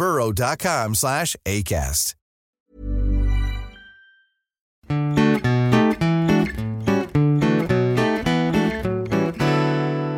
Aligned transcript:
burrow.com 0.00 0.94
slash 0.94 1.36
ACAST. 1.44 2.14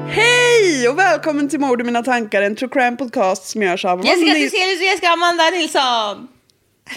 Hej 0.08 0.88
och 0.88 0.98
välkommen 0.98 1.48
till 1.48 1.60
Mord 1.60 1.80
i 1.80 1.84
mina 1.84 2.03
tankar, 2.03 2.42
en 2.42 2.56
true 2.56 2.70
crime 2.70 2.97
podcast 2.97 3.44
som 3.44 3.62
görs 3.62 3.84
av 3.84 4.05
Jessica 4.05 4.33
Thyselius 4.33 4.78
och 4.78 4.84
Jessica 4.84 5.08
Amanda 5.08 5.50
Nilsson. 5.50 6.28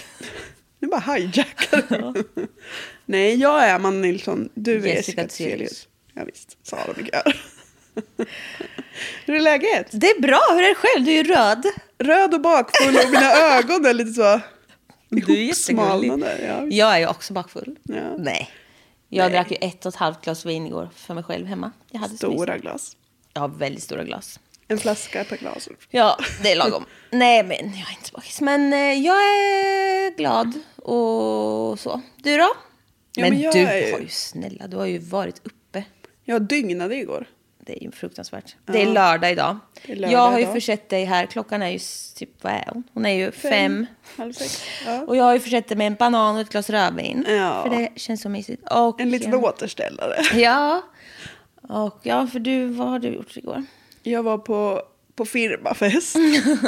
Nu 0.80 0.88
bara 0.88 1.00
hijackar 1.00 1.82
du. 1.88 2.24
Nej, 3.06 3.36
jag 3.36 3.64
är 3.64 3.74
Amanda 3.74 4.00
Nilsson, 4.00 4.48
du 4.54 4.76
är 4.76 4.94
Jessica 4.94 5.28
Thyselius. 5.28 5.88
Ja, 6.14 6.24
visst, 6.24 6.58
Sara 6.62 6.94
Mikael. 6.96 7.32
Hur 9.26 9.34
är 9.36 9.40
läget? 9.40 9.86
Det 9.90 10.10
är 10.10 10.20
bra, 10.20 10.40
hur 10.52 10.62
är 10.62 10.68
det 10.68 10.74
själv? 10.74 11.04
Du 11.04 11.10
är 11.10 11.16
ju 11.16 11.22
röd. 11.34 11.66
Röd 11.98 12.34
och 12.34 12.40
bakfull 12.40 12.96
och 13.04 13.10
mina 13.10 13.32
ögon 13.32 13.86
är 13.86 13.94
lite 13.94 14.12
så 14.12 14.40
ihopsmalnade. 15.10 16.38
Ja. 16.46 16.66
Jag 16.76 16.94
är 16.94 16.98
ju 16.98 17.06
också 17.06 17.32
bakfull. 17.32 17.76
Ja. 17.82 18.16
Nej. 18.18 18.50
Jag 19.08 19.32
drack 19.32 19.50
ju 19.50 19.56
ett 19.60 19.86
och 19.86 19.92
ett 19.94 19.96
halvt 19.98 20.24
glas 20.24 20.44
vin 20.46 20.66
igår 20.66 20.88
för 20.94 21.14
mig 21.14 21.24
själv 21.24 21.46
hemma. 21.46 21.72
Jag 21.90 22.00
hade 22.00 22.16
Stora 22.16 22.46
mysigt. 22.52 22.62
glas. 22.62 22.96
Har 23.34 23.48
väldigt 23.48 23.82
stora 23.82 24.04
glas. 24.04 24.40
En 24.68 24.78
flaska 24.78 25.24
per 25.24 25.36
glas. 25.36 25.68
Ja, 25.90 26.18
det 26.42 26.52
är 26.52 26.56
lagom. 26.56 26.84
Nej, 27.10 27.42
men 27.42 27.56
jag 27.56 27.88
är 27.88 27.96
inte 27.98 28.10
bakis. 28.12 28.40
Men 28.40 28.72
eh, 28.72 28.78
jag 28.78 29.16
är 29.16 30.16
glad 30.16 30.52
och 30.76 31.80
så. 31.80 32.00
Du 32.16 32.36
då? 32.36 32.42
Ja, 33.12 33.22
men 33.22 33.32
men 33.32 33.40
du 33.52 33.58
är 33.58 33.92
har 33.92 34.00
ju, 34.00 34.08
snälla, 34.08 34.66
du 34.66 34.76
har 34.76 34.86
ju 34.86 34.98
varit 34.98 35.40
uppe. 35.46 35.84
Jag 36.24 36.42
dygnade 36.42 36.96
igår. 36.96 37.26
Det 37.66 37.78
är 37.80 37.82
ju 37.82 37.90
fruktansvärt. 37.90 38.56
Det 38.64 38.82
är 38.82 38.86
lördag 38.86 39.32
idag. 39.32 39.58
Det 39.86 39.92
är 39.92 39.96
lördag 39.96 40.12
jag 40.12 40.30
har 40.30 40.38
ju 40.38 40.42
idag. 40.42 40.54
försett 40.54 40.88
dig 40.88 41.04
här. 41.04 41.26
Klockan 41.26 41.62
är 41.62 41.70
ju 41.70 41.78
typ, 42.14 42.30
vad 42.44 42.52
är 42.52 42.64
hon? 42.72 42.82
Hon 42.92 43.06
är 43.06 43.14
ju 43.14 43.30
fem. 43.30 43.86
Halv 44.16 44.32
sex. 44.32 44.62
Ja. 44.86 45.02
Och 45.02 45.16
jag 45.16 45.24
har 45.24 45.34
ju 45.34 45.40
försett 45.40 45.68
dig 45.68 45.76
med 45.76 45.86
en 45.86 45.94
banan 45.94 46.34
och 46.34 46.40
ett 46.40 46.48
glas 46.48 46.70
rödvin. 46.70 47.24
Ja. 47.28 47.62
För 47.62 47.70
det 47.70 47.88
känns 47.96 48.22
så 48.22 48.28
mysigt. 48.28 48.62
Och, 48.70 49.00
En 49.00 49.10
liten 49.10 49.34
återställare. 49.34 50.16
Ja. 50.34 50.82
Och 51.62 52.00
ja, 52.02 52.26
för 52.26 52.38
du, 52.38 52.66
vad 52.66 52.88
har 52.88 52.98
du 52.98 53.08
gjort 53.08 53.36
igår? 53.36 53.64
Jag 54.02 54.22
var 54.22 54.38
på, 54.38 54.82
på 55.14 55.24
firmafest 55.24 56.16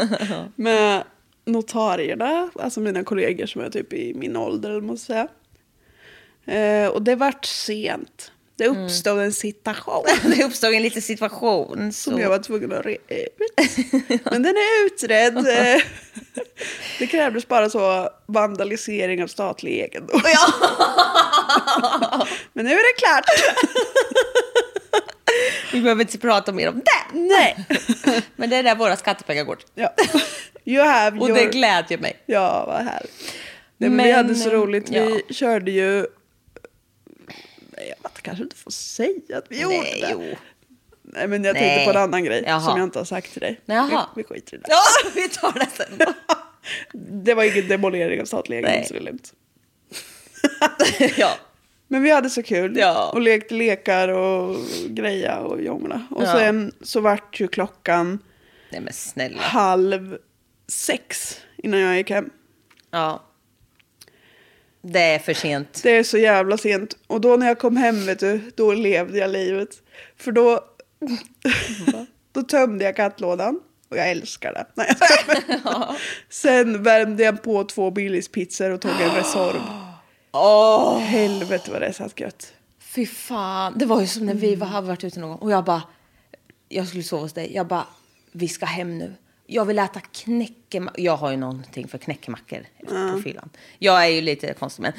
med 0.54 1.03
notarierna, 1.44 2.50
alltså 2.60 2.81
mina 2.81 3.04
kollegor 3.04 3.47
som 3.47 3.60
är 3.60 3.70
typ 3.70 3.92
i 3.92 4.14
min 4.14 4.37
ålder, 4.37 4.81
måste 4.81 5.12
jag 5.12 5.28
säga. 6.47 6.84
Eh, 6.84 6.88
och 6.88 7.03
det 7.03 7.14
vart 7.16 7.44
sent. 7.44 8.32
Det 8.58 8.64
Mm. 8.64 8.84
uppstod 8.84 9.19
en 9.19 9.32
situation 9.32 10.04
Det 10.36 10.44
uppstod 10.44 10.74
en 10.74 10.82
liten 10.82 11.02
situation. 11.02 11.92
Så... 11.92 12.10
som 12.10 12.20
jag 12.20 12.28
var 12.28 12.38
tvungen 12.38 12.72
att 12.72 12.86
reda 12.86 13.14
ut. 13.14 13.36
Men 14.24 14.42
den 14.42 14.54
är 14.56 14.86
utredd. 14.86 15.36
Eh, 15.48 15.82
det 16.98 17.06
krävdes 17.06 17.48
bara 17.48 17.70
så 17.70 18.08
vandalisering 18.26 19.22
av 19.22 19.26
statlig 19.26 19.72
egendom. 19.80 20.20
Men 22.52 22.64
nu 22.66 22.72
är 22.72 22.94
det 22.94 22.98
klart. 22.98 23.24
Vi 25.72 25.80
behöver 25.80 26.02
inte 26.02 26.19
prata 26.19 26.52
mer 26.52 26.69
om 26.69 26.75
det. 26.84 27.19
Nej. 27.19 27.56
Men 28.36 28.50
det 28.50 28.56
är 28.56 28.62
där 28.62 28.75
våra 28.75 28.96
skattepengar 28.96 29.44
går. 29.44 29.58
Ja. 29.75 29.94
You 30.64 30.84
have 30.86 31.20
Och 31.20 31.28
your... 31.28 31.38
det 31.38 31.44
glädjer 31.44 31.98
mig. 31.98 32.22
Ja, 32.26 32.64
vad 32.66 32.76
härligt. 32.84 33.12
Nej, 33.76 33.90
men, 33.90 34.04
vi 34.06 34.12
Men, 34.12 34.12
hade 34.12 34.34
så 34.34 34.50
roligt. 34.50 34.90
Vi 34.90 35.22
ja. 35.28 35.34
körde 35.34 35.70
ju... 35.70 36.06
Nej, 37.78 37.94
jag 38.02 38.12
kanske 38.22 38.44
inte 38.44 38.56
får 38.56 38.70
säga 38.70 39.38
att 39.38 39.44
vi 39.48 39.60
gjorde 39.60 39.76
Nej, 39.76 40.00
det. 40.00 40.08
jo. 40.12 40.36
Nej, 41.02 41.28
men 41.28 41.44
jag 41.44 41.54
Nej. 41.54 41.62
tänkte 41.62 41.84
på 41.92 41.98
en 41.98 42.02
annan 42.04 42.24
grej 42.24 42.42
Jaha. 42.46 42.60
som 42.60 42.78
jag 42.78 42.86
inte 42.86 42.98
har 42.98 43.04
sagt 43.04 43.32
till 43.32 43.40
dig. 43.40 43.60
Jaha. 43.66 44.06
Vi, 44.16 44.22
vi 44.22 44.28
skiter 44.28 44.54
i 44.56 44.60
det. 44.60 44.66
Ja, 44.68 45.10
vi 45.14 45.28
tar 45.28 45.52
det 45.52 45.66
sen. 45.76 46.14
Det 47.24 47.34
var 47.34 47.44
ingen 47.44 47.68
demolering 47.68 48.20
av 48.20 48.24
statlig 48.24 48.56
egendom, 48.56 48.84
så 48.84 48.92
det 48.94 48.98
är 49.00 49.02
lugnt. 49.02 49.32
ja. 51.16 51.30
Men 51.88 52.02
vi 52.02 52.10
hade 52.10 52.30
så 52.30 52.42
kul. 52.42 52.76
Ja. 52.76 53.10
Och 53.12 53.20
lekte 53.20 53.54
lekar 53.54 54.08
och 54.08 54.56
greja 54.88 55.38
och 55.38 55.62
jongla. 55.62 56.06
Och 56.10 56.22
Ja. 56.22 56.32
sen 56.32 56.72
så 56.80 57.00
vart 57.00 57.40
ju 57.40 57.48
klockan 57.48 58.18
Nej 59.14 59.36
halv 59.38 60.18
sex 60.68 61.40
innan 61.56 61.80
jag 61.80 61.96
gick 61.96 62.10
hem. 62.10 62.30
Ja. 62.90 63.24
Det 64.82 65.00
är 65.00 65.18
för 65.18 65.34
sent. 65.34 65.80
Det 65.82 65.96
är 65.96 66.02
så 66.02 66.18
jävla 66.18 66.56
sent. 66.58 66.96
Och 67.06 67.20
då 67.20 67.36
när 67.36 67.46
jag 67.46 67.58
kom 67.58 67.76
hem, 67.76 68.06
vet 68.06 68.18
du, 68.18 68.50
då 68.54 68.72
levde 68.72 69.18
jag 69.18 69.30
livet. 69.30 69.68
För 70.16 70.32
då, 70.32 70.60
då 72.32 72.42
tömde 72.42 72.84
jag 72.84 72.96
kattlådan. 72.96 73.60
Och 73.90 73.96
jag 73.96 74.10
älskar 74.10 74.52
det. 74.52 74.66
Nej, 74.74 74.94
Sen 76.28 76.82
värmde 76.82 77.22
jag 77.22 77.42
på 77.42 77.64
två 77.64 77.90
Billys-pizzor 77.90 78.70
och 78.70 78.80
tog 78.80 78.90
en 79.00 79.10
Resorb. 79.16 79.62
Åh, 80.32 80.98
Helvete 80.98 81.70
vad 81.70 81.80
det 81.80 81.92
satt 81.92 82.20
gött. 82.20 82.52
fy 82.80 83.06
fan. 83.06 83.72
Det 83.76 83.86
var 83.86 84.00
ju 84.00 84.06
som 84.06 84.26
när 84.26 84.34
vi 84.34 84.54
var, 84.54 84.66
hade 84.66 84.86
varit 84.86 85.04
ute 85.04 85.20
någon 85.20 85.30
gång 85.30 85.38
och 85.38 85.50
jag 85.50 85.64
bara, 85.64 85.82
jag 86.68 86.88
skulle 86.88 87.02
sova 87.02 87.22
hos 87.22 87.32
dig. 87.32 87.54
Jag 87.54 87.66
bara, 87.66 87.86
vi 88.32 88.48
ska 88.48 88.66
hem 88.66 88.98
nu. 88.98 89.14
Jag 89.50 89.64
vill 89.64 89.78
äta 89.78 90.00
knäckemackor. 90.00 91.00
Jag 91.05 91.17
har 91.17 91.31
ju 91.31 91.37
någonting 91.37 91.88
för 91.88 91.99
knäckemackor 91.99 92.67
på 93.12 93.20
fyllan. 93.25 93.50
Jag 93.78 94.05
är 94.05 94.08
ju 94.08 94.20
lite 94.20 94.52
konstig 94.55 94.82
men. 94.82 94.93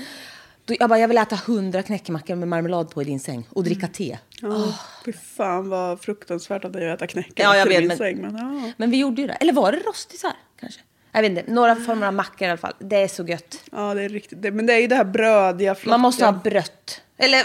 Jag 0.79 0.89
bara, 0.89 0.99
jag 0.99 1.07
vill 1.07 1.17
äta 1.17 1.35
hundra 1.35 1.83
knäckemackor 1.83 2.35
med 2.35 2.47
marmelad 2.47 2.89
på 2.89 3.01
i 3.01 3.05
din 3.05 3.19
säng 3.19 3.47
och 3.49 3.63
dricka 3.63 3.87
te. 3.87 4.17
Ja, 4.41 4.73
Fy 5.05 5.13
fan 5.13 5.69
vad 5.69 6.01
fruktansvärt 6.01 6.65
att 6.65 6.75
jag 6.75 6.91
äter 6.93 7.07
knäcke 7.07 7.31
Ja, 7.43 7.55
jag 7.57 7.63
till 7.67 7.69
vet, 7.69 7.79
min 7.79 7.87
men- 7.87 7.97
säng. 7.97 8.21
Men, 8.21 8.37
ja. 8.65 8.71
Men 8.77 8.91
vi 8.91 8.97
gjorde 8.97 9.21
ju 9.21 9.27
det. 9.27 9.33
Eller 9.33 9.53
var 9.53 9.71
det 9.71 9.77
rostisar 9.77 10.31
kanske? 10.59 10.81
Jag 11.11 11.21
vet 11.21 11.29
inte. 11.29 11.51
Några 11.51 11.75
former 11.75 12.07
av 12.07 12.13
mackor 12.13 12.47
i 12.47 12.49
alla 12.51 12.57
fall. 12.57 12.73
Det 12.79 12.95
är 12.95 13.07
så 13.07 13.23
gött. 13.27 13.57
ja, 13.71 13.93
det 13.93 14.01
är 14.03 14.09
riktigt. 14.09 14.41
Det, 14.41 14.51
men 14.51 14.65
det 14.65 14.73
är 14.73 14.79
ju 14.79 14.87
det 14.87 14.95
här 14.95 15.03
brödiga, 15.03 15.75
flottiga. 15.75 15.91
Man 15.91 15.99
måste 15.99 16.25
ha 16.25 16.31
brött. 16.31 17.01
Eller 17.17 17.43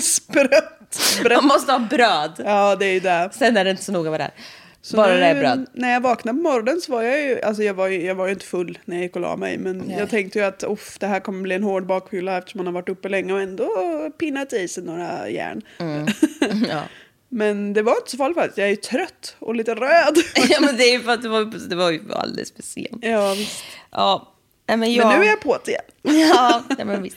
sprött. 0.00 0.98
man 1.16 1.24
bröd. 1.24 1.44
måste 1.44 1.72
ha 1.72 1.78
bröd. 1.78 2.32
Ja, 2.44 2.76
det 2.76 2.86
är 2.86 2.92
ju 2.92 3.00
det. 3.00 3.30
Sen 3.32 3.56
är 3.56 3.64
det 3.64 3.70
inte 3.70 3.82
så 3.84 3.92
noga 3.92 4.10
vad 4.10 4.20
det 4.20 4.24
är. 4.24 4.32
Så 4.86 4.96
Bara 4.96 5.12
nu, 5.12 5.20
det 5.20 5.26
är 5.26 5.34
bröd. 5.34 5.66
När 5.72 5.92
jag 5.92 6.00
vaknade 6.00 6.36
på 6.36 6.42
morgonen 6.42 6.80
så 6.80 6.92
var 6.92 7.02
jag 7.02 7.22
ju, 7.22 7.40
alltså 7.40 7.62
jag 7.62 7.74
var 7.74 7.88
ju, 7.88 8.04
jag 8.04 8.14
var 8.14 8.26
ju 8.26 8.32
inte 8.32 8.44
full 8.44 8.78
när 8.84 8.96
jag 8.96 9.02
gick 9.02 9.16
och 9.16 9.22
la 9.22 9.36
mig. 9.36 9.58
Men 9.58 9.78
Nej. 9.78 9.98
jag 9.98 10.10
tänkte 10.10 10.38
ju 10.38 10.44
att 10.44 10.64
uff, 10.64 10.98
det 10.98 11.06
här 11.06 11.20
kommer 11.20 11.42
bli 11.42 11.54
en 11.54 11.62
hård 11.62 11.86
bakfylla 11.86 12.38
eftersom 12.38 12.58
man 12.58 12.66
har 12.66 12.72
varit 12.72 12.88
uppe 12.88 13.08
länge 13.08 13.32
och 13.32 13.40
ändå 13.40 13.68
pinnat 14.18 14.52
i 14.52 14.68
sig 14.68 14.84
några 14.84 15.28
järn. 15.28 15.62
Mm. 15.78 16.06
Ja. 16.68 16.82
Men 17.28 17.72
det 17.72 17.82
var 17.82 17.92
inte 17.92 18.10
så 18.10 18.16
farligt 18.16 18.36
faktiskt. 18.36 18.58
Jag 18.58 18.66
är 18.66 18.70
ju 18.70 18.76
trött 18.76 19.36
och 19.38 19.54
lite 19.54 19.74
röd. 19.74 20.16
ja, 20.48 20.60
men 20.60 20.76
det 20.76 20.84
är 20.84 20.92
ju 20.92 21.00
för 21.00 21.12
att 21.12 21.22
det 21.22 21.28
var, 21.28 21.68
det 21.68 21.76
var 21.76 21.90
ju 21.90 22.00
alldeles 22.12 22.52
för 22.52 22.62
sent. 22.62 22.98
ja, 23.00 23.34
visst. 23.34 23.64
Ja, 23.90 24.32
nej, 24.66 24.76
men 24.76 24.92
jag... 24.92 25.08
Men 25.08 25.20
nu 25.20 25.26
är 25.26 25.30
jag 25.30 25.40
på 25.40 25.58
det 25.64 25.70
igen. 25.70 26.28
ja, 26.34 26.62
men 26.84 27.02
visst. 27.02 27.16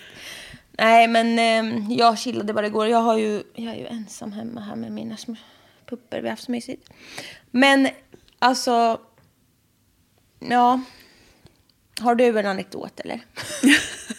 Nej, 0.72 1.08
men 1.08 1.40
eh, 1.40 1.92
jag 1.98 2.20
chillade 2.20 2.54
bara 2.54 2.68
igår. 2.68 2.88
Jag, 2.88 3.02
har 3.02 3.18
ju, 3.18 3.44
jag 3.56 3.74
är 3.74 3.78
ju 3.78 3.88
ensam 3.88 4.32
hemma 4.32 4.62
här 4.62 4.76
med 4.76 4.92
mina 4.92 5.18
små 5.18 5.36
pupper. 5.90 6.22
Vi 6.22 6.28
har 6.28 6.30
haft 6.30 6.44
så 6.44 6.52
mysigt. 6.52 6.90
Men 7.52 7.88
alltså, 8.40 9.00
ja. 10.40 10.82
Har 12.02 12.16
du 12.16 12.40
en 12.40 12.46
anekdot 12.46 13.00
eller? 13.00 13.20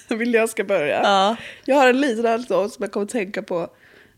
Vill 0.16 0.34
jag 0.34 0.48
ska 0.48 0.64
börja? 0.64 1.00
Ja. 1.02 1.36
Jag 1.64 1.76
har 1.76 1.88
en 1.88 2.00
liten 2.00 2.26
anekdot 2.26 2.72
som 2.72 2.82
jag 2.82 2.92
kommer 2.92 3.04
att 3.06 3.12
tänka 3.12 3.42
på. 3.42 3.68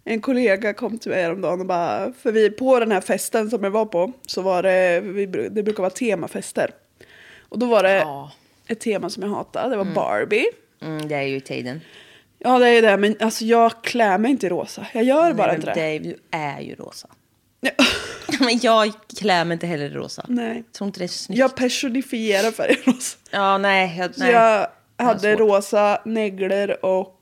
En 0.05 0.21
kollega 0.21 0.75
kom 0.75 0.99
till 0.99 1.11
mig 1.11 1.23
häromdagen 1.23 1.61
och 1.61 1.67
bara, 1.67 2.13
för 2.13 2.33
vi 2.33 2.51
på 2.51 2.81
den 2.81 2.93
här 2.93 3.01
festen 3.01 3.51
som 3.51 3.65
jag 3.65 3.71
var 3.71 3.87
på 3.87 4.13
så 4.27 4.43
var 4.43 4.63
det, 4.63 5.01
vi, 5.01 5.27
det 5.27 5.63
brukar 5.63 5.83
vara 5.83 5.91
temafester. 5.91 6.71
Och 7.49 7.59
då 7.59 7.67
var 7.67 7.83
det 7.83 7.95
Ja. 7.97 8.33
ett 8.67 8.81
tema 8.81 9.11
som 9.11 9.23
jag 9.23 9.31
hatade, 9.31 9.71
det 9.71 9.77
var 9.77 9.85
Barbie. 9.85 10.47
Mm, 10.83 11.09
det 11.09 11.15
är 11.15 11.23
ju 11.23 11.41
tiden. 11.41 11.81
Ja 12.39 12.59
det 12.59 12.69
är 12.69 12.83
det, 12.83 12.97
men 12.97 13.17
alltså 13.21 13.45
jag 13.45 13.83
klär 13.83 14.19
mig 14.19 14.31
inte 14.31 14.47
i 14.47 14.51
rosa. 14.51 14.87
Jag 14.93 15.05
gör 15.05 15.33
bara 15.33 15.47
Nej, 15.47 15.57
inte 15.57 15.67
men 15.67 15.77
det. 15.77 15.99
Du 15.99 16.17
är 16.31 16.61
ju 16.61 16.75
rosa. 16.75 17.09
Ja. 17.61 17.71
Men 18.47 18.59
jag 18.63 18.93
klär 19.19 19.45
mig 19.45 19.55
inte 19.55 19.67
heller 19.67 19.85
i 19.85 19.89
rosa. 19.95 20.25
Nej. 20.29 20.57
Jag 20.57 20.73
tror 20.73 20.87
inte 20.87 20.99
det 21.01 21.05
är 21.05 21.09
snyggt. 21.09 21.39
Jag 21.39 21.57
personifierar 21.57 22.51
färgen 22.51 22.77
rosa. 22.85 23.19
Ja, 23.31 23.59
nej. 23.59 23.99
Jag, 23.99 24.11
nej. 24.17 24.31
jag 24.33 24.69
hade 24.97 25.21
svårt. 25.21 25.39
rosa 25.41 26.03
neglor 26.05 26.85
och 26.85 27.19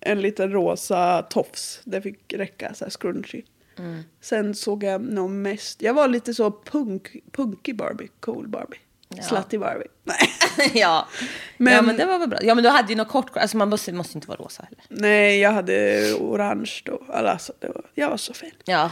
en 0.00 0.20
liten 0.22 0.52
rosa 0.52 1.22
tofs. 1.22 1.80
Det 1.84 2.02
fick 2.02 2.32
räcka, 2.32 2.74
så 2.74 2.84
här 2.84 2.90
scrunchy. 2.90 3.42
Mm. 3.78 4.02
Sen 4.20 4.54
såg 4.54 4.84
jag 4.84 5.00
nog 5.00 5.30
mest, 5.30 5.82
jag 5.82 5.94
var 5.94 6.08
lite 6.08 6.34
så 6.34 6.50
punk, 6.50 7.16
punkig 7.32 7.76
Barbie, 7.76 8.08
cool 8.20 8.48
Barbie. 8.48 8.78
Ja. 9.08 9.22
Slutty 9.22 9.58
Barbie. 9.58 9.86
Nej. 10.04 10.70
ja. 10.74 11.08
Men- 11.56 11.72
ja, 11.72 11.82
men 11.82 11.96
det 11.96 12.04
var 12.06 12.18
väl 12.18 12.28
bra. 12.28 12.38
Ja, 12.42 12.54
men 12.54 12.64
du 12.64 12.70
hade 12.70 12.88
ju 12.92 12.96
något 12.96 13.08
kort. 13.08 13.36
Alltså 13.36 13.56
man 13.56 13.68
måste, 13.68 13.92
måste 13.92 14.18
inte 14.18 14.28
vara 14.28 14.38
rosa 14.38 14.62
heller. 14.62 14.84
Nej, 14.88 15.38
jag 15.40 15.50
hade 15.52 16.12
orange 16.14 16.72
då. 16.84 17.02
Alltså, 17.08 17.52
det 17.58 17.68
var, 17.68 17.84
jag 17.94 18.10
var 18.10 18.16
så 18.16 18.34
fin. 18.34 18.50
Ja. 18.64 18.90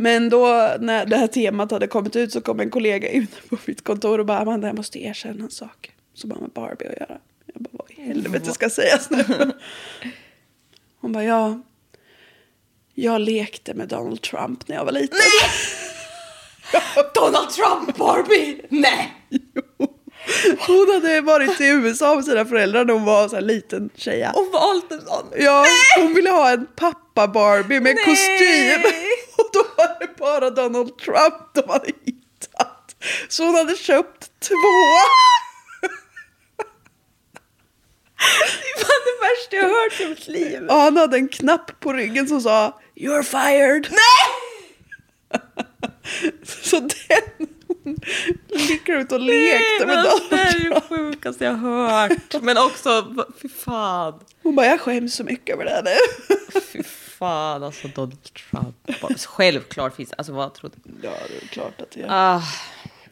Men 0.00 0.28
då 0.28 0.74
när 0.80 1.06
det 1.06 1.16
här 1.16 1.26
temat 1.26 1.70
hade 1.70 1.86
kommit 1.86 2.16
ut 2.16 2.32
så 2.32 2.40
kom 2.40 2.60
en 2.60 2.70
kollega 2.70 3.10
in 3.10 3.26
på 3.48 3.56
mitt 3.64 3.84
kontor 3.84 4.18
och 4.18 4.26
bara 4.26 4.38
Amanda 4.38 4.66
jag 4.68 4.76
måste 4.76 4.98
erkänna 4.98 5.44
en 5.44 5.50
sak 5.50 5.92
som 6.14 6.30
har 6.30 6.38
med 6.38 6.50
Barbie 6.50 6.86
att 6.86 7.00
göra. 7.00 7.18
Jag 7.46 7.62
bara 7.62 7.70
vad 7.72 7.90
i 7.90 8.02
helvete 8.02 8.52
ska 8.52 8.70
sägas 8.70 9.10
nu? 9.10 9.24
Hon 11.00 11.12
bara 11.12 11.24
ja. 11.24 11.60
Jag 12.94 13.20
lekte 13.20 13.74
med 13.74 13.88
Donald 13.88 14.22
Trump 14.22 14.68
när 14.68 14.76
jag 14.76 14.84
var 14.84 14.92
liten. 14.92 15.18
Donald 17.14 17.50
Trump 17.50 17.96
Barbie! 17.96 18.62
Nej! 18.68 19.14
Hon 20.66 20.90
hade 20.94 21.20
varit 21.20 21.60
i 21.60 21.66
USA 21.66 22.14
med 22.14 22.24
sina 22.24 22.44
föräldrar 22.44 22.84
när 22.84 22.94
hon 22.94 23.04
var 23.04 23.28
så 23.28 23.34
här 23.34 23.42
liten 23.42 23.90
tjeja. 23.94 24.30
Och 24.30 24.52
valt 24.52 24.92
en 24.92 25.00
sån. 25.00 25.26
Ja, 25.38 25.66
hon 26.00 26.14
ville 26.14 26.30
ha 26.30 26.50
en 26.50 26.66
pappa-Barbie 26.76 27.80
med 27.80 27.94
Nej! 27.94 28.04
kostym. 28.04 29.07
Var 29.78 29.96
det 30.00 30.16
bara 30.18 30.50
Donald 30.50 30.98
Trump 30.98 31.34
de 31.54 31.68
hade 31.70 31.86
hittat. 31.86 32.96
Så 33.28 33.44
hon 33.44 33.54
hade 33.54 33.76
köpt 33.76 34.30
två. 34.40 34.54
Det 38.78 38.84
var 38.84 39.04
det 39.04 39.16
värsta 39.28 39.56
jag 39.56 39.68
hört 39.68 40.00
i 40.00 40.06
mitt 40.08 40.28
liv. 40.28 40.62
Och 40.68 40.74
han 40.76 40.96
hade 40.96 41.16
en 41.16 41.28
knapp 41.28 41.80
på 41.80 41.92
ryggen 41.92 42.28
som 42.28 42.40
sa 42.40 42.80
You're 42.96 43.22
fired. 43.22 43.88
Nej! 43.90 44.00
Så 46.62 46.80
den 46.80 47.48
gick 48.60 48.88
ut 48.88 49.12
och 49.12 49.20
lekte 49.20 49.86
med 49.86 49.96
Donald 50.04 50.22
Det 50.30 50.36
är 50.36 50.52
Trump. 50.52 50.74
det 50.74 50.80
sjukaste 50.96 51.44
jag 51.44 51.54
hört. 51.54 52.42
Men 52.42 52.58
också, 52.58 53.14
fy 53.42 53.48
fan. 53.48 54.20
Hon 54.42 54.54
bara 54.54 54.66
jag 54.66 54.80
skäms 54.80 55.14
så 55.14 55.24
mycket 55.24 55.54
över 55.54 55.64
det 55.64 55.70
här 55.70 55.82
nu. 55.82 55.96
Fan, 57.18 57.62
alltså 57.62 57.88
Donald 57.88 58.22
Trump. 58.22 58.76
Självklart 59.26 59.94
finns 59.96 60.12
alltså 60.12 60.32
vad 60.32 60.54
trodde 60.54 60.76
Ja, 61.02 61.10
det 61.28 61.36
är 61.44 61.48
klart 61.48 61.80
att 61.80 61.90
det 61.90 62.06
ah, 62.08 62.42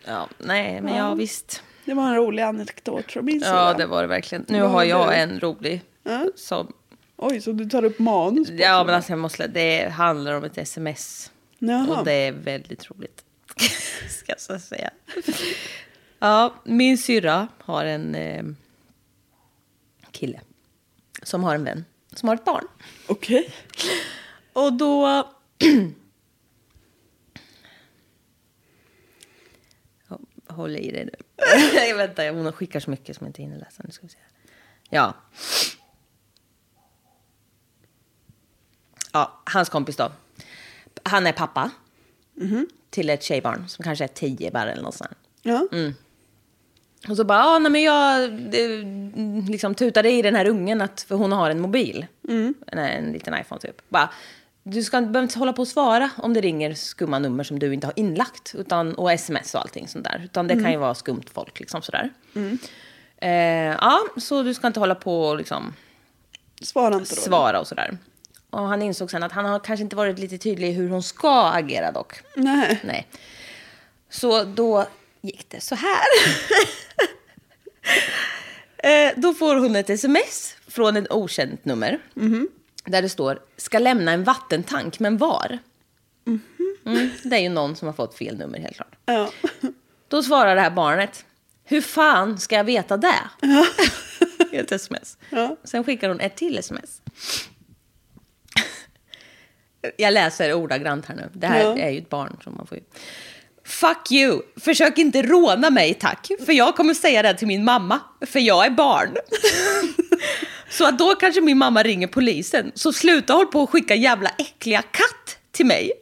Ja, 0.04 0.28
nej, 0.38 0.80
men 0.80 0.94
ja, 0.96 1.14
visst. 1.14 1.62
Det 1.84 1.94
var 1.94 2.08
en 2.08 2.14
rolig 2.14 2.42
anekdot 2.42 3.12
från 3.12 3.24
min 3.24 3.40
Ja, 3.40 3.44
sida. 3.46 3.74
det 3.74 3.86
var 3.86 4.02
det 4.02 4.08
verkligen. 4.08 4.44
Nu 4.48 4.60
Vad 4.60 4.70
har 4.70 4.76
har 4.76 4.84
jag 4.84 5.08
du? 5.08 5.14
en 5.14 5.40
rolig. 5.40 5.82
Ja. 6.02 6.26
Som, 6.36 6.72
Oj, 7.16 7.40
så 7.40 7.52
du 7.52 7.64
tar 7.70 7.84
upp 7.84 7.98
manus? 7.98 8.48
på 8.48 8.54
ja, 8.54 8.78
det? 8.78 8.84
men 8.84 8.94
alltså 8.94 9.12
jag 9.12 9.18
måste, 9.18 9.46
det 9.46 9.88
handlar 9.88 10.32
om 10.34 10.44
ett 10.44 10.58
sms. 10.58 11.30
Jaha. 11.58 11.98
Och 11.98 12.04
det 12.04 12.12
är 12.12 12.32
väldigt 12.32 12.90
roligt. 12.90 13.24
Ska 14.10 14.32
jag 14.32 14.40
så 14.40 14.58
säga. 14.58 14.90
Ja, 16.18 16.54
min 16.64 16.98
syrra 16.98 17.48
har 17.58 17.84
en 17.84 18.14
eh, 18.14 18.44
kille. 20.10 20.40
Som 21.22 21.44
har 21.44 21.54
en 21.54 21.64
vän. 21.64 21.84
Som 22.16 22.28
har 22.28 22.36
ett 22.36 22.44
barn. 22.44 22.68
Okej. 23.06 23.54
Och 24.52 24.72
då... 24.72 25.28
Håll 30.48 30.76
i 30.76 30.90
dig 30.90 31.04
nu. 31.04 31.12
jag 31.88 31.96
väntar, 31.96 32.30
hon 32.30 32.52
skickar 32.52 32.80
så 32.80 32.90
mycket 32.90 33.16
som 33.16 33.24
jag 33.24 33.28
inte 33.28 33.42
hinner 33.42 33.58
läsa. 33.58 33.82
Nu 33.84 33.90
ska 33.90 34.06
vi 34.06 34.08
se. 34.12 34.18
Ja. 34.90 35.14
Ja, 39.12 39.42
hans 39.44 39.68
kompis 39.68 39.96
då. 39.96 40.12
Han 41.02 41.26
är 41.26 41.32
pappa. 41.32 41.70
Till 42.90 43.10
ett 43.10 43.22
tjejbarn 43.22 43.68
som 43.68 43.82
kanske 43.82 44.04
är 44.04 44.08
tio 44.08 44.50
bara 44.50 44.72
eller 44.72 44.82
något 44.82 44.94
sånt. 44.94 45.10
Ja. 45.42 45.68
Mm. 45.72 45.94
Och 47.08 47.16
så 47.16 47.24
bara, 47.24 47.44
ah, 47.44 47.58
nej, 47.58 47.72
men 47.72 47.82
jag 47.82 48.24
eh, 48.24 49.50
liksom 49.50 49.74
tutade 49.74 50.10
i 50.10 50.22
den 50.22 50.34
här 50.34 50.46
ungen 50.48 50.80
att, 50.80 51.02
för 51.08 51.14
hon 51.14 51.32
har 51.32 51.50
en 51.50 51.60
mobil. 51.60 52.06
En, 52.66 52.78
en 52.78 53.12
liten 53.12 53.34
iPhone 53.40 53.60
typ. 53.60 53.88
Bara, 53.88 54.10
du 54.62 54.82
ska 54.82 55.00
behöver 55.00 55.22
inte 55.22 55.38
hålla 55.38 55.52
på 55.52 55.62
och 55.62 55.68
svara 55.68 56.10
om 56.16 56.34
det 56.34 56.40
ringer 56.40 56.74
skumma 56.74 57.18
nummer 57.18 57.44
som 57.44 57.58
du 57.58 57.74
inte 57.74 57.86
har 57.86 57.94
inlagt. 57.96 58.54
Utan, 58.58 58.94
och 58.94 59.12
sms 59.12 59.54
och 59.54 59.60
allting 59.60 59.88
sånt 59.88 60.04
där. 60.04 60.22
Utan 60.24 60.48
det 60.48 60.54
kan 60.54 60.72
ju 60.72 60.76
vara 60.78 60.94
skumt 60.94 61.24
folk 61.32 61.60
liksom 61.60 61.82
sådär. 61.82 62.10
Eh, 63.16 63.30
ja, 63.80 64.00
så 64.16 64.42
du 64.42 64.54
ska 64.54 64.66
inte 64.66 64.80
hålla 64.80 64.94
på 64.94 65.22
och 65.22 65.36
liksom 65.36 65.74
Svara 66.62 66.94
inte 66.94 67.14
då. 67.14 67.20
svara 67.20 67.60
och 67.60 67.66
sådär. 67.66 67.98
Och 68.50 68.60
han 68.62 68.82
insåg 68.82 69.10
sen 69.10 69.22
att 69.22 69.32
han 69.32 69.44
har 69.44 69.58
kanske 69.58 69.82
inte 69.82 69.96
varit 69.96 70.18
lite 70.18 70.38
tydlig 70.38 70.68
i 70.68 70.72
hur 70.72 70.88
hon 70.88 71.02
ska 71.02 71.50
agera 71.50 71.92
dock. 71.92 72.20
Nej. 72.36 72.80
Nej. 72.84 73.06
Så 74.10 74.44
då 74.44 74.86
gick 75.26 75.46
det 75.50 75.60
så 75.60 75.74
här. 75.74 76.04
eh, 79.08 79.12
då 79.16 79.34
får 79.34 79.56
hon 79.56 79.76
ett 79.76 79.90
sms 79.90 80.56
från 80.68 80.96
ett 80.96 81.12
okänt 81.12 81.64
nummer. 81.64 81.98
Där 82.84 83.02
det 83.02 83.08
står, 83.08 83.38
ska 83.56 83.78
lämna 83.78 84.12
en 84.12 84.24
vattentank, 84.24 84.98
men 84.98 85.16
var? 85.18 85.58
Mm, 86.86 87.10
det 87.22 87.36
är 87.36 87.40
ju 87.40 87.48
någon 87.48 87.76
som 87.76 87.86
har 87.86 87.92
fått 87.92 88.14
fel 88.14 88.38
nummer 88.38 88.58
helt 88.58 88.76
klart. 88.76 88.96
Ja. 89.06 89.30
Då 90.08 90.22
svarar 90.22 90.54
det 90.54 90.60
här 90.60 90.70
barnet, 90.70 91.24
hur 91.64 91.80
fan 91.80 92.38
ska 92.38 92.54
jag 92.56 92.64
veta 92.64 92.96
det? 92.96 93.14
I 94.52 94.56
ett 94.56 94.72
sms. 94.72 95.18
Ja. 95.30 95.56
Sen 95.64 95.84
skickar 95.84 96.08
hon 96.08 96.20
ett 96.20 96.36
till 96.36 96.58
sms. 96.58 97.02
Jag 99.96 100.12
läser 100.14 100.52
ordagrant 100.52 101.06
här 101.06 101.14
nu. 101.16 101.30
Det 101.32 101.46
här 101.46 101.60
Ja. 101.62 101.76
är 101.78 101.90
ju 101.90 101.98
ett 101.98 102.08
barn 102.10 102.36
som 102.44 102.54
man 102.56 102.66
får 102.66 102.78
ju. 102.78 102.84
Fuck 103.66 104.12
you! 104.12 104.42
Försök 104.60 104.98
inte 104.98 105.22
råna 105.22 105.70
mig 105.70 105.94
tack. 105.94 106.30
För 106.46 106.52
jag 106.52 106.76
kommer 106.76 106.94
säga 106.94 107.22
det 107.22 107.34
till 107.34 107.46
min 107.46 107.64
mamma. 107.64 108.00
För 108.26 108.40
jag 108.40 108.66
är 108.66 108.70
barn. 108.70 109.16
Så 110.70 110.86
att 110.86 110.98
då 110.98 111.14
kanske 111.14 111.40
min 111.40 111.58
mamma 111.58 111.82
ringer 111.82 112.06
polisen. 112.06 112.72
Så 112.74 112.92
sluta 112.92 113.32
håll 113.32 113.46
på 113.46 113.60
och 113.60 113.70
skicka 113.70 113.94
jävla 113.94 114.30
äckliga 114.38 114.82
katt 114.82 115.38
till 115.52 115.66
mig. 115.66 115.92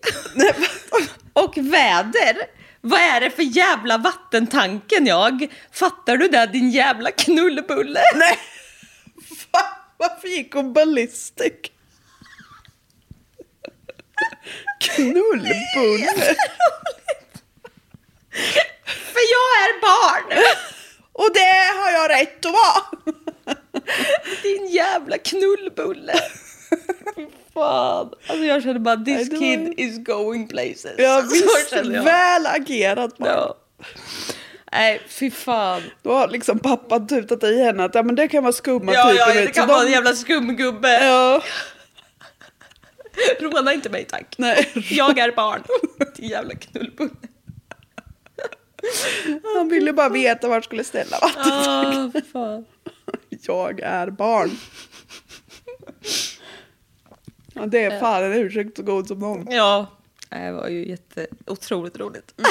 och 1.33 1.56
väder. 1.56 2.37
Vad 2.80 3.00
är 3.00 3.21
det 3.21 3.30
för 3.30 3.42
jävla 3.42 3.99
vattentanken 3.99 5.06
jag? 5.06 5.52
Fattar 5.73 6.16
du 6.16 6.28
det 6.28 6.47
din 6.47 6.71
jävla 6.71 7.11
knullbulle? 7.11 8.00
Nej. 8.14 8.38
Fan, 9.52 9.75
varför 9.97 10.28
gick 10.28 10.54
hon 10.54 10.73
ballistic? 10.73 11.52
Knullbulle. 14.80 16.37
För 18.85 19.25
jag 19.35 19.50
är 19.64 19.81
barn! 19.81 20.45
Och 21.12 21.29
det 21.35 21.81
har 21.83 21.91
jag 21.91 22.11
rätt 22.11 22.47
att 22.47 22.53
vara. 22.53 23.14
Din 24.43 24.67
jävla 24.69 25.19
knullbulle. 25.19 26.14
Fan. 27.55 28.11
Alltså 28.29 28.45
jag 28.45 28.62
känner 28.62 28.79
bara, 28.79 28.97
this 28.97 29.29
kid 29.29 29.75
is 29.76 29.99
going 30.05 30.49
places. 30.49 30.93
Ja 30.99 31.23
Så 31.23 31.29
visst, 31.33 31.73
väl 32.07 32.47
agerat 32.47 33.19
man. 33.19 33.29
Ja. 33.29 33.55
Nej, 34.73 35.03
fy 35.09 35.31
fan. 35.31 35.83
Då 36.03 36.12
har 36.12 36.29
liksom 36.29 36.59
pappan 36.59 37.07
tutat 37.07 37.45
i 37.45 37.62
henne 37.62 37.85
att 37.85 37.95
ja, 37.95 38.03
men 38.03 38.14
det 38.14 38.29
kan 38.29 38.43
vara 38.43 38.53
skumma 38.53 38.95
Ja, 38.95 39.11
typer. 39.11 39.29
ja, 39.29 39.35
det 39.35 39.47
kan 39.47 39.69
Så 39.69 39.73
vara 39.75 39.81
de- 39.81 39.87
en 39.87 39.93
jävla 39.93 40.12
skumgubbe. 40.12 40.88
Ja. 41.05 41.43
Råna 43.41 43.73
inte 43.73 43.91
mig 43.91 44.05
tack. 44.05 44.35
Nej. 44.38 44.71
Jag 44.91 45.19
är 45.19 45.33
barn. 45.33 45.62
Din 46.17 46.29
jävla 46.29 46.55
knullbulle. 46.55 47.11
Han 49.57 49.69
ville 49.69 49.93
bara 49.93 50.09
veta 50.09 50.47
var 50.49 50.55
han 50.55 50.62
skulle 50.62 50.85
ställa 50.85 51.17
vattnet. 51.23 52.26
Fan. 52.33 52.64
Jag 53.47 53.81
är 53.81 54.11
barn. 54.11 54.50
Ja, 57.55 57.67
det 57.67 57.85
är 57.85 58.00
fan 58.00 58.25
en 58.25 58.33
ursäkt 58.33 58.76
så 58.76 58.83
god 58.83 59.09
som 59.09 59.19
någon. 59.19 59.47
Ja, 59.50 59.87
det 60.29 60.53
var 60.53 60.69
ju 60.69 60.88
jätte, 60.88 61.26
otroligt 61.47 61.99
roligt. 61.99 62.35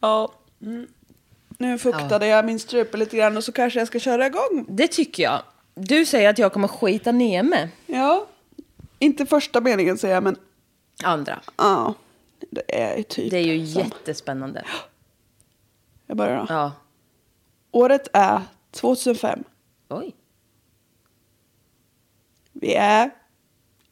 Ja, 0.00 0.32
Nu 1.58 1.78
fuktade 1.78 2.26
jag 2.26 2.44
min 2.44 2.58
strupe 2.58 2.96
lite 2.96 3.16
grann 3.16 3.36
och 3.36 3.44
så 3.44 3.52
kanske 3.52 3.78
jag 3.78 3.88
ska 3.88 3.98
köra 3.98 4.26
igång. 4.26 4.66
det 4.68 4.88
tycker 4.88 5.22
jag. 5.22 5.42
Du 5.74 6.06
säger 6.06 6.30
att 6.30 6.38
jag 6.38 6.52
kommer 6.52 6.68
skita 6.68 7.12
ner 7.12 7.42
mig. 7.42 7.68
Ja, 7.86 8.26
inte 8.98 9.26
första 9.26 9.60
meningen 9.60 9.98
säger 9.98 10.14
jag 10.14 10.22
men 10.24 10.36
Andra. 11.02 11.40
ja, 11.56 11.94
det 12.50 12.82
är 12.82 13.02
typ 13.02 13.30
Det 13.30 13.36
är 13.38 13.42
ju 13.54 13.66
så. 13.66 13.78
jättespännande. 13.80 14.64
Jag 16.06 16.16
börjar 16.16 16.36
då. 16.38 16.46
Ja. 16.48 16.72
Året 17.70 18.08
är 18.12 18.42
2005. 18.70 19.44
Oj. 19.88 20.14
Vi 22.52 22.74
är 22.74 23.10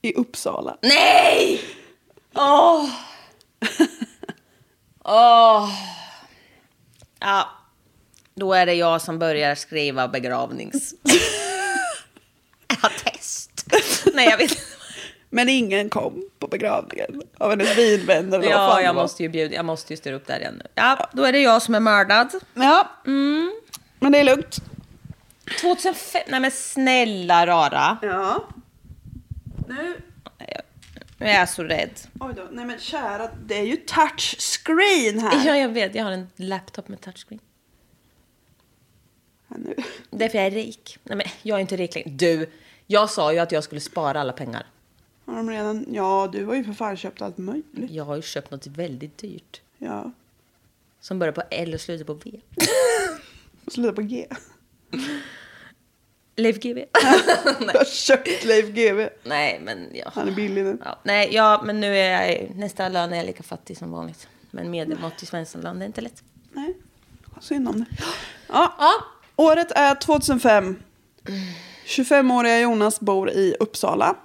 i 0.02 0.14
Uppsala. 0.14 0.76
Nej! 0.82 1.60
Åh! 2.34 2.90
Åh! 5.04 5.70
Ja, 7.20 7.48
då 8.34 8.52
är 8.52 8.66
det 8.66 8.74
jag 8.74 9.02
som 9.02 9.18
börjar 9.18 9.54
skriva 9.54 10.08
begravnings... 10.08 10.94
Attest. 12.82 13.66
Nej, 14.14 14.28
jag 14.28 14.38
vet 14.38 14.50
inte. 14.50 14.62
Men 15.36 15.48
ingen 15.48 15.88
kom 15.90 16.22
på 16.38 16.48
begravningen 16.48 17.22
av 17.38 17.50
hennes 17.50 17.78
vinvänner. 17.78 18.42
Ja, 18.42 18.80
jag 18.80 18.94
måste 18.94 19.22
ju 19.22 19.28
bjuda, 19.28 19.54
jag 19.54 19.64
måste 19.64 19.92
ju 19.92 19.96
styra 19.96 20.14
upp 20.14 20.26
där 20.26 20.38
igen 20.40 20.54
nu. 20.58 20.66
Ja, 20.74 21.10
då 21.12 21.22
är 21.24 21.32
det 21.32 21.38
jag 21.40 21.62
som 21.62 21.74
är 21.74 21.80
mördad. 21.80 22.28
Ja, 22.54 22.88
Mm. 23.06 23.52
men 23.98 24.12
det 24.12 24.18
är 24.18 24.24
lugnt. 24.24 24.56
2005, 25.60 26.22
nej 26.28 26.40
men 26.40 26.50
snälla 26.50 27.46
rara. 27.46 27.98
Ja. 28.02 28.44
Nu 29.68 29.96
Nu 31.18 31.26
är 31.26 31.38
jag 31.38 31.48
så 31.48 31.62
rädd. 31.62 31.90
Oj 32.20 32.32
då, 32.36 32.48
nej 32.52 32.64
men 32.64 32.78
kära, 32.78 33.28
det 33.46 33.58
är 33.58 33.62
ju 33.62 33.76
touchscreen 33.76 35.18
här. 35.18 35.46
Ja, 35.46 35.56
jag 35.56 35.68
vet, 35.68 35.94
jag 35.94 36.04
har 36.04 36.10
en 36.12 36.28
laptop 36.36 36.88
med 36.88 37.00
touchscreen. 37.00 37.40
Ja, 39.48 39.56
nu. 39.58 39.74
Därför 40.10 40.38
jag 40.38 40.46
är 40.46 40.50
rik. 40.50 40.98
Nej 41.02 41.16
men 41.16 41.26
jag 41.42 41.56
är 41.56 41.60
inte 41.60 41.76
rik 41.76 41.94
längre. 41.94 42.10
Du, 42.10 42.50
jag 42.86 43.10
sa 43.10 43.32
ju 43.32 43.38
att 43.38 43.52
jag 43.52 43.64
skulle 43.64 43.80
spara 43.80 44.20
alla 44.20 44.32
pengar. 44.32 44.66
Har 45.26 45.36
de 45.36 45.50
redan, 45.50 45.86
ja 45.90 46.28
du 46.32 46.44
har 46.44 46.54
ju 46.54 46.64
för 46.64 46.72
fan 46.72 46.96
köpt 46.96 47.22
allt 47.22 47.38
möjligt. 47.38 47.90
Jag 47.90 48.04
har 48.04 48.16
ju 48.16 48.22
köpt 48.22 48.50
något 48.50 48.66
väldigt 48.66 49.18
dyrt. 49.18 49.60
Ja, 49.78 50.12
Som 51.00 51.18
börjar 51.18 51.32
på 51.32 51.42
L 51.50 51.74
och 51.74 51.80
slutar 51.80 52.04
på 52.04 52.14
V. 52.14 52.40
sluta 53.66 53.92
på 53.92 54.02
G. 54.02 54.26
Leif 56.36 56.56
GW. 56.60 56.78
Jag 57.72 57.78
har 57.78 57.84
köpt 57.84 58.44
Leif 58.44 58.66
GW. 58.66 59.08
Nej, 59.24 59.60
men 59.64 59.88
ja. 59.94 60.10
Han 60.14 60.28
är 60.28 60.32
billig 60.32 60.64
nu. 60.64 60.78
ja. 60.84 60.98
Nej, 61.02 61.34
ja, 61.34 61.62
men 61.64 61.80
nu 61.80 61.96
är 61.96 62.28
jag 62.28 62.50
nästa 62.56 62.88
lön 62.88 63.12
är 63.12 63.16
jag 63.16 63.26
lika 63.26 63.42
fattig 63.42 63.76
som 63.76 63.90
vanligt. 63.90 64.28
Men 64.50 64.70
medelmåttig 64.70 65.28
svensson 65.28 65.60
det 65.60 65.68
är 65.68 65.86
inte 65.86 66.00
lätt. 66.00 66.22
Nej, 66.52 66.74
synd 67.40 67.68
om 67.68 67.80
det. 67.80 67.86
Ja. 68.48 68.74
Ja. 68.78 68.92
Året 69.36 69.70
är 69.70 69.94
2005. 69.94 70.82
25-åriga 71.86 72.60
Jonas 72.60 73.00
bor 73.00 73.30
i 73.30 73.56
Uppsala. 73.60 74.16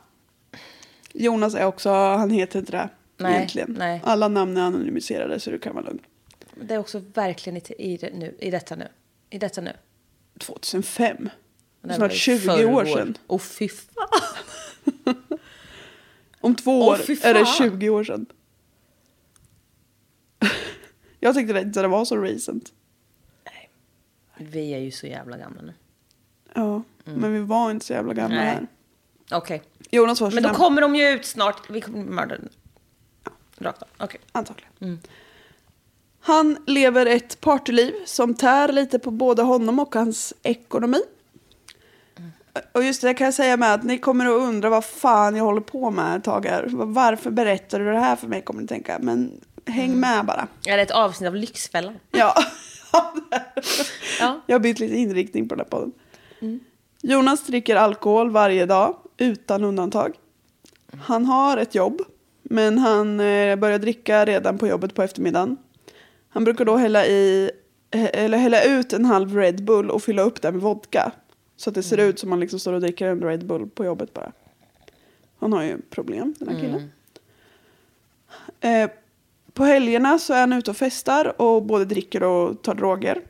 Jonas 1.13 1.55
är 1.55 1.65
också, 1.65 1.89
han 1.89 2.29
heter 2.29 2.59
inte 2.59 2.71
det 2.71 2.89
Nej, 3.17 3.35
egentligen. 3.35 3.75
nej. 3.79 4.01
Alla 4.03 4.27
namn 4.27 4.57
är 4.57 4.61
anonymiserade 4.61 5.39
så 5.39 5.51
du 5.51 5.59
kan 5.59 5.75
vara 5.75 5.85
lugn. 5.85 5.99
Det 6.55 6.73
är 6.73 6.77
också 6.77 6.99
verkligen 7.13 7.57
i, 7.57 7.61
i, 7.77 8.09
nu, 8.13 8.35
i 8.39 8.51
detta 8.51 8.75
nu. 8.75 8.87
I 9.29 9.37
detta 9.37 9.61
nu. 9.61 9.73
2005. 10.39 11.29
Det 11.81 11.93
Snart 11.93 12.13
i 12.13 12.15
20 12.15 12.65
år 12.65 12.85
sedan. 12.85 13.17
Åh 13.27 13.39
fy 13.39 13.69
fan. 13.69 14.07
Om 16.41 16.55
två 16.55 16.81
år 16.87 16.95
är 16.95 17.33
det 17.33 17.45
fan. 17.45 17.57
20 17.57 17.89
år 17.89 18.03
sedan. 18.03 18.25
Jag 21.19 21.35
tyckte 21.35 21.53
det 21.53 21.61
inte 21.61 21.81
det 21.81 21.87
var 21.87 22.05
så 22.05 22.17
recent. 22.17 22.73
Vi 24.37 24.73
är 24.73 24.77
ju 24.79 24.91
så 24.91 25.07
jävla 25.07 25.37
gamla 25.37 25.61
nu. 25.61 25.73
Ja, 26.53 26.83
men 27.03 27.33
vi 27.33 27.39
var 27.39 27.71
inte 27.71 27.85
så 27.85 27.93
jävla 27.93 28.13
gamla 28.13 28.35
Mm. 28.41 28.45
Nej. 28.47 28.55
här. 29.29 29.37
Okej. 29.37 29.61
Jonas 29.91 30.21
var 30.21 30.31
Men 30.31 30.43
då 30.43 30.49
25. 30.49 30.55
kommer 30.61 30.81
de 30.81 30.95
ju 30.95 31.09
ut 31.09 31.25
snart. 31.25 31.69
Vi 31.69 31.81
kommer 31.81 32.03
bli 32.03 32.11
mördade. 32.13 32.41
Rakt 33.57 33.81
av. 33.81 33.87
Okej. 33.99 34.19
Antagligen. 34.31 34.71
Mm. 34.81 34.99
Han 36.23 36.57
lever 36.67 37.05
ett 37.05 37.41
partyliv 37.41 37.93
som 38.05 38.33
tär 38.35 38.71
lite 38.71 38.99
på 38.99 39.11
både 39.11 39.41
honom 39.41 39.79
och 39.79 39.95
hans 39.95 40.33
ekonomi. 40.43 40.99
Mm. 42.17 42.31
Och 42.71 42.83
just 42.83 43.01
det 43.01 43.13
kan 43.13 43.25
jag 43.25 43.33
säga 43.33 43.57
med 43.57 43.73
att 43.73 43.83
ni 43.83 43.97
kommer 43.97 44.25
att 44.25 44.31
undra 44.41 44.69
vad 44.69 44.85
fan 44.85 45.35
jag 45.35 45.43
håller 45.43 45.61
på 45.61 45.91
med 45.91 46.15
ett 46.17 46.23
tag 46.23 46.45
här. 46.45 46.65
Varför 46.71 47.31
berättar 47.31 47.79
du 47.79 47.85
det 47.91 47.99
här 47.99 48.15
för 48.15 48.27
mig 48.27 48.41
kommer 48.41 48.61
ni 48.61 48.67
tänka. 48.67 48.99
Men 49.01 49.41
häng 49.65 49.85
Mm. 49.89 49.99
med 49.99 50.25
bara. 50.25 50.47
Är 50.65 50.77
det 50.77 50.83
ett 50.83 50.91
avsnitt 50.91 51.27
av 51.27 51.35
Lyxfällan? 51.35 51.99
Ja. 52.11 52.33
Ja. 52.93 53.13
Jag 54.45 54.55
har 54.55 54.59
bytt 54.59 54.79
lite 54.79 54.95
inriktning 54.95 55.49
på 55.49 55.55
den 55.55 55.65
här 55.65 55.69
podden. 55.69 55.91
Jonas 57.01 57.45
dricker 57.45 57.75
alkohol 57.75 58.29
varje 58.31 58.65
dag 58.65 58.97
utan 59.21 59.63
undantag. 59.63 60.15
Han 61.01 61.25
har 61.25 61.57
ett 61.57 61.75
jobb, 61.75 62.01
men 62.43 62.77
han 62.77 63.19
eh, 63.19 63.55
börjar 63.55 63.79
dricka 63.79 64.25
redan 64.25 64.57
på 64.57 64.67
jobbet 64.67 64.95
på 64.95 65.03
eftermiddagen. 65.03 65.57
Han 66.29 66.43
brukar 66.43 66.65
då 66.65 66.75
hälla, 66.77 67.05
i, 67.05 67.51
eller 67.91 68.37
hälla 68.37 68.63
ut 68.63 68.93
en 68.93 69.05
halv 69.05 69.35
Red 69.35 69.63
Bull 69.63 69.89
och 69.89 70.03
fylla 70.03 70.21
upp 70.21 70.41
den 70.41 70.53
med 70.53 70.63
vodka. 70.63 71.11
Så 71.57 71.69
att 71.69 71.75
det 71.75 71.83
ser 71.83 71.97
ut 71.97 72.19
som 72.19 72.29
att 72.29 72.29
man 72.29 72.39
liksom 72.39 72.59
står 72.59 72.73
och 72.73 72.81
dricker 72.81 73.07
en 73.07 73.23
Red 73.23 73.45
Bull 73.45 73.69
på 73.69 73.85
jobbet 73.85 74.13
bara. 74.13 74.31
Han 75.39 75.53
har 75.53 75.63
ju 75.63 75.81
problem, 75.89 76.33
den 76.39 76.47
här 76.47 76.61
killen. 76.61 76.91
Eh, 78.61 78.89
på 79.53 79.63
helgerna 79.63 80.19
så 80.19 80.33
är 80.33 80.39
han 80.39 80.53
ute 80.53 80.71
och 80.71 80.77
festar 80.77 81.41
och 81.41 81.63
både 81.63 81.85
dricker 81.85 82.23
och 82.23 82.61
tar 82.61 82.75
droger. 82.75 83.21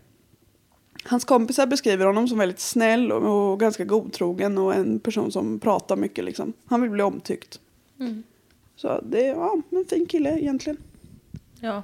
Hans 1.04 1.26
kompisar 1.26 1.66
beskriver 1.66 2.06
honom 2.06 2.28
som 2.28 2.38
väldigt 2.38 2.60
snäll 2.60 3.12
och, 3.12 3.52
och 3.52 3.60
ganska 3.60 3.86
godtrogen 3.86 4.58
och 4.58 4.74
en 4.74 5.00
person 5.00 5.32
som 5.32 5.60
pratar 5.60 5.96
mycket. 5.96 6.26
Liksom. 6.26 6.54
Han 6.66 6.82
vill 6.82 6.92
bli 6.92 7.04
omtyckt. 7.04 7.60
Så 8.76 9.02
det 9.02 9.28
är 9.28 9.34
ja, 9.34 9.62
en 9.70 9.86
fin 9.86 10.06
kille 10.06 10.40
egentligen. 10.40 10.78
Ja. 11.60 11.84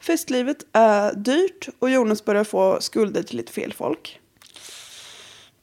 Festlivet 0.00 0.66
är 0.72 1.14
dyrt 1.14 1.68
och 1.78 1.90
Jonas 1.90 2.24
börjar 2.24 2.44
få 2.44 2.80
skulder 2.80 3.22
till 3.22 3.36
lite 3.36 3.52
fel 3.52 3.72
folk. 3.72 4.20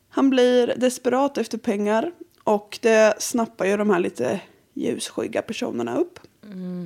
Han 0.10 0.30
blir 0.30 0.74
desperat 0.78 1.38
efter 1.38 1.58
pengar 1.58 2.12
och 2.44 2.80
det 2.82 3.16
snappar 3.20 3.66
ju 3.66 3.78
de 3.78 3.90
här 3.90 4.00
lite 4.00 4.42
ljusskygga 4.74 5.42
personerna 5.42 5.98
upp. 5.98 6.20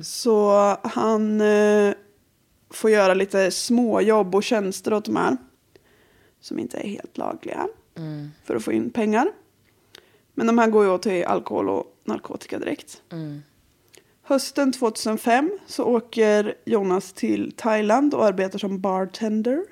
Så 0.04 0.76
han 0.82 1.40
eh, 1.40 1.94
får 2.70 2.90
göra 2.90 3.14
lite 3.14 3.50
småjobb 3.50 4.34
och 4.34 4.42
tjänster 4.42 4.92
åt 4.92 5.04
de 5.04 5.16
här 5.16 5.36
som 6.40 6.58
inte 6.58 6.78
är 6.78 6.88
helt 6.88 7.18
lagliga 7.18 7.68
för 8.44 8.56
att 8.56 8.64
få 8.64 8.72
in 8.72 8.90
pengar. 8.90 9.32
Men 10.34 10.46
de 10.46 10.58
här 10.58 10.66
går 10.70 10.84
ju 10.84 10.90
åt 10.90 11.02
till 11.02 11.24
alkohol 11.24 11.68
och 11.68 11.96
narkotika 12.04 12.58
direkt. 12.58 13.02
Hösten 14.22 14.72
2005 14.72 15.50
så 15.66 15.84
åker 15.84 16.54
Jonas 16.64 17.12
till 17.12 17.52
Thailand 17.56 18.14
och 18.14 18.24
arbetar 18.24 18.58
som 18.58 18.80
bartender. 18.80 19.64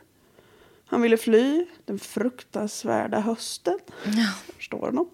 Han 0.87 1.03
ville 1.03 1.17
fly 1.17 1.67
den 1.85 1.99
fruktansvärda 1.99 3.21
hösten. 3.21 3.79
Jag 4.05 4.55
förstår 4.57 4.79
honom. 4.81 5.09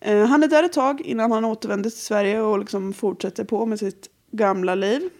Eh, 0.00 0.26
Han 0.26 0.42
är 0.42 0.48
där 0.48 0.62
ett 0.62 0.72
tag 0.72 1.00
innan 1.00 1.32
han 1.32 1.44
återvänder 1.44 1.90
till 1.90 1.98
Sverige 1.98 2.40
och 2.40 2.58
liksom 2.58 2.92
fortsätter 2.92 3.44
på 3.44 3.66
med 3.66 3.78
sitt 3.78 4.10
gamla 4.30 4.74
liv. 4.74 5.10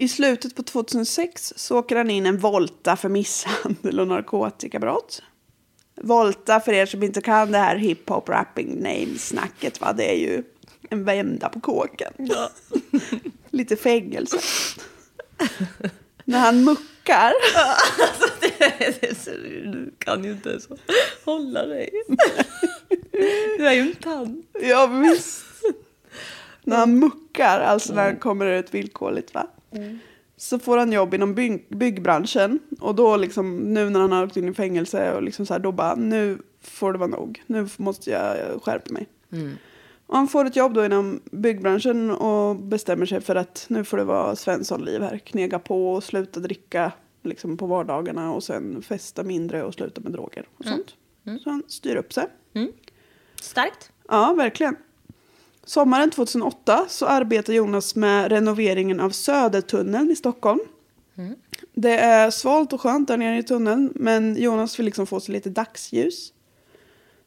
I 0.00 0.08
slutet 0.08 0.54
på 0.54 0.62
2006 0.62 1.52
så 1.56 1.78
åker 1.78 1.96
han 1.96 2.10
in 2.10 2.26
en 2.26 2.38
volta 2.38 2.96
för 2.96 3.08
misshandel 3.08 4.00
och 4.00 4.08
narkotikabrott. 4.08 5.22
Volta, 6.02 6.60
för 6.60 6.72
er 6.72 6.86
som 6.86 7.02
inte 7.02 7.20
kan 7.20 7.52
det 7.52 7.58
här 7.58 7.76
hiphop 7.76 8.28
rapping 8.28 8.82
name-snacket, 8.82 9.80
va? 9.80 9.92
det 9.92 10.10
är 10.10 10.16
ju 10.16 10.42
en 10.90 11.04
vända 11.04 11.48
på 11.48 11.60
kåken. 11.60 12.12
Lite 13.50 13.76
fängelse. 13.76 14.38
När 16.24 16.38
han 16.38 16.64
muckar. 16.64 17.32
Du 19.70 19.94
kan 19.98 20.24
ju 20.24 20.30
inte 20.30 20.50
ens 20.50 20.68
hålla 21.24 21.66
dig. 21.66 21.90
Du 23.58 23.66
är 23.66 23.72
ju 23.72 23.80
en 23.80 23.94
tant. 23.94 24.46
Ja, 24.60 24.86
visst. 24.86 25.44
När 26.62 26.76
han 26.76 26.98
muckar, 26.98 27.60
alltså 27.60 27.94
när 27.94 28.04
han 28.04 28.16
kommer 28.16 28.46
ut 28.46 28.74
villkorligt 28.74 29.34
va. 29.34 29.46
Så 30.36 30.58
får 30.58 30.76
han 30.76 30.92
jobb 30.92 31.14
inom 31.14 31.34
bygg, 31.34 31.66
byggbranschen. 31.68 32.58
Och 32.80 32.94
då 32.94 33.16
liksom, 33.16 33.74
nu 33.74 33.90
när 33.90 34.00
han 34.00 34.12
har 34.12 34.24
åkt 34.24 34.36
in 34.36 34.48
i 34.48 34.54
fängelse 34.54 35.14
och 35.14 35.22
liksom 35.22 35.46
så 35.46 35.54
här, 35.54 35.60
då 35.60 35.72
bara, 35.72 35.94
nu 35.94 36.38
får 36.60 36.92
det 36.92 36.98
vara 36.98 37.10
nog. 37.10 37.42
Nu 37.46 37.68
måste 37.76 38.10
jag 38.10 38.62
skärpa 38.62 38.92
mig. 38.92 39.06
Och 40.06 40.16
han 40.16 40.28
får 40.28 40.44
ett 40.44 40.56
jobb 40.56 40.74
då 40.74 40.84
inom 40.84 41.20
byggbranschen 41.30 42.10
och 42.10 42.56
bestämmer 42.56 43.06
sig 43.06 43.20
för 43.20 43.36
att 43.36 43.66
nu 43.68 43.84
får 43.84 43.96
det 43.96 44.04
vara 44.04 44.36
Svensson-liv 44.36 45.02
här. 45.02 45.18
Knega 45.18 45.58
på 45.58 45.92
och 45.92 46.04
sluta 46.04 46.40
dricka 46.40 46.92
liksom 47.22 47.56
på 47.56 47.66
vardagarna 47.66 48.32
och 48.32 48.42
sen 48.44 48.82
festa 48.82 49.22
mindre 49.22 49.62
och 49.62 49.74
sluta 49.74 50.00
med 50.00 50.12
droger 50.12 50.48
och 50.56 50.64
sånt. 50.64 50.94
Så 51.44 51.50
han 51.50 51.62
styr 51.68 51.96
upp 51.96 52.12
sig. 52.12 52.26
Starkt. 53.40 53.92
Ja, 54.08 54.34
verkligen. 54.36 54.76
Sommaren 55.68 56.10
2008 56.10 56.86
så 56.88 57.06
arbetar 57.06 57.52
Jonas 57.52 57.94
med 57.94 58.28
renoveringen 58.32 59.00
av 59.00 59.10
Södertunneln 59.10 60.10
i 60.10 60.16
Stockholm. 60.16 60.60
Det 61.74 61.98
är 61.98 62.30
svalt 62.30 62.72
och 62.72 62.80
skönt 62.80 63.08
där 63.08 63.16
nere 63.16 63.38
i 63.38 63.42
tunneln 63.42 63.92
men 63.94 64.36
Jonas 64.36 64.78
vill 64.78 64.86
liksom 64.86 65.06
få 65.06 65.20
sig 65.20 65.32
lite 65.32 65.50
dagsljus. 65.50 66.32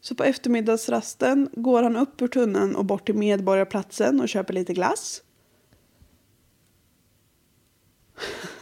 Så 0.01 0.15
på 0.15 0.23
eftermiddagsrasten 0.23 1.49
går 1.53 1.83
han 1.83 1.95
upp 1.95 2.21
ur 2.21 2.27
tunneln 2.27 2.75
och 2.75 2.85
bort 2.85 3.05
till 3.05 3.15
Medborgarplatsen 3.15 4.21
och 4.21 4.29
köper 4.29 4.53
lite 4.53 4.73
glass. 4.73 5.21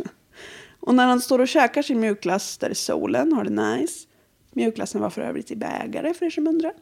och 0.80 0.96
när 0.96 1.08
han 1.08 1.22
står 1.22 1.40
och 1.40 1.48
käkar 1.48 1.82
sin 1.82 2.00
mjukglass 2.00 2.58
där 2.58 2.70
i 2.70 2.76
solen 2.76 3.34
har 3.34 3.44
det 3.44 3.78
nice. 3.78 4.08
Mjukglassen 4.52 5.02
var 5.02 5.10
för 5.10 5.22
övrigt 5.22 5.52
i 5.52 5.56
bägare 5.56 6.14
för 6.14 6.26
er 6.26 6.30
som 6.30 6.48
undrar. 6.48 6.74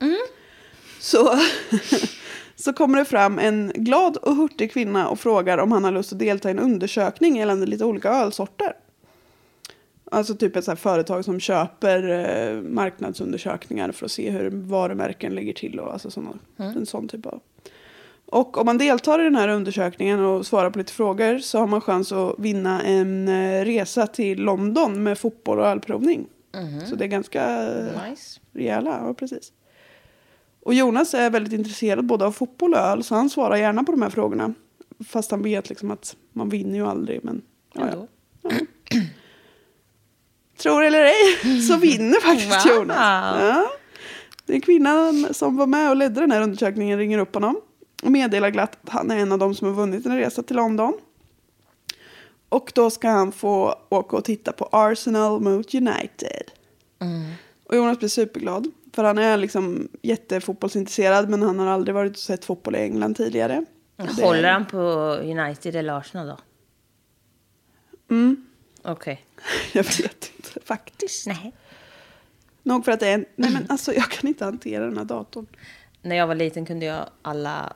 Så, 0.99 1.39
så 2.59 2.73
kommer 2.73 2.97
det 2.97 3.05
fram 3.05 3.39
en 3.39 3.71
glad 3.75 4.17
och 4.17 4.35
hurtig 4.35 4.71
kvinna 4.71 5.09
och 5.09 5.19
frågar 5.19 5.57
om 5.57 5.71
han 5.71 5.83
har 5.83 5.91
lust 5.91 6.13
att 6.13 6.19
delta 6.19 6.49
i 6.49 6.51
en 6.51 6.59
undersökning 6.59 7.37
gällande 7.37 7.65
lite 7.65 7.85
olika 7.85 8.09
ölsorter. 8.09 8.73
Alltså 10.11 10.35
typ 10.35 10.55
ett 10.55 10.63
så 10.65 10.75
företag 10.75 11.25
som 11.25 11.39
köper 11.39 12.09
eh, 12.09 12.61
marknadsundersökningar 12.61 13.91
för 13.91 14.05
att 14.05 14.11
se 14.11 14.29
hur 14.29 14.49
varumärken 14.49 15.35
ligger 15.35 15.53
till 15.53 15.79
och 15.79 15.93
alltså 15.93 16.11
såna, 16.11 16.29
en 16.57 16.85
sån 16.85 17.07
typ 17.07 17.25
av. 17.25 17.39
Och 18.25 18.57
om 18.57 18.65
man 18.65 18.77
deltar 18.77 19.19
i 19.19 19.23
den 19.23 19.35
här 19.35 19.47
undersökningen 19.47 20.19
och 20.19 20.45
svarar 20.45 20.69
på 20.69 20.79
lite 20.79 20.93
frågor 20.93 21.39
så 21.39 21.59
har 21.59 21.67
man 21.67 21.81
chans 21.81 22.11
att 22.11 22.35
vinna 22.39 22.81
en 22.83 23.27
eh, 23.27 23.65
resa 23.65 24.07
till 24.07 24.41
London 24.41 25.03
med 25.03 25.17
fotboll 25.17 25.59
och 25.59 25.65
ölprovning. 25.67 26.27
Så 26.85 26.95
det 26.95 27.05
är 27.05 27.07
ganska 27.07 27.69
Nice. 28.09 28.39
rejäla, 28.53 28.99
ja 29.07 29.13
precis. 29.13 29.51
Och 30.67 30.73
Jonas 30.73 31.13
är 31.13 31.29
väldigt 31.29 31.53
intresserad 31.53 32.05
både 32.05 32.25
av 32.25 32.31
fotboll 32.31 32.73
och 32.73 32.79
öl 32.79 33.03
så 33.03 33.15
han 33.15 33.29
svarar 33.29 33.55
gärna 33.55 33.83
på 33.83 33.91
de 33.91 34.01
här 34.01 34.09
frågorna. 34.09 34.53
Fast 35.07 35.31
han 35.31 35.41
vet 35.43 35.69
liksom 35.69 35.91
att 35.91 36.15
man 36.33 36.49
vinner 36.49 36.75
ju 36.75 36.87
aldrig 36.87 37.23
men 37.23 37.41
ja, 37.73 37.89
ja. 37.91 38.07
Tror 40.57 40.83
eller 40.83 41.03
ej 41.03 41.61
så 41.61 41.77
vinner 41.77 42.21
faktiskt 42.21 42.65
Wow. 42.65 42.75
Jonas. 42.75 42.97
Ja. 43.41 43.69
Den 44.45 44.61
kvinnan 44.61 45.27
som 45.33 45.57
var 45.57 45.67
med 45.67 45.89
och 45.89 45.95
ledde 45.95 46.21
den 46.21 46.31
här 46.31 46.41
undersökningen 46.41 46.99
ringer 46.99 47.17
upp 47.17 47.33
honom 47.33 47.61
och 48.03 48.11
meddelar 48.11 48.49
glatt 48.49 48.77
att 48.83 48.89
han 48.89 49.11
är 49.11 49.17
en 49.17 49.31
av 49.31 49.39
dem 49.39 49.55
som 49.55 49.67
har 49.67 49.75
vunnit 49.75 50.05
en 50.05 50.17
resa 50.17 50.43
till 50.43 50.55
London. 50.55 50.93
Och 52.49 52.71
då 52.75 52.89
ska 52.89 53.09
han 53.09 53.31
få 53.31 53.75
åka 53.89 54.17
och 54.17 54.23
titta 54.25 54.51
på 54.51 54.69
Arsenal 54.71 55.41
mot 55.41 55.73
United. 55.73 56.51
Och 57.69 57.75
Jonas 57.75 57.99
blir 57.99 58.09
superglad. 58.09 58.71
För 58.97 59.03
han 59.03 59.17
är 59.17 59.37
liksom 59.37 59.87
jättefotbollsintresserad 60.01 61.29
men 61.29 61.41
han 61.41 61.59
har 61.59 61.67
aldrig 61.67 61.95
varit 61.95 62.11
och 62.11 62.17
sett 62.17 62.45
fotboll 62.45 62.75
i 62.75 62.79
England 62.79 63.15
tidigare. 63.17 63.65
Det- 63.95 64.23
Håller 64.23 64.51
han 64.51 64.65
på 64.65 64.79
United 65.23 65.75
eller 65.75 65.93
Arsenal 65.93 66.27
då? 66.27 66.37
Mm. 68.09 68.45
Okej. 68.81 69.25
Jag 69.73 69.83
vet 69.83 70.31
inte 70.35 70.59
faktiskt. 70.65 71.27
Nej. 71.27 71.53
Nog 72.63 72.85
för 72.85 72.91
att 72.91 72.99
det 72.99 73.07
är 73.07 73.13
en... 73.13 73.25
Nej 73.35 73.51
men 73.53 73.65
alltså 73.69 73.93
jag 73.93 74.09
kan 74.11 74.27
inte 74.27 74.45
hantera 74.45 74.85
den 74.85 74.97
här 74.97 75.05
datorn. 75.05 75.45
När 76.01 76.15
jag 76.15 76.27
var 76.27 76.35
liten 76.35 76.65
kunde 76.65 76.85
jag 76.85 77.09
alla... 77.21 77.73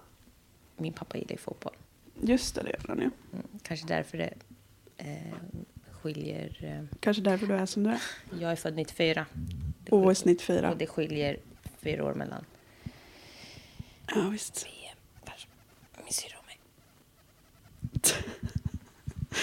Min 0.78 0.94
pappa 0.94 1.18
gillade 1.18 1.34
ju 1.34 1.38
fotboll. 1.38 1.74
Just 2.22 2.56
det, 2.56 2.62
det 2.64 2.70
gör 2.70 2.88
den 2.88 2.98
ju. 2.98 3.04
Mm, 3.04 3.46
kanske 3.64 3.88
därför 3.88 4.18
det 4.18 4.34
eh, 4.98 5.34
skiljer... 6.02 6.58
Eh, 6.64 6.98
Kanske 7.00 7.24
därför 7.24 7.48
du 7.48 7.54
är 7.56 7.66
som 7.66 7.84
du 7.84 7.90
är. 7.90 8.02
jag 8.40 8.52
är 8.52 8.56
född 8.56 8.76
94. 8.76 9.26
Snitt 10.16 10.42
fyra. 10.42 10.72
Och 10.72 10.78
det 10.78 10.88
skiljer 10.88 11.38
fyra 11.84 12.06
år 12.06 12.14
mellan 12.14 12.46
Ja 14.16 14.22
visst. 14.32 14.66
Min 16.04 16.14
syrra 16.14 16.38
och 16.40 16.46
mig. 16.46 16.60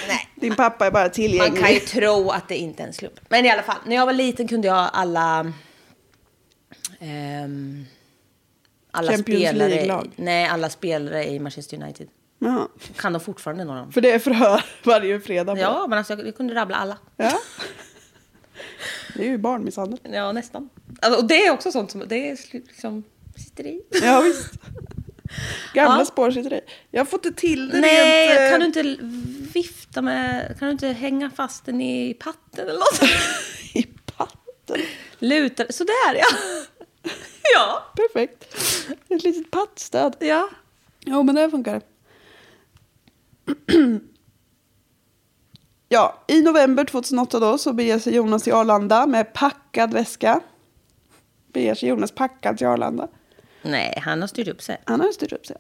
Nej. 0.09 0.29
Din 0.35 0.57
pappa 0.57 0.87
är 0.87 0.91
bara 0.91 1.05
Man 1.05 1.11
tillgänglig. 1.11 1.63
kan 1.63 1.73
ju 1.73 1.81
tro 1.81 2.31
att 2.31 2.49
det 2.49 2.57
inte 2.57 2.83
är 2.83 2.87
en 2.87 2.93
slump. 2.93 3.21
Men 3.29 3.45
i 3.45 3.51
alla 3.51 3.63
fall, 3.63 3.77
när 3.87 3.97
jag 3.97 4.07
var 4.07 4.13
liten 4.13 4.49
kunde 4.49 4.69
jag 4.69 4.91
alla... 4.93 5.53
ehm, 6.99 7.87
alla 8.91 9.13
Champions 9.13 9.49
spelare, 9.49 9.69
League-lag. 9.69 10.11
Nej, 10.17 10.47
alla 10.47 10.71
spelare 10.71 11.29
i 11.29 11.39
Manchester 11.39 11.83
United. 11.83 12.09
Jaha. 12.39 12.69
Kan 12.97 13.13
de 13.13 13.21
fortfarande 13.21 13.65
några? 13.65 13.91
För 13.91 14.01
det 14.01 14.11
är 14.13 14.19
förhör 14.19 14.65
varje 14.85 15.21
fredag. 15.21 15.59
Ja, 15.59 15.87
men 15.89 15.99
alltså 15.99 16.15
jag, 16.15 16.37
kunde 16.37 16.55
rabbla 16.55 16.77
alla. 16.77 16.99
ja. 17.17 17.39
Det 19.15 19.23
är 19.27 19.31
ju 19.31 19.39
barnmisshandel. 19.39 19.99
Ja, 20.03 20.33
nästan. 20.33 20.69
Alltså, 21.03 21.21
och 21.21 21.29
det 21.29 21.47
är 21.47 21.51
också 21.53 21.73
sånt 21.73 21.91
som 21.91 22.03
det 22.09 22.31
är 22.31 22.39
liksom, 22.53 23.05
sitter 23.37 23.67
i. 23.67 23.83
Ja 24.03 24.21
visst. 24.21 24.53
Gamla 25.75 25.99
Ja. 25.99 26.05
spår 26.05 26.31
sitter 26.31 26.53
i. 26.55 26.61
Jag 26.91 27.01
har 27.01 27.07
fått 27.07 27.23
det 27.23 27.33
till 27.37 27.69
det 27.69 27.81
Nej, 27.81 28.29
rent, 28.29 28.41
eh, 28.41 28.51
kan 28.51 28.61
du 28.61 28.67
inte 28.67 28.99
vifta 29.59 30.03
med... 30.03 30.57
Kan 30.59 30.69
du 30.69 30.73
inte 30.73 30.89
hänga 30.89 31.31
fast 31.31 31.65
den 31.65 31.81
i 31.81 32.15
patten 32.15 32.69
eller 32.69 32.79
något? 32.79 33.03
i 33.75 33.83
patten. 34.17 34.81
Luta... 35.19 35.73
Sådär, 35.73 36.15
ja. 36.15 36.27
ja. 37.55 37.93
Perfekt. 37.97 38.45
Ett 39.09 39.25
litet 39.25 39.51
pattstöd. 39.51 40.17
Ja. 40.21 40.49
Jo, 41.01 41.23
men 41.23 41.35
det 41.35 41.51
funkar. 41.51 41.83
ja, 45.89 46.19
i 46.27 46.43
november 46.43 46.85
2008 46.85 47.39
då 47.41 47.59
så 47.59 47.73
beger 47.73 47.99
sig 47.99 48.15
Jonas 48.15 48.43
till 48.43 48.53
Arlanda 48.53 49.07
med 49.07 49.33
packad 49.33 49.93
väska. 49.95 50.41
Beger 51.53 51.75
sig 51.75 51.89
Jonas 51.89 52.13
packad 52.13 52.59
till 52.59 52.67
Arlanda. 52.67 53.09
Nej, 53.63 53.99
han 54.05 54.21
har 54.21 54.29
styrt 54.29 54.49
upp 54.49 54.63
sig. 54.63 54.81
Han 54.85 55.01
har 55.01 55.09
styrt 55.13 55.33
upp 55.33 55.47
sig. 55.47 55.57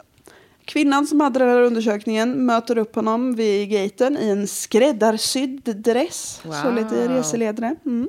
Kvinnan 0.64 1.06
som 1.06 1.20
hade 1.20 1.38
den 1.38 1.48
här 1.48 1.60
undersökningen 1.62 2.46
möter 2.46 2.78
upp 2.78 2.94
honom 2.94 3.34
vid 3.34 3.68
gaten 3.70 4.18
i 4.18 4.28
en 4.28 4.46
skräddarsydd 4.48 5.62
dress. 5.76 6.40
Så 6.42 6.48
Wow. 6.48 6.74
lite 6.74 7.08
reseledare. 7.08 7.76
Mm. 7.86 8.08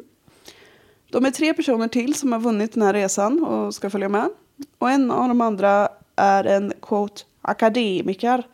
De 1.11 1.25
är 1.25 1.31
tre 1.31 1.53
personer 1.53 1.87
till 1.87 2.15
som 2.15 2.31
har 2.31 2.39
vunnit 2.39 2.73
den 2.73 2.83
här 2.83 2.93
resan 2.93 3.43
och 3.43 3.75
ska 3.75 3.89
följa 3.89 4.09
med. 4.09 4.29
Och 4.77 4.89
en 4.89 5.11
av 5.11 5.27
de 5.27 5.41
andra 5.41 5.89
är 6.15 6.43
en 6.43 6.73
quote 6.81 7.21
akademiker. 7.41 8.47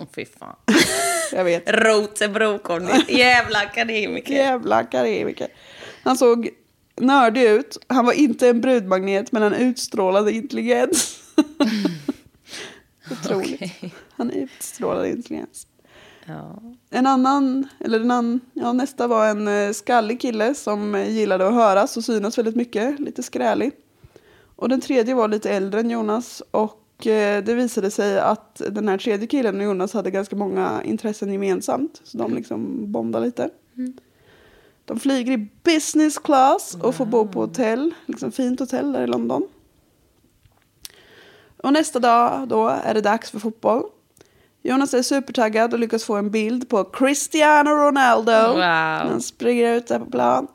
Åh, 0.00 0.06
fy 0.14 0.24
fan. 0.24 0.56
Jag 1.32 1.44
vet. 1.44 1.62
Rotebro 1.66 2.58
kom. 2.58 2.88
Jävla 3.08 3.58
akademiker. 3.58 4.34
Jävla 4.34 4.76
akademiker. 4.76 5.48
Han 6.02 6.16
såg 6.16 6.50
nördig 6.96 7.42
ut. 7.42 7.78
Han 7.86 8.06
var 8.06 8.12
inte 8.12 8.48
en 8.48 8.60
brudmagnet 8.60 9.32
men 9.32 9.42
han 9.42 9.54
utstrålade 9.54 10.32
intelligens. 10.32 11.20
Otroligt. 13.10 13.54
Okej. 13.54 13.94
Han 14.10 14.30
utstrålade 14.30 15.10
intelligens. 15.10 15.66
Ja. 16.26 16.62
En 16.90 17.06
annan, 17.06 17.68
eller 17.80 18.00
en 18.00 18.10
annan, 18.10 18.40
ja 18.54 18.72
nästa 18.72 19.06
var 19.06 19.26
en 19.26 19.48
eh, 19.48 19.72
skallig 19.72 20.20
kille 20.20 20.54
som 20.54 21.04
gillade 21.08 21.48
att 21.48 21.54
höras 21.54 21.96
och 21.96 22.04
synas 22.04 22.38
väldigt 22.38 22.56
mycket, 22.56 23.00
lite 23.00 23.22
skrälig. 23.22 23.72
Och 24.56 24.68
den 24.68 24.80
tredje 24.80 25.14
var 25.14 25.28
lite 25.28 25.50
äldre 25.50 25.80
än 25.80 25.90
Jonas 25.90 26.42
och 26.50 26.87
det 26.98 27.54
visade 27.54 27.90
sig 27.90 28.20
att 28.20 28.62
den 28.70 28.88
här 28.88 28.98
tredje 28.98 29.26
killen 29.26 29.56
och 29.56 29.64
Jonas 29.64 29.92
hade 29.92 30.10
ganska 30.10 30.36
många 30.36 30.82
intressen 30.84 31.32
gemensamt. 31.32 32.00
Så 32.04 32.18
de 32.18 32.34
liksom 32.34 32.92
bondade 32.92 33.26
lite. 33.26 33.50
De 34.84 35.00
flyger 35.00 35.32
i 35.32 35.48
business 35.62 36.18
class 36.18 36.76
och 36.82 36.94
får 36.94 37.06
bo 37.06 37.28
på 37.28 37.40
hotell, 37.40 37.94
liksom 38.06 38.32
fint 38.32 38.60
hotell 38.60 38.92
där 38.92 39.02
i 39.02 39.06
London. 39.06 39.48
Och 41.56 41.72
nästa 41.72 41.98
dag 41.98 42.48
då 42.48 42.68
är 42.68 42.94
det 42.94 43.00
dags 43.00 43.30
för 43.30 43.38
fotboll. 43.38 43.82
Jonas 44.62 44.94
är 44.94 45.02
supertaggad 45.02 45.72
och 45.72 45.78
lyckas 45.78 46.04
få 46.04 46.14
en 46.14 46.30
bild 46.30 46.68
på 46.68 46.84
Cristiano 46.84 47.70
Ronaldo. 47.70 48.32
Wow. 48.32 48.60
Han 48.60 49.20
springer 49.20 49.74
ut 49.74 49.86
där 49.86 49.98
på 49.98 50.10
plan. 50.10 50.46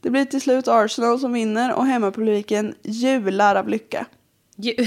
Det 0.00 0.10
blir 0.10 0.24
till 0.24 0.40
slut 0.40 0.68
Arsenal 0.68 1.20
som 1.20 1.32
vinner 1.32 1.74
och 1.74 1.86
hemmapubliken 1.86 2.74
jular 2.82 3.56
av 3.56 3.68
lycka. 3.68 4.06
Ju... 4.56 4.74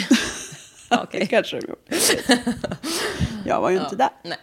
Okej. 1.01 1.27
kanske 1.27 1.59
de 1.59 1.67
gjorde. 1.67 1.81
Jag 3.45 3.61
var 3.61 3.69
ju 3.69 3.77
inte 3.79 3.95
där. 3.95 4.09
Nej. 4.23 4.37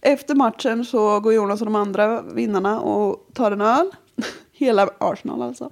Efter 0.00 0.34
matchen 0.34 0.84
så 0.84 1.20
går 1.20 1.32
Jonas 1.34 1.60
och 1.60 1.66
de 1.66 1.74
andra 1.76 2.22
vinnarna 2.22 2.80
och 2.80 3.26
tar 3.34 3.52
en 3.52 3.60
öl. 3.60 3.90
Hela 4.52 4.88
Arsenal 4.98 5.42
alltså. 5.42 5.70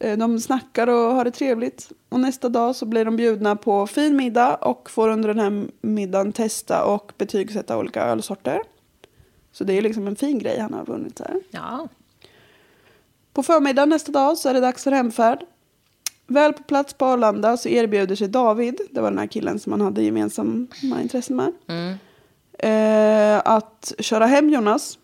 Eh, 0.00 0.18
De 0.18 0.40
snackar 0.40 0.86
och 0.86 1.14
har 1.14 1.24
det 1.24 1.30
trevligt. 1.30 1.88
Och 2.08 2.20
nästa 2.20 2.48
dag 2.48 2.76
så 2.76 2.86
blir 2.86 3.04
de 3.04 3.16
bjudna 3.16 3.56
på 3.56 3.86
fin 3.86 4.16
middag 4.16 4.54
och 4.56 4.90
får 4.90 5.08
under 5.08 5.28
den 5.34 5.38
här 5.38 5.68
middagen 5.80 6.32
testa 6.32 6.84
och 6.84 7.12
betygsätta 7.18 7.78
olika 7.78 8.02
ölsorter. 8.02 8.62
Så 9.52 9.64
det 9.64 9.72
är 9.78 9.82
liksom 9.82 10.06
en 10.06 10.16
fin 10.16 10.38
grej 10.38 10.58
han 10.58 10.74
har 10.74 10.84
vunnit 10.84 11.18
här. 11.18 11.40
Ja. 11.50 11.88
På 13.32 13.42
förmiddagen 13.42 13.88
nästa 13.88 14.12
dag 14.12 14.38
så 14.38 14.48
är 14.48 14.54
det 14.54 14.60
dags 14.60 14.84
för 14.84 14.92
hemfärd. 14.92 15.44
Väl 16.30 16.52
på 16.52 16.62
plats 16.62 16.94
på 16.94 17.04
Arlanda 17.06 17.56
så 17.56 17.68
erbjuder 17.68 18.16
sig 18.16 18.28
David, 18.28 18.80
det 18.90 19.00
var 19.00 19.10
den 19.10 19.18
här 19.18 19.26
killen 19.26 19.58
som 19.58 19.72
han 19.72 19.80
hade 19.80 20.02
gemensamma 20.02 20.66
intressen 21.02 21.36
med, 21.36 21.52
eh, 22.58 23.42
att 23.44 23.92
köra 23.98 24.26
hem 24.26 24.50
Jonas. 24.50 24.98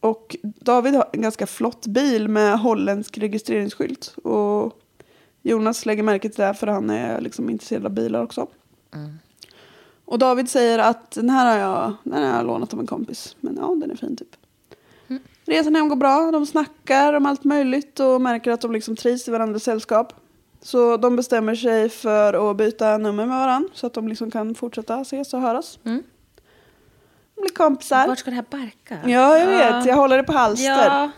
Och 0.00 0.36
David 0.42 0.94
har 0.94 1.06
en 1.12 1.22
ganska 1.22 1.46
flott 1.46 1.86
bil 1.86 2.28
med 2.28 2.58
holländsk 2.60 3.18
registreringsskylt. 3.18 4.14
Och 4.24 4.80
Jonas 5.42 5.86
lägger 5.86 6.02
märke 6.02 6.28
till 6.28 6.44
det 6.44 6.54
för 6.54 6.66
han 6.66 6.90
är 6.90 7.20
liksom 7.20 7.50
intresserad 7.50 7.86
av 7.86 7.92
bilar 7.92 8.22
också. 8.22 8.46
Och 10.04 10.18
David 10.18 10.50
säger 10.50 10.78
att 10.78 11.10
den 11.10 11.30
här 11.30 11.52
har 11.52 11.58
jag, 11.58 11.92
den 12.04 12.12
här 12.12 12.30
har 12.30 12.36
jag 12.36 12.46
lånat 12.46 12.74
av 12.74 12.80
en 12.80 12.86
kompis. 12.86 13.36
Men 13.40 13.56
ja, 13.60 13.74
den 13.80 13.90
är 13.90 13.96
fin 13.96 14.16
typ. 14.16 14.36
Resan 15.46 15.74
hem 15.74 15.88
går 15.88 15.96
bra, 15.96 16.30
de 16.30 16.46
snackar 16.46 17.14
om 17.14 17.26
allt 17.26 17.44
möjligt 17.44 18.00
och 18.00 18.20
märker 18.20 18.50
att 18.50 18.60
de 18.60 18.72
liksom 18.72 18.96
trivs 18.96 19.28
i 19.28 19.30
varandras 19.30 19.62
sällskap. 19.62 20.12
Så 20.64 20.96
de 20.96 21.16
bestämmer 21.16 21.54
sig 21.54 21.88
för 21.88 22.50
att 22.50 22.56
byta 22.56 22.98
nummer 22.98 23.26
med 23.26 23.38
varandra 23.38 23.70
så 23.74 23.86
att 23.86 23.94
de 23.94 24.08
liksom 24.08 24.30
kan 24.30 24.54
fortsätta 24.54 25.00
ses 25.00 25.34
och 25.34 25.40
höras. 25.40 25.78
De 25.82 27.40
blir 27.40 27.54
kompisar. 27.54 28.08
Vart 28.08 28.18
ska 28.18 28.30
det 28.30 28.36
här 28.36 28.44
barka? 28.50 28.98
Ja, 29.10 29.38
jag 29.38 29.46
vet. 29.46 29.86
Jag 29.86 29.96
håller 29.96 30.16
det 30.16 30.22
på 30.22 30.32
halster. 30.32 30.86
Ja. 30.86 31.10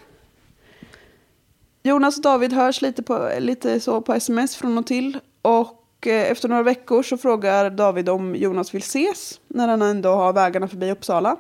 Jonas 1.83 2.17
och 2.17 2.23
David 2.23 2.53
hörs 2.53 2.83
lite, 2.83 3.03
på, 3.03 3.31
lite 3.39 3.81
så 3.81 4.01
på 4.01 4.13
sms 4.13 4.57
från 4.57 4.79
och 4.79 4.87
till. 4.87 5.19
Och 5.43 6.07
eh, 6.07 6.31
efter 6.31 6.49
några 6.49 6.63
veckor 6.63 7.03
så 7.03 7.17
frågar 7.17 7.71
David 7.71 8.09
om 8.09 8.35
Jonas 8.35 8.75
vill 8.75 8.83
ses 8.83 9.41
när 9.49 9.69
han 9.69 9.83
ändå 9.83 10.09
har 10.09 10.33
vägarna 10.33 10.69
förbi 10.69 10.91
Uppsala. 10.91 11.37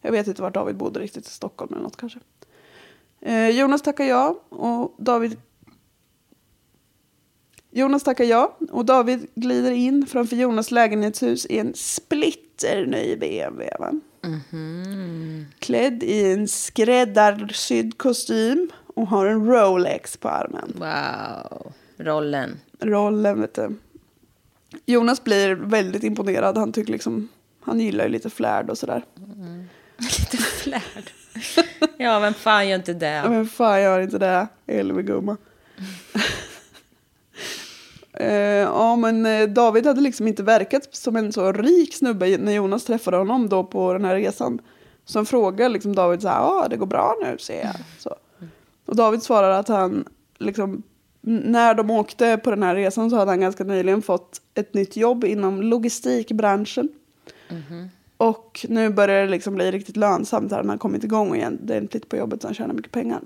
Jag 0.00 0.12
vet 0.12 0.26
inte 0.26 0.42
var 0.42 0.50
David 0.50 0.76
bodde 0.76 1.00
riktigt, 1.00 1.26
i 1.26 1.30
Stockholm 1.30 1.72
eller 1.72 1.82
något 1.82 1.96
kanske. 1.96 2.18
Eh, 3.20 3.48
Jonas 3.48 3.82
tackar 3.82 4.04
ja 4.04 4.36
och 4.48 4.94
David 4.98 5.36
Jonas 7.74 8.02
tackar 8.02 8.24
ja 8.24 8.56
och 8.70 8.84
David 8.84 9.26
glider 9.34 9.70
in 9.70 10.06
framför 10.06 10.36
Jonas 10.36 10.70
lägenhetshus 10.70 11.46
i 11.46 11.58
en 11.58 11.74
splitterny 11.74 13.16
BMW. 13.16 13.70
Va? 13.78 13.92
Klädd 15.58 16.02
i 16.02 16.32
en 16.32 16.48
skräddarsydd 16.48 17.98
kostym 17.98 18.68
och 18.94 19.06
har 19.06 19.26
en 19.26 19.46
Rolex 19.46 20.16
på 20.16 20.28
armen. 20.28 20.72
Wow. 20.74 21.72
Rollen. 21.96 22.60
Rollen, 22.80 23.40
vet 23.40 23.54
du. 23.54 23.76
Jonas 24.86 25.24
blir 25.24 25.54
väldigt 25.54 26.04
imponerad. 26.04 26.58
Han 26.58 26.72
tycker 26.72 26.92
liksom, 26.92 27.28
han 27.60 27.80
gillar 27.80 28.04
ju 28.04 28.10
lite 28.10 28.30
flärd 28.30 28.70
och 28.70 28.78
sådär. 28.78 29.04
Lite 29.98 30.36
flärd. 30.36 31.12
ja, 31.96 32.18
vem 32.18 32.34
fan 32.34 32.68
gör 32.68 32.76
inte 32.76 32.92
det? 32.92 33.24
Men 33.28 33.46
fan 33.46 33.82
gör 33.82 34.00
inte 34.00 34.18
det, 34.18 34.46
Elvegumma. 34.66 35.36
Ja, 38.62 38.96
men 38.96 39.26
eh, 39.26 39.48
David 39.48 39.86
hade 39.86 40.00
liksom 40.00 40.28
inte 40.28 40.42
verkat 40.42 40.94
som 40.94 41.16
en 41.16 41.32
så 41.32 41.52
rik 41.52 41.94
snubbe 41.94 42.38
när 42.38 42.52
Jonas 42.52 42.84
träffade 42.84 43.16
honom 43.16 43.48
då 43.48 43.64
på 43.64 43.92
den 43.92 44.04
här 44.04 44.14
resan. 44.14 44.58
Så 45.04 45.18
han 45.18 45.26
frågar 45.26 45.68
liksom 45.68 45.94
David 45.94 46.22
så 46.22 46.28
här, 46.28 46.40
ja 46.40 46.66
det 46.70 46.76
går 46.76 46.86
bra 46.86 47.14
nu 47.22 47.38
ser 47.38 47.60
jag. 47.60 47.74
Så. 47.98 48.14
Och 48.86 48.96
David 48.96 49.22
svarar 49.22 49.50
att 49.50 49.68
han 49.68 50.04
liksom, 50.38 50.82
när 51.20 51.74
de 51.74 51.90
åkte 51.90 52.36
på 52.36 52.50
den 52.50 52.62
här 52.62 52.74
resan 52.74 53.10
så 53.10 53.16
hade 53.16 53.30
han 53.30 53.40
ganska 53.40 53.64
nyligen 53.64 54.02
fått 54.02 54.40
ett 54.54 54.74
nytt 54.74 54.96
jobb 54.96 55.24
inom 55.24 55.62
logistikbranschen. 55.62 56.88
Och 58.16 58.66
nu 58.68 58.90
börjar 58.90 59.22
det 59.24 59.30
liksom 59.30 59.54
bli 59.54 59.70
riktigt 59.70 59.96
lönsamt 59.96 60.50
här. 60.50 60.58
Han 60.58 60.68
har 60.68 60.76
kommit 60.76 61.04
igång 61.04 61.34
igen 61.34 61.58
ordentligt 61.62 62.08
på 62.08 62.16
jobbet 62.16 62.42
så 62.42 62.48
han 62.48 62.54
tjänar 62.54 62.74
mycket 62.74 62.92
pengar. 62.92 63.20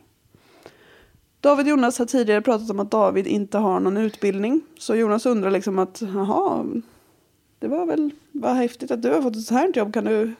David 1.47 1.67
Jonas 1.67 1.99
har 1.99 2.07
tidigare 2.07 2.43
pratat 2.43 2.71
om 2.71 2.81
att 2.81 2.91
David 2.91 3.27
inte 3.27 3.59
har 3.59 3.81
någon 3.81 3.97
utbildning. 3.97 4.61
Så 4.79 4.95
Jonas 4.95 5.27
undrar 5.27 5.51
liksom 5.51 5.79
att, 5.79 6.03
jaha, 6.03 6.67
det 7.59 7.69
var 7.69 7.87
väl, 7.87 8.11
vad 8.33 8.57
häftigt 8.57 8.91
att 8.91 9.03
du 9.03 9.11
har 9.11 9.23
fått 9.23 9.37
ett 9.37 9.45
sånt 9.45 9.61
här 9.61 9.73
jobb. 9.75 9.95
Kan 9.95 10.05
du 10.05 10.35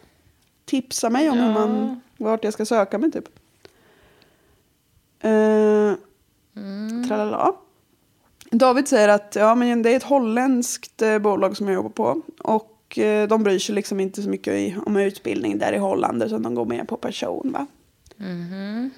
tipsa 0.65 1.11
mig 1.11 1.31
om 1.31 1.39
hur 1.39 1.53
man, 1.53 2.01
vart 2.17 2.45
jag 2.45 2.53
ska 2.53 2.67
söka 2.67 2.99
mig 2.99 3.13
typ? 3.13 3.25
Eh, 5.21 5.93
Tralala. 7.09 7.53
David 8.51 8.89
säger 8.89 9.09
att 9.09 9.37
ja, 9.37 9.55
men 9.55 9.83
det 9.83 9.91
är 9.91 9.97
ett 9.97 10.03
holländskt 10.03 11.03
eh, 11.03 11.19
bolag 11.19 11.57
som 11.57 11.67
jag 11.67 11.75
jobbar 11.75 11.91
på. 11.91 12.23
Och 12.39 12.99
eh, 12.99 13.29
de 13.29 13.43
bryr 13.43 13.59
sig 13.59 13.75
liksom 13.75 14.01
inte 14.01 14.23
så 14.23 14.29
mycket 14.29 14.55
i, 14.55 14.77
om 14.87 14.97
utbildning 14.97 15.59
där 15.59 15.73
i 15.73 15.79
Holland. 15.79 16.23
Utan 16.23 16.43
de 16.43 16.55
går 16.55 16.65
med 16.65 16.89
på 16.89 16.97
person 16.97 17.53
va. 17.53 17.67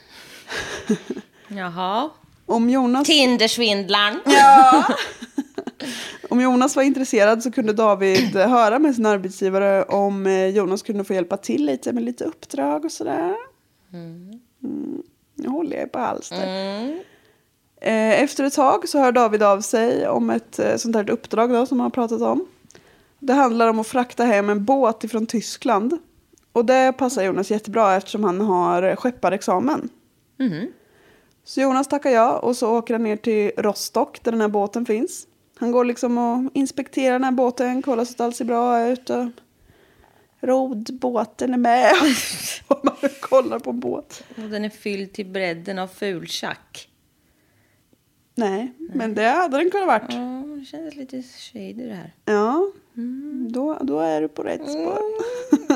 Jaha. 1.48 2.10
Om 2.46 2.70
Jonas... 2.70 3.06
Tindersvindlaren. 3.06 4.20
Om 6.30 6.40
Jonas 6.40 6.76
var 6.76 6.82
intresserad 6.82 7.42
så 7.42 7.50
kunde 7.50 7.72
David 7.72 8.36
eh, 8.36 8.48
höra 8.48 8.78
med 8.78 8.94
sin 8.94 9.06
arbetsgivare 9.06 9.82
om 9.82 10.26
eh, 10.26 10.46
Jonas 10.46 10.82
kunde 10.82 11.04
få 11.04 11.14
hjälpa 11.14 11.36
till 11.36 11.66
lite 11.66 11.92
med 11.92 12.02
lite 12.02 12.24
uppdrag 12.24 12.84
och 12.84 12.92
sådär. 12.92 13.34
Mm. 13.92 14.40
Nu 15.34 15.48
håller 15.48 15.76
jag 15.76 15.92
på 15.92 15.98
halster. 15.98 16.42
Eh, 17.80 18.22
Efter 18.22 18.44
ett 18.44 18.54
tag 18.54 18.88
så 18.88 18.98
hör 18.98 19.12
David 19.12 19.42
av 19.42 19.60
sig 19.60 20.08
om 20.08 20.30
ett 20.30 20.60
sånt 20.76 20.96
här 20.96 21.10
uppdrag 21.10 21.52
då, 21.52 21.66
som 21.66 21.80
han 21.80 21.84
har 21.84 21.90
pratat 21.90 22.22
om. 22.22 22.46
Det 23.18 23.32
handlar 23.32 23.68
om 23.68 23.78
att 23.78 23.86
frakta 23.86 24.24
hem 24.24 24.50
en 24.50 24.64
båt 24.64 25.04
ifrån 25.04 25.26
Tyskland. 25.26 25.98
Och 26.52 26.64
det 26.64 26.92
passar 26.98 27.22
Jonas 27.22 27.50
jättebra 27.50 27.96
eftersom 27.96 28.24
han 28.24 28.40
har 28.40 28.96
skepparexamen. 28.96 29.88
Så 31.48 31.60
Jonas 31.60 31.88
tackar 31.88 32.10
ja 32.10 32.38
och 32.38 32.56
så 32.56 32.78
åker 32.78 32.94
han 32.94 33.02
ner 33.02 33.16
till 33.16 33.52
Rostock 33.56 34.24
där 34.24 34.32
den 34.32 34.40
här 34.40 34.48
båten 34.48 34.86
finns. 34.86 35.26
Han 35.58 35.72
går 35.72 35.84
liksom 35.84 36.18
och 36.18 36.50
inspekterar 36.54 37.12
den 37.12 37.24
här 37.24 37.32
båten, 37.32 37.82
kollar 37.82 38.04
så 38.04 38.12
att 38.12 38.20
allt 38.20 38.36
ser 38.36 38.44
bra 38.44 38.86
ut. 38.86 39.10
Och 39.10 39.26
rodbåten 40.40 41.54
är 41.54 41.58
med. 41.58 41.92
man 42.82 43.10
kollar 43.20 43.58
på 43.58 43.70
en 43.70 43.80
båt. 43.80 44.24
Och 44.36 44.50
den 44.50 44.64
är 44.64 44.70
fylld 44.70 45.12
till 45.12 45.26
bredden 45.26 45.78
av 45.78 45.86
fultjack. 45.86 46.88
Nej, 48.34 48.72
men 48.78 49.14
det 49.14 49.28
hade 49.28 49.56
den 49.56 49.70
kunnat 49.70 49.86
varit. 49.86 50.12
Ja, 50.14 50.56
det 50.58 50.64
kändes 50.64 50.96
lite 50.96 51.22
shady 51.22 51.88
det 51.88 51.94
här. 51.94 52.14
Ja, 52.24 52.72
då, 53.48 53.78
då 53.82 54.00
är 54.00 54.20
du 54.20 54.28
på 54.28 54.42
rätt 54.42 54.70
spår. 54.70 54.98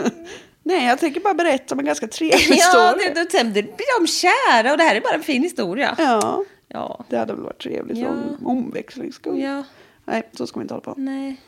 Nej, 0.62 0.86
jag 0.86 0.98
tänker 0.98 1.20
bara 1.20 1.34
berätta 1.34 1.74
om 1.74 1.78
en 1.78 1.84
ganska 1.84 2.08
trevlig 2.08 2.40
Ja, 2.48 2.54
historia. 2.54 3.14
det, 3.14 3.42
det, 3.42 3.62
blir 3.62 4.00
de 4.00 4.06
kära 4.06 4.72
och 4.72 4.78
det 4.78 4.84
här 4.84 4.96
är 4.96 5.00
bara 5.00 5.14
en 5.14 5.22
fin 5.22 5.42
historia. 5.42 5.94
Ja, 5.98 6.44
Ja. 6.68 7.04
det 7.08 7.16
hade 7.16 7.32
väl 7.32 7.42
varit 7.42 7.62
trevligt 7.62 7.98
Ja. 7.98 8.06
som 8.08 8.46
omväxlings 8.46 9.14
skull. 9.14 9.40
Ja, 9.42 9.62
Nej, 10.04 10.28
så 10.32 10.46
ska 10.46 10.58
vi 10.60 10.62
inte 10.64 10.74
hålla 10.74 10.84
på. 10.84 10.94
nej. 10.96 11.40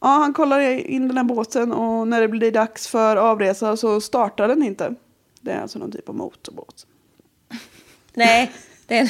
Ja, 0.00 0.08
han 0.08 0.32
kollar 0.32 0.60
in 0.60 1.08
den 1.08 1.16
här 1.16 1.24
båten 1.24 1.72
och 1.72 2.08
när 2.08 2.20
det 2.20 2.28
blir 2.28 2.50
dags 2.50 2.88
för 2.88 3.16
avresa 3.16 3.76
så 3.76 4.00
startar 4.00 4.48
den 4.48 4.62
inte. 4.62 4.94
Det 5.40 5.50
är 5.50 5.60
alltså 5.60 5.78
någon 5.78 5.92
typ 5.92 6.08
av 6.08 6.14
motorbåt. 6.14 6.86
Nej, 8.14 8.52
det 8.86 8.96
är 8.96 9.00
en, 9.00 9.08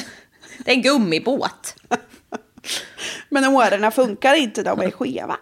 det 0.65 0.71
är 0.71 0.75
en 0.75 0.81
gummibåt. 0.81 1.75
Men 3.29 3.45
årorna 3.45 3.91
funkar 3.91 4.33
inte, 4.35 4.63
de 4.63 4.79
är 4.81 4.91
skeva. 4.91 5.37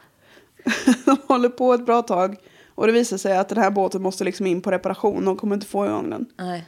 de 1.05 1.17
håller 1.27 1.49
på 1.49 1.73
ett 1.73 1.85
bra 1.85 2.01
tag 2.01 2.35
och 2.81 2.87
det 2.87 2.93
visar 2.93 3.17
sig 3.17 3.37
att 3.37 3.49
den 3.49 3.57
här 3.57 3.71
båten 3.71 4.01
måste 4.01 4.23
liksom 4.23 4.45
in 4.45 4.61
på 4.61 4.71
reparation. 4.71 5.25
De 5.25 5.37
kommer 5.37 5.55
inte 5.55 5.67
få 5.67 5.85
igång 5.85 6.09
den. 6.09 6.25
Nej. 6.37 6.65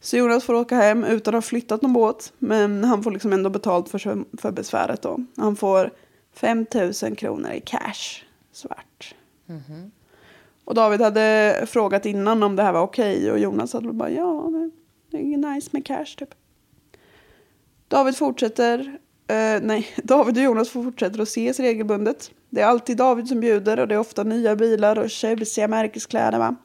Så 0.00 0.16
Jonas 0.16 0.44
får 0.44 0.54
åka 0.54 0.76
hem 0.76 1.04
utan 1.04 1.34
att 1.34 1.36
ha 1.44 1.48
flyttat 1.48 1.82
någon 1.82 1.92
båt. 1.92 2.32
Men 2.38 2.84
han 2.84 3.02
får 3.02 3.10
liksom 3.10 3.32
ändå 3.32 3.50
betalt 3.50 3.88
för, 3.88 4.24
för 4.36 4.50
besväret 4.50 5.02
då. 5.02 5.24
Han 5.36 5.56
får 5.56 5.90
5 6.34 6.66
000 7.02 7.16
kronor 7.16 7.50
i 7.50 7.60
cash 7.60 8.24
svart. 8.52 9.14
Och 10.64 10.74
David 10.74 11.00
hade 11.00 11.64
frågat 11.68 12.06
innan 12.06 12.42
om 12.42 12.56
det 12.56 12.62
här 12.62 12.72
var 12.72 12.82
okej. 12.82 13.32
Och 13.32 13.38
Jonas 13.38 13.72
hade 13.72 13.92
bara 13.92 14.10
ja, 14.10 14.50
det, 14.50 14.70
det 15.10 15.34
är 15.34 15.54
nice 15.54 15.68
med 15.72 15.86
cash 15.86 16.16
typ. 16.16 16.34
David 17.88 18.16
fortsätter. 18.16 18.98
Eh, 19.26 19.60
nej, 19.62 19.86
David 20.04 20.36
och 20.36 20.42
Jonas 20.42 20.70
fortsätter 20.70 21.20
att 21.20 21.28
ses 21.28 21.60
regelbundet. 21.60 22.30
Det 22.50 22.60
är 22.60 22.66
alltid 22.66 22.96
David 22.96 23.28
som 23.28 23.40
bjuder 23.40 23.80
och 23.80 23.88
det 23.88 23.94
är 23.94 23.98
ofta 23.98 24.22
nya 24.22 24.56
bilar 24.56 24.98
och 24.98 25.10
tjusiga 25.10 25.68
märkeskläder 25.68 26.38
va. 26.38 26.56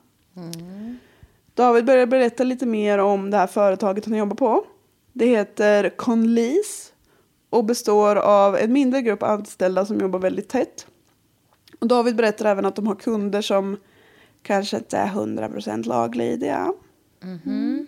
David 1.53 1.85
börjar 1.85 2.05
berätta 2.05 2.43
lite 2.43 2.65
mer 2.65 2.97
om 2.97 3.31
det 3.31 3.37
här 3.37 3.47
företaget 3.47 4.05
han 4.05 4.17
jobbar 4.17 4.35
på. 4.35 4.65
Det 5.13 5.25
heter 5.25 5.89
Conlease 5.89 6.91
och 7.49 7.65
består 7.65 8.15
av 8.15 8.57
en 8.57 8.73
mindre 8.73 9.01
grupp 9.01 9.23
anställda 9.23 9.85
som 9.85 9.99
jobbar 9.99 10.19
väldigt 10.19 10.49
tätt. 10.49 10.87
Och 11.79 11.87
David 11.87 12.15
berättar 12.15 12.45
även 12.45 12.65
att 12.65 12.75
de 12.75 12.87
har 12.87 12.95
kunder 12.95 13.41
som 13.41 13.77
kanske 14.41 14.77
inte 14.77 14.97
är 14.97 15.07
100% 15.07 15.87
laglydiga. 15.87 16.73
Mm. 17.23 17.87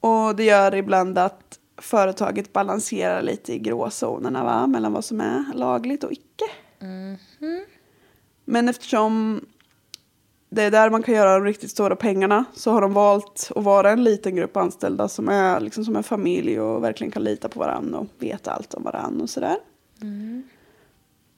Och 0.00 0.36
det 0.36 0.44
gör 0.44 0.74
ibland 0.74 1.18
att 1.18 1.58
företaget 1.76 2.52
balanserar 2.52 3.22
lite 3.22 3.52
i 3.52 3.58
gråzonerna 3.58 4.44
va? 4.44 4.66
mellan 4.66 4.92
vad 4.92 5.04
som 5.04 5.20
är 5.20 5.44
lagligt 5.54 6.04
och 6.04 6.12
icke. 6.12 6.44
Men 8.44 8.68
eftersom 8.68 9.40
det 10.54 10.62
är 10.62 10.70
där 10.70 10.90
man 10.90 11.02
kan 11.02 11.14
göra 11.14 11.34
de 11.34 11.44
riktigt 11.44 11.70
stora 11.70 11.96
pengarna. 11.96 12.44
Så 12.54 12.70
har 12.70 12.80
de 12.80 12.92
valt 12.92 13.50
att 13.56 13.64
vara 13.64 13.90
en 13.90 14.04
liten 14.04 14.36
grupp 14.36 14.56
anställda 14.56 15.08
som 15.08 15.28
är 15.28 15.60
liksom 15.60 15.84
som 15.84 15.96
en 15.96 16.02
familj 16.02 16.60
och 16.60 16.84
verkligen 16.84 17.10
kan 17.10 17.24
lita 17.24 17.48
på 17.48 17.58
varandra 17.60 17.98
och 17.98 18.06
veta 18.18 18.50
allt 18.50 18.74
om 18.74 18.82
varandra 18.82 19.22
och 19.22 19.30
sådär. 19.30 19.56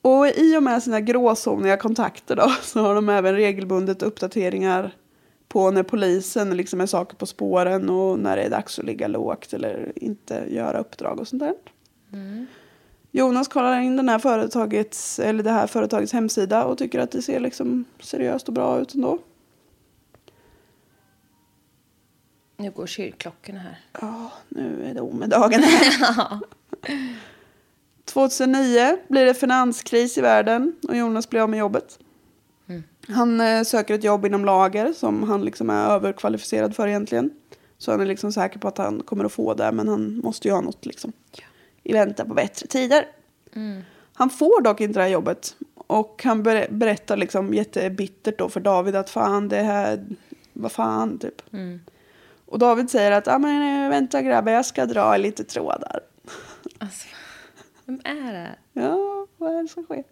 Och 0.02 0.26
i 0.26 0.56
och 0.56 0.62
med 0.62 0.82
sina 0.82 1.00
gråzoniga 1.00 1.76
kontakter 1.76 2.36
då 2.36 2.48
så 2.62 2.80
har 2.80 2.94
de 2.94 3.08
även 3.08 3.34
regelbundet 3.34 4.02
uppdateringar 4.02 4.94
på 5.48 5.70
när 5.70 5.82
polisen 5.82 6.56
liksom 6.56 6.80
är 6.80 6.86
saker 6.86 7.16
på 7.16 7.26
spåren 7.26 7.90
och 7.90 8.18
när 8.18 8.36
det 8.36 8.42
är 8.42 8.50
dags 8.50 8.78
att 8.78 8.84
ligga 8.84 9.08
lågt 9.08 9.52
eller 9.52 9.92
inte 9.96 10.44
göra 10.48 10.78
uppdrag 10.78 11.20
och 11.20 11.28
sånt 11.28 11.42
där. 11.42 11.54
Jonas 13.16 13.48
kollar 13.48 13.80
in 13.80 13.96
den 13.96 14.08
här 14.08 14.18
företagets, 14.18 15.18
eller 15.18 15.42
det 15.42 15.50
här 15.50 15.66
företagets 15.66 16.12
hemsida 16.12 16.64
och 16.64 16.78
tycker 16.78 16.98
att 16.98 17.10
det 17.10 17.22
ser 17.22 17.40
liksom 17.40 17.84
seriöst 18.00 18.48
och 18.48 18.54
bra 18.54 18.80
ut 18.80 18.94
ändå. 18.94 19.18
Nu 22.56 22.70
går 22.70 22.86
kyrkklockorna 22.86 23.58
här. 23.58 23.78
Ja, 24.00 24.32
nu 24.48 24.84
är 24.84 24.94
det 24.94 25.00
omedagen 25.00 25.62
här. 25.62 26.40
2009 28.04 28.98
blir 29.08 29.26
det 29.26 29.34
finanskris 29.34 30.18
i 30.18 30.20
världen 30.20 30.76
och 30.88 30.96
Jonas 30.96 31.30
blir 31.30 31.40
av 31.40 31.50
med 31.50 31.58
jobbet. 31.58 31.98
Han 33.08 33.40
eh, 33.40 33.62
söker 33.62 33.94
ett 33.94 34.04
jobb 34.04 34.26
inom 34.26 34.44
lager 34.44 34.92
som 34.92 35.22
han 35.22 35.44
liksom 35.44 35.70
är 35.70 35.88
överkvalificerad 35.88 36.76
för 36.76 36.88
egentligen. 36.88 37.30
Så 37.78 37.90
han 37.90 38.00
är 38.00 38.06
liksom 38.06 38.32
säker 38.32 38.58
på 38.58 38.68
att 38.68 38.78
han 38.78 39.02
kommer 39.02 39.24
att 39.24 39.32
få 39.32 39.54
det 39.54 39.72
men 39.72 39.88
han 39.88 40.20
måste 40.24 40.48
ju 40.48 40.54
ha 40.54 40.60
något 40.60 40.86
liksom. 40.86 41.12
I 41.88 41.92
väntan 41.92 42.28
på 42.28 42.34
bättre 42.34 42.66
tider. 42.66 43.06
Han 44.14 44.30
får 44.30 44.62
dock 44.62 44.80
inte 44.80 44.98
det 44.98 45.02
här 45.02 45.10
jobbet. 45.10 45.56
Och 45.74 46.22
han 46.24 46.42
ber- 46.42 46.68
berättar 46.70 47.16
liksom 47.16 47.54
jättebittert 47.54 48.38
då 48.38 48.48
för 48.48 48.60
David 48.60 48.96
att 48.96 49.10
fan 49.10 49.48
det 49.48 49.62
här, 49.62 50.06
vad 50.52 50.72
fan 50.72 51.18
typ. 51.18 51.42
Och 52.46 52.58
David 52.58 52.90
säger 52.90 53.12
att 53.12 53.28
ah, 53.28 53.38
men, 53.38 53.84
eh, 53.84 53.90
vänta 53.90 54.22
grabbar 54.22 54.52
jag 54.52 54.66
ska 54.66 54.86
dra 54.86 55.16
lite 55.16 55.44
trådar. 55.44 56.00
Alltså, 56.78 57.08
vem 57.84 58.00
är 58.04 58.32
det? 58.32 58.80
Ja, 58.80 59.26
vad 59.36 59.52
är 59.58 59.62
det 59.62 59.68
som 59.68 59.84
sker? 59.84 60.04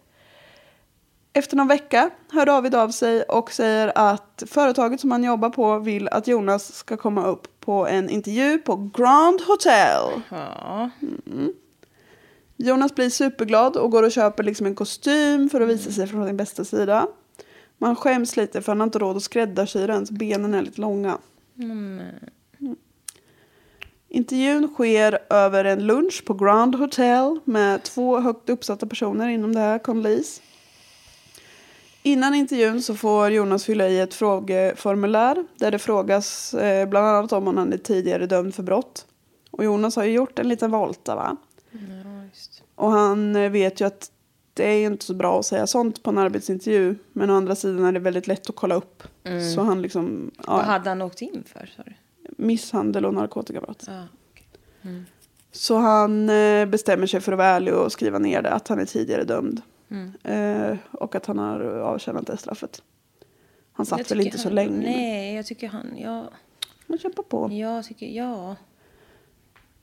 Efter 1.33 1.57
någon 1.57 1.67
vecka 1.67 2.09
hör 2.31 2.45
David 2.45 2.75
av 2.75 2.89
sig 2.89 3.23
och 3.23 3.51
säger 3.51 3.91
att 3.95 4.43
företaget 4.47 5.01
som 5.01 5.11
han 5.11 5.23
jobbar 5.23 5.49
på 5.49 5.79
vill 5.79 6.07
att 6.07 6.27
Jonas 6.27 6.73
ska 6.75 6.97
komma 6.97 7.25
upp 7.25 7.59
på 7.59 7.87
en 7.87 8.09
intervju 8.09 8.57
på 8.57 8.89
Grand 8.93 9.41
Hotel. 9.41 10.21
Ja. 10.29 10.89
Jonas 12.57 12.95
blir 12.95 13.09
superglad 13.09 13.77
och 13.77 13.91
går 13.91 14.03
och 14.03 14.11
köper 14.11 14.43
liksom 14.43 14.65
en 14.65 14.75
kostym 14.75 15.49
för 15.49 15.61
att 15.61 15.69
visa 15.69 15.91
sig 15.91 16.07
från 16.07 16.27
sin 16.27 16.37
bästa 16.37 16.65
sida. 16.65 17.07
Man 17.77 17.95
skäms 17.95 18.37
lite 18.37 18.61
för 18.61 18.71
han 18.71 18.79
har 18.79 18.87
inte 18.87 18.99
råd 18.99 19.17
att 19.17 19.23
skräddarsy 19.23 19.87
den 19.87 20.05
så 20.05 20.13
benen 20.13 20.53
är 20.53 20.61
lite 20.61 20.81
långa. 20.81 21.17
Mm. 21.59 22.01
Intervjun 24.09 24.67
sker 24.67 25.19
över 25.29 25.65
en 25.65 25.87
lunch 25.87 26.23
på 26.25 26.33
Grand 26.33 26.75
Hotel 26.75 27.39
med 27.45 27.83
två 27.83 28.19
högt 28.19 28.49
uppsatta 28.49 28.87
personer 28.87 29.27
inom 29.27 29.53
det 29.55 29.59
här 29.59 29.79
Conleys. 29.79 30.41
Innan 32.03 32.35
intervjun 32.35 32.81
så 32.81 32.95
får 32.95 33.29
Jonas 33.29 33.65
fylla 33.65 33.87
i 33.87 33.99
ett 33.99 34.13
frågeformulär 34.13 35.45
där 35.55 35.71
det 35.71 35.79
frågas 35.79 36.53
eh, 36.53 36.89
bland 36.89 37.07
annat 37.07 37.33
om 37.33 37.57
han 37.57 37.73
är 37.73 37.77
tidigare 37.77 38.25
dömd 38.25 38.55
för 38.55 38.63
brott. 38.63 39.05
Och 39.51 39.63
Jonas 39.63 39.95
har 39.95 40.03
ju 40.03 40.11
gjort 40.11 40.39
en 40.39 40.49
liten 40.49 40.71
volta 40.71 41.15
va? 41.15 41.37
Och 42.75 42.91
han 42.91 43.35
eh, 43.35 43.51
vet 43.51 43.81
ju 43.81 43.87
att 43.87 44.11
det 44.53 44.63
är 44.63 44.85
inte 44.85 45.05
så 45.05 45.13
bra 45.13 45.39
att 45.39 45.45
säga 45.45 45.67
sånt 45.67 46.03
på 46.03 46.09
en 46.09 46.17
arbetsintervju. 46.17 46.95
Men 47.13 47.29
å 47.29 47.33
andra 47.33 47.55
sidan 47.55 47.85
är 47.85 47.91
det 47.91 47.99
väldigt 47.99 48.27
lätt 48.27 48.49
att 48.49 48.55
kolla 48.55 48.75
upp. 48.75 49.03
Så 49.55 49.61
han 49.61 49.81
liksom, 49.81 50.31
Vad 50.37 50.59
ja, 50.59 50.61
hade 50.61 50.89
han 50.89 51.01
åkt 51.01 51.21
in 51.21 51.43
för? 51.45 51.69
Du? 51.85 51.93
misshandel 52.37 53.05
och 53.05 53.13
narkotikabrott. 53.13 53.83
Ja. 53.87 54.03
Så 55.51 55.77
han 55.77 56.29
eh, 56.29 56.65
bestämmer 56.65 57.07
sig 57.07 57.21
för 57.21 57.31
att 57.31 57.37
vara 57.37 57.47
ärlig 57.47 57.73
och 57.73 57.91
skriva 57.91 58.19
ner 58.19 58.41
det. 58.41 58.51
Att 58.51 58.67
han 58.67 58.79
är 58.79 58.85
tidigare 58.85 59.23
dömd. 59.23 59.61
Eh, 60.23 60.77
och 60.91 61.15
att 61.15 61.25
han 61.25 61.39
har 61.39 61.59
avtjänat 61.61 62.27
det 62.27 62.37
straffet. 62.37 62.81
Han 63.71 63.85
satt 63.85 64.11
väl 64.11 64.21
inte 64.21 64.37
så 64.37 64.47
han, 64.47 64.55
länge. 64.55 64.77
Nej, 64.77 65.35
jag 65.35 65.45
tycker 65.45 65.67
han... 65.67 65.97
Ja, 65.97 66.29
Men 66.87 66.99
kämpa 66.99 67.23
på. 67.23 67.49
jag 67.51 67.85
tycker... 67.85 68.05
Ja. 68.05 68.55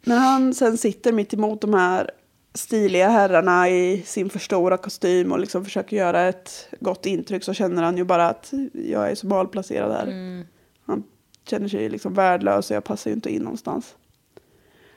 När 0.05 0.19
han 0.19 0.55
sen 0.55 0.79
sitter 0.79 1.13
mitt 1.13 1.35
emot 1.35 1.61
de 1.61 1.75
här 1.75 2.11
stiliga 2.55 3.09
herrarna 3.09 3.69
i 3.69 4.03
sin 4.07 4.31
för 4.31 4.39
stora 4.39 4.77
kostym 4.77 5.33
och 5.33 5.39
liksom 5.39 5.65
försöker 5.65 5.97
göra 5.97 6.23
ett 6.23 6.69
gott 6.81 7.07
intryck 7.07 7.45
så 7.45 7.55
känner 7.55 7.83
han 7.83 7.97
ju 7.97 8.05
bara 8.05 8.29
att 8.29 8.53
jag 8.73 9.11
är 9.11 9.15
så 9.15 9.27
malplacerad 9.27 9.93
här. 9.93 10.07
Han 10.87 11.05
känner 11.49 11.69
sig 11.69 11.89
liksom 11.89 12.15
värdelös 12.15 12.71
och 12.71 12.77
jag 12.77 12.85
passar 12.85 13.11
ju 13.11 13.15
inte 13.15 13.31
in 13.31 13.43
någonstans. 13.43 13.95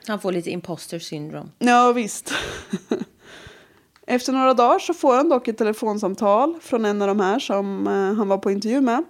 Han 0.06 0.20
får 0.20 0.32
lite 0.32 0.50
imposter 0.50 0.98
syndrome. 0.98 1.48
Ja, 1.58 1.92
visst. 1.92 2.32
Efter 4.06 4.32
några 4.32 4.54
dagar 4.54 4.78
så 4.78 4.94
får 4.94 5.16
han 5.16 5.28
dock 5.28 5.48
ett 5.48 5.58
telefonsamtal 5.58 6.58
från 6.60 6.84
en 6.84 7.02
av 7.02 7.08
de 7.08 7.20
här 7.20 7.38
som 7.38 7.86
eh, 7.86 7.92
han 7.92 8.28
var 8.28 8.38
på 8.38 8.50
intervju 8.50 8.80
med. 8.80 9.04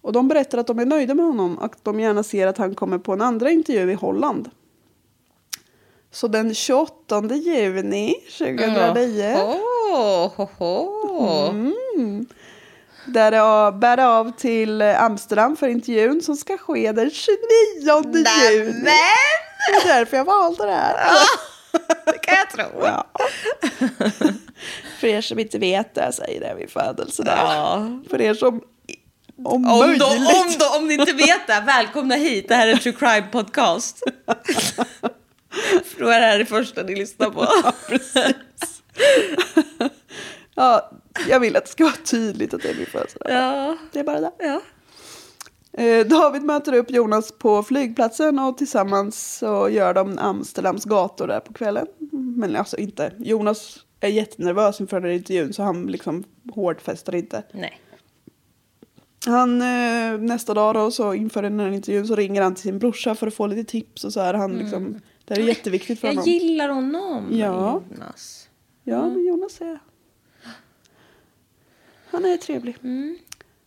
Och 0.00 0.12
de 0.12 0.28
berättar 0.28 0.58
att 0.58 0.66
de 0.66 0.78
är 0.78 0.86
nöjda 0.86 1.14
med 1.14 1.26
honom 1.26 1.58
och 1.58 1.64
att 1.64 1.84
de 1.84 2.00
gärna 2.00 2.22
ser 2.22 2.46
att 2.46 2.58
han 2.58 2.74
kommer 2.74 2.98
på 2.98 3.12
en 3.12 3.20
andra 3.20 3.50
intervju 3.50 3.90
i 3.90 3.94
Holland. 3.94 4.50
Så 6.16 6.28
den 6.28 6.54
28 6.54 7.22
juni 7.34 8.14
2009 8.38 9.34
Åh, 9.92 10.32
ho, 10.36 10.48
ho. 10.58 11.48
Mm. 11.48 12.26
där 13.06 13.30
det 13.30 13.78
bär 13.78 13.98
av 13.98 14.32
till 14.36 14.82
Amsterdam 14.82 15.56
för 15.56 15.68
intervjun 15.68 16.22
som 16.22 16.36
ska 16.36 16.58
ske 16.58 16.92
den 16.92 17.10
29 17.10 17.36
juni. 17.84 18.22
Det 18.84 19.90
är 19.90 19.98
därför 19.98 20.16
jag 20.16 20.24
valde 20.24 20.66
det 20.66 20.72
här. 20.72 20.96
Det 22.04 22.18
kan 22.18 22.34
jag 22.34 22.50
tro. 22.50 22.80
Ja. 22.82 23.06
För 25.00 25.06
er 25.06 25.20
som 25.20 25.38
inte 25.38 25.58
vet 25.58 25.94
det, 25.94 26.00
jag 26.04 26.14
säger 26.14 26.40
det 26.40 26.54
vid 26.58 26.70
födelsedag. 26.70 27.38
Ja. 27.38 27.86
För 28.10 28.20
er 28.20 28.34
som 28.34 28.60
om, 29.44 29.66
Om, 29.66 29.78
möjligt. 29.78 30.00
då, 30.00 30.06
om, 30.06 30.54
då, 30.58 30.78
om 30.78 30.88
ni 30.88 30.94
inte 30.94 31.12
vet 31.12 31.46
det, 31.46 31.62
välkomna 31.66 32.14
hit. 32.14 32.48
Det 32.48 32.54
här 32.54 32.68
är 32.68 32.72
en 32.72 32.78
true 32.78 32.94
crime 32.98 33.26
podcast. 33.32 34.02
För 35.84 36.00
då 36.04 36.08
är 36.08 36.20
det 36.20 36.26
här 36.26 36.38
det 36.38 36.46
första 36.46 36.82
ni 36.82 36.94
lyssnar 36.94 37.30
på. 37.30 37.46
Precis. 37.88 38.82
ja, 40.54 40.90
jag 41.28 41.40
vill 41.40 41.56
att 41.56 41.64
det 41.64 41.70
ska 41.70 41.84
vara 41.84 41.94
tydligt 42.10 42.54
att 42.54 42.62
det 42.62 42.70
är 42.70 42.74
min 42.74 42.86
födelsedag. 42.86 43.32
Ja. 43.32 43.76
Det 43.92 43.98
är 43.98 44.04
bara 44.04 44.20
det. 44.20 44.32
ja. 44.38 44.60
Eh, 45.82 46.06
David 46.06 46.42
möter 46.42 46.72
upp 46.72 46.90
Jonas 46.90 47.32
på 47.32 47.62
flygplatsen 47.62 48.38
och 48.38 48.58
tillsammans 48.58 49.38
så 49.38 49.68
gör 49.68 49.94
de 49.94 50.18
Amsterdams 50.18 50.84
gator 50.84 51.26
där 51.26 51.40
på 51.40 51.52
kvällen. 51.52 51.86
Men 52.36 52.56
alltså 52.56 52.76
inte. 52.76 53.12
Jonas 53.18 53.78
är 54.00 54.08
jättenervös 54.08 54.80
inför 54.80 55.00
den 55.00 55.10
här 55.10 55.16
intervjun 55.16 55.52
så 55.52 55.62
han 55.62 55.86
liksom 55.86 56.24
hårdfästar 56.54 57.14
inte. 57.14 57.42
Nej. 57.52 57.80
Han, 59.26 59.62
eh, 59.62 60.18
nästa 60.18 60.54
dag 60.54 60.74
då, 60.74 60.90
så 60.90 61.14
inför 61.14 61.42
den 61.42 61.60
här 61.60 61.70
intervjun 61.70 62.06
så 62.06 62.14
ringer 62.16 62.42
han 62.42 62.54
till 62.54 62.62
sin 62.62 62.78
brorsa 62.78 63.14
för 63.14 63.26
att 63.26 63.34
få 63.34 63.46
lite 63.46 63.70
tips 63.70 64.04
och 64.04 64.12
så 64.12 64.20
är 64.20 64.34
han 64.34 64.58
liksom, 64.58 65.00
det 65.26 65.34
här 65.34 65.42
är 65.42 65.46
jätteviktigt 65.46 66.00
för 66.00 66.08
Jag 66.08 66.14
honom. 66.14 66.30
gillar 66.30 66.68
honom, 66.68 67.28
Ja. 67.32 67.82
Jonas. 67.90 68.48
Ja, 68.84 69.08
men 69.08 69.24
Jonas 69.26 69.60
är... 69.60 69.78
Han 72.10 72.24
är 72.24 72.36
trevlig. 72.36 72.76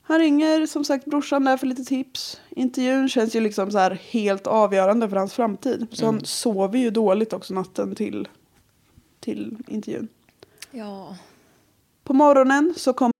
Han 0.01 0.19
ringer 0.19 0.65
som 0.65 0.85
sagt 0.85 1.05
brorsan 1.05 1.43
där 1.43 1.57
för 1.57 1.67
lite 1.67 1.83
tips. 1.85 2.41
Intervjun 2.49 3.09
känns 3.09 3.35
ju 3.35 3.39
liksom 3.39 3.71
så 3.71 3.77
här 3.77 3.91
helt 3.91 4.47
avgörande 4.47 5.09
för 5.09 5.15
hans 5.17 5.33
framtid. 5.33 5.87
Så 5.91 6.05
han 6.05 6.25
sover 6.25 6.79
ju 6.79 6.89
dåligt 6.89 7.33
också 7.33 7.53
natten 7.53 7.95
till, 7.95 8.27
till 9.19 9.57
intervjun. 9.67 10.07
Ja. 10.71 11.17
På 12.03 12.13
morgonen 12.13 12.73
så 12.77 12.93
kommer 12.93 13.13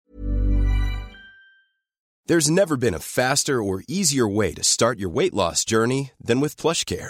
There's 2.30 2.52
never 2.52 2.76
been 2.76 2.96
a 2.96 3.00
faster 3.00 3.54
or 3.54 3.82
easier 3.88 4.36
way 4.38 4.56
to 4.56 4.64
start 4.64 4.98
your 5.00 5.14
weight 5.14 5.34
loss 5.34 5.66
journey 5.66 6.12
than 6.28 6.42
with 6.42 6.62
PlushCare. 6.62 7.10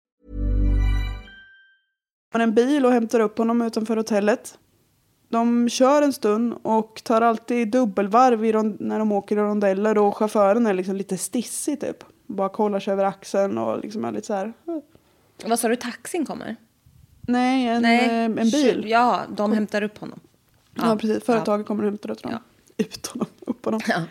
Har 2.31 2.39
en 2.39 2.53
bil 2.53 2.85
och 2.85 2.91
hämtar 2.91 3.19
upp 3.19 3.37
honom 3.37 3.61
utanför 3.61 3.97
hotellet. 3.97 4.57
De 5.29 5.69
kör 5.69 6.01
en 6.01 6.13
stund 6.13 6.53
och 6.61 7.01
tar 7.03 7.21
alltid 7.21 7.67
dubbelvarv 7.71 8.45
i 8.45 8.53
när 8.79 8.99
de 8.99 9.11
åker 9.11 9.35
i 9.35 9.39
rondeller 9.39 9.97
och 9.97 10.17
chauffören 10.17 10.65
är 10.65 10.73
liksom 10.73 10.95
lite 10.95 11.17
stissig 11.17 11.79
typ. 11.79 12.03
Bara 12.27 12.49
kollar 12.49 12.79
sig 12.79 12.93
över 12.93 13.05
axeln 13.05 13.57
och 13.57 13.79
liksom 13.79 14.05
är 14.05 14.11
lite 14.11 14.27
så 14.27 14.33
här. 14.33 14.53
Vad 15.45 15.59
sa 15.59 15.67
du, 15.67 15.75
taxin 15.75 16.25
kommer? 16.25 16.55
Nej, 17.21 17.67
en, 17.67 17.85
eh, 17.85 18.23
en 18.23 18.35
bil. 18.35 18.85
Ja, 18.87 19.21
de 19.29 19.53
hämtar 19.53 19.81
upp 19.81 19.97
honom. 19.97 20.19
Ja, 20.75 20.97
precis. 21.01 21.23
Företaget 21.23 21.67
kommer 21.67 21.83
och 21.83 21.89
hämtar 21.89 22.15
honom. 22.23 22.39
Ut 22.77 23.07
honom, 23.07 23.27
upp 23.39 23.65
honom. 23.65 23.81
Ja. 23.87 24.03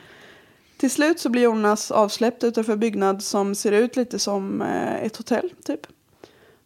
Till 0.77 0.91
slut 0.91 1.21
så 1.21 1.29
blir 1.29 1.43
Jonas 1.43 1.91
avsläppt 1.91 2.45
utanför 2.45 2.77
byggnad 2.77 3.23
som 3.23 3.55
ser 3.55 3.73
ut 3.73 3.97
lite 3.97 4.19
som 4.19 4.63
eh, 4.63 5.05
ett 5.05 5.17
hotell 5.17 5.53
typ. 5.65 5.81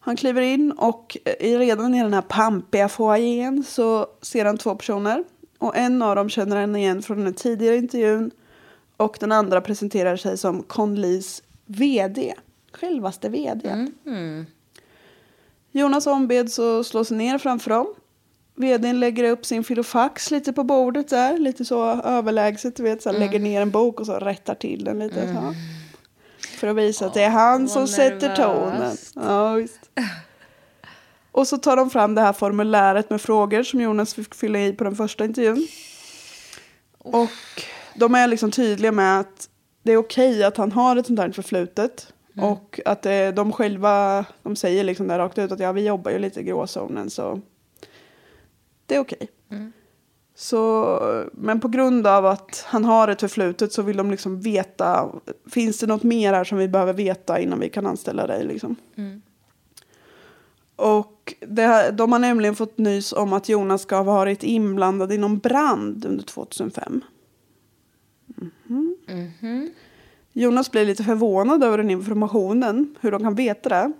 Han 0.06 0.16
kliver 0.16 0.42
in 0.42 0.72
och 0.72 1.16
redan 1.40 1.94
i 1.94 2.02
den 2.02 2.14
här 2.14 2.22
pampiga 2.22 2.88
foajén 2.88 3.64
så 3.64 4.06
ser 4.22 4.44
han 4.44 4.58
två 4.58 4.74
personer. 4.74 5.24
Och 5.58 5.76
en 5.76 6.02
av 6.02 6.16
dem 6.16 6.28
känner 6.28 6.56
han 6.56 6.76
igen 6.76 7.02
från 7.02 7.24
den 7.24 7.34
tidigare 7.34 7.76
intervjun. 7.76 8.30
Och 8.96 9.16
den 9.20 9.32
andra 9.32 9.60
presenterar 9.60 10.16
sig 10.16 10.38
som 10.38 10.62
Conleys 10.62 11.42
vd. 11.66 12.34
Självaste 12.72 13.28
vd. 13.28 13.68
Jonas 15.72 16.06
ombeds 16.06 16.58
att 16.58 16.86
slå 16.86 17.04
sig 17.04 17.16
ner 17.16 17.38
framför 17.38 17.70
dem. 17.70 17.86
Vdn 18.54 19.00
lägger 19.00 19.24
upp 19.30 19.46
sin 19.46 19.64
filofax 19.64 20.30
lite 20.30 20.52
på 20.52 20.64
bordet 20.64 21.08
där. 21.08 21.38
Lite 21.38 21.64
så 21.64 21.84
överlägset, 21.84 22.76
du 22.76 22.82
vet. 22.82 23.02
Så 23.02 23.12
här, 23.12 23.18
Lägger 23.18 23.40
ner 23.40 23.62
en 23.62 23.70
bok 23.70 24.00
och 24.00 24.06
så 24.06 24.12
rättar 24.12 24.54
till 24.54 24.84
den 24.84 24.98
lite. 24.98 25.34
Så. 25.34 25.54
För 26.54 26.66
att 26.66 26.76
visa 26.76 27.06
att 27.06 27.14
det 27.14 27.22
är 27.22 27.30
han 27.30 27.68
som 27.68 27.88
sätter 27.88 28.36
tonen. 28.36 28.96
Ja, 29.14 29.52
visst. 29.52 29.90
Och 31.32 31.48
så 31.48 31.58
tar 31.58 31.76
de 31.76 31.90
fram 31.90 32.14
det 32.14 32.20
här 32.20 32.32
formuläret 32.32 33.10
med 33.10 33.20
frågor 33.20 33.62
som 33.62 33.80
Jonas 33.80 34.14
fick 34.14 34.34
fylla 34.34 34.58
i 34.58 34.72
på 34.72 34.84
den 34.84 34.96
första 34.96 35.24
intervjun. 35.24 35.66
Och 36.98 37.30
de 37.94 38.14
är 38.14 38.28
liksom 38.28 38.50
tydliga 38.50 38.92
med 38.92 39.20
att 39.20 39.48
det 39.82 39.92
är 39.92 39.96
okej 39.96 40.44
att 40.44 40.56
han 40.56 40.72
har 40.72 40.96
ett 40.96 41.06
sånt 41.06 41.18
här 41.18 41.32
förflutet. 41.32 42.12
Och 42.40 42.80
att 42.84 43.02
det, 43.02 43.32
de 43.32 43.52
själva, 43.52 44.24
de 44.42 44.56
säger 44.56 44.84
liksom 44.84 45.08
där 45.08 45.18
rakt 45.18 45.38
ut 45.38 45.52
att 45.52 45.60
ja, 45.60 45.72
vi 45.72 45.86
jobbar 45.86 46.10
ju 46.10 46.18
lite 46.18 46.40
i 46.40 46.42
gråzonen 46.42 47.10
så 47.10 47.40
det 48.86 48.94
är 48.94 49.00
okej. 49.00 49.28
Så, 50.36 51.28
men 51.32 51.60
på 51.60 51.68
grund 51.68 52.06
av 52.06 52.26
att 52.26 52.64
han 52.66 52.84
har 52.84 53.08
ett 53.08 53.20
förflutet 53.20 53.72
så 53.72 53.82
vill 53.82 53.96
de 53.96 54.10
liksom 54.10 54.40
veta, 54.40 55.10
finns 55.50 55.78
det 55.78 55.86
något 55.86 56.02
mer 56.02 56.32
här 56.32 56.44
som 56.44 56.58
vi 56.58 56.68
behöver 56.68 56.92
veta 56.92 57.40
innan 57.40 57.60
vi 57.60 57.68
kan 57.68 57.86
anställa 57.86 58.26
dig 58.26 58.44
liksom. 58.44 58.76
Och 60.76 61.34
det 61.40 61.90
de 61.90 62.12
har 62.12 62.18
nämligen 62.18 62.54
fått 62.54 62.78
nys 62.78 63.12
om 63.12 63.32
att 63.32 63.48
Jonas 63.48 63.82
ska 63.82 63.96
ha 63.96 64.02
varit 64.02 64.42
inblandad 64.42 65.12
i 65.12 65.18
någon 65.18 65.38
brand 65.38 66.04
under 66.04 66.24
2005. 66.24 67.00
Mhm. 69.06 69.70
Jonas 70.32 70.70
blir 70.70 70.84
lite 70.84 71.04
förvånad 71.04 71.64
över 71.64 71.78
den 71.78 71.90
informationen, 71.90 72.94
hur 73.00 73.10
de 73.10 73.22
kan 73.22 73.34
veta 73.34 73.68
det. 73.68 73.92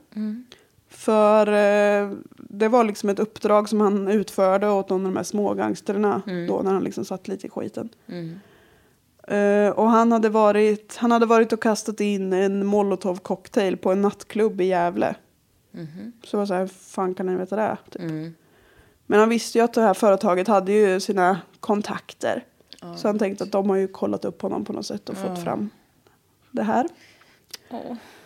För 0.95 1.47
eh, 1.47 2.11
det 2.37 2.69
var 2.69 2.85
liksom 2.85 3.09
ett 3.09 3.19
uppdrag 3.19 3.69
som 3.69 3.81
han 3.81 4.09
utförde 4.09 4.69
åt 4.69 4.89
någon 4.91 5.07
av 5.07 5.13
de 5.13 5.17
här 5.17 5.25
smågangsterna 5.25 6.23
då 6.49 6.61
när 6.63 6.73
han 6.73 6.85
liksom 6.85 7.05
satt 7.05 7.29
lite 7.29 7.47
i 7.47 7.51
skiten. 7.51 7.89
Eh, 9.29 9.69
och 9.71 9.91
han 9.91 10.13
hade, 10.13 10.29
varit, 10.29 10.97
han 10.97 11.13
hade 11.13 11.27
varit 11.27 11.53
och 11.53 11.63
kastat 11.63 12.01
in 12.01 12.33
en 12.33 12.67
molotov 12.67 13.17
cocktail 13.17 13.77
på 13.77 13.93
en 13.93 14.01
nattklubb 14.03 14.61
i 14.61 14.65
Gävle. 14.65 15.15
Så 16.25 16.37
jag 16.37 16.39
var 16.39 16.47
så 16.47 16.55
här, 16.55 16.67
fan 16.67 17.15
kan 17.15 17.27
ni 17.27 17.37
veta 17.37 17.57
det? 17.57 17.77
Typ. 17.91 18.01
Men 19.07 19.21
han 19.21 19.29
visste 19.29 19.59
ju 19.59 19.65
att 19.65 19.75
det 19.75 19.81
här 19.83 19.95
företaget 19.95 20.49
hade 20.49 20.73
ju 20.73 21.01
sina 21.01 21.41
kontakter. 21.61 22.45
Så 22.97 23.09
han 23.09 23.19
tänkte 23.19 23.45
att 23.45 23.53
de 23.53 23.71
har 23.71 23.77
ju 23.77 23.89
kollat 23.89 24.25
upp 24.25 24.43
honom 24.43 24.65
på 24.65 24.73
något 24.73 24.87
sätt 24.87 25.09
och 25.09 25.17
fått 25.17 25.45
fram 25.45 25.71
det 26.51 26.63
här. 26.63 26.89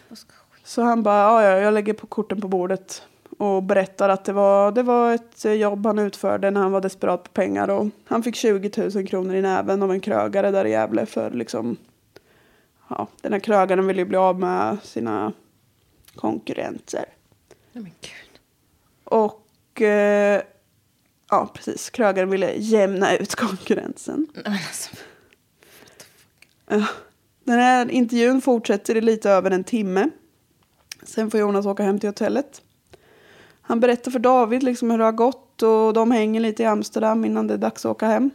Vad 0.09 0.19
ska 0.19 0.33
Så 0.69 0.83
han 0.83 1.03
bara, 1.03 1.23
ja, 1.23 1.43
ja, 1.43 1.59
jag 1.59 1.75
lägger 1.75 1.93
på 1.93 2.07
korten 2.07 2.41
på 2.41 2.49
bordet 2.49 3.03
och 3.39 3.63
berättar 3.63 4.09
att 4.09 4.25
det 4.25 4.33
var, 4.33 4.73
det 4.73 4.83
var 4.83 5.15
ett 5.15 5.45
jobb 5.45 5.87
han 5.87 5.99
utförde 5.99 6.51
när 6.51 6.61
han 6.61 6.73
var 6.73 6.81
desperat 6.81 7.23
på 7.23 7.31
pengar. 7.31 7.71
Och 7.71 7.87
han 8.05 8.23
fick 8.23 8.37
20 8.37 8.91
000 8.95 9.07
kronor 9.07 9.35
i 9.35 9.43
näven 9.43 9.83
av 9.83 9.93
en 9.93 10.01
krögare 10.01 10.51
där 10.51 10.65
i 10.65 10.71
Gävle 10.71 11.07
för 11.07 11.31
liksom, 11.31 11.77
ja, 12.89 13.09
den 13.21 13.33
här 13.33 13.41
krögaren 13.41 13.87
ville 13.87 14.01
ju 14.01 14.05
bli 14.05 14.17
av 14.17 14.41
med 14.41 14.77
sina 14.83 15.33
konkurrenter. 16.15 17.05
Nej 17.73 17.83
men 17.83 17.93
gud. 18.01 18.41
Och 19.05 19.83
eh, 19.83 20.43
ja, 21.31 21.51
precis, 21.55 21.91
krögaren 21.91 22.31
ville 22.31 22.53
jämna 22.57 23.17
ut 23.17 23.35
konkurrensen. 23.35 24.27
Nej, 24.35 24.43
men 24.45 24.53
alltså. 24.53 24.97
Den 27.45 27.59
här 27.59 27.91
intervjun 27.91 28.41
fortsätter 28.41 28.97
i 28.97 29.01
lite 29.01 29.31
över 29.31 29.51
en 29.51 29.65
timme. 29.65 30.11
Sen 31.09 31.31
får 31.31 31.41
Jonas 31.41 31.67
åka 31.67 31.83
hem 31.83 31.99
till 31.99 32.09
hotellet. 32.09 32.63
Han 33.61 33.81
berättar 33.81 34.11
för 34.11 34.19
David 34.19 34.63
liksom 34.63 34.91
hur 34.91 34.99
det 34.99 35.05
har 35.05 35.13
gått 35.13 35.63
och 35.63 35.93
de 35.93 36.11
hänger 36.11 36.41
lite 36.41 36.63
i 36.63 36.67
Amsterdam 36.67 37.25
innan 37.25 37.47
det 37.47 37.55
är 37.55 37.59
dags 37.59 37.85
att 37.87 37.91
åka 37.91 38.07
hem. 38.07 38.31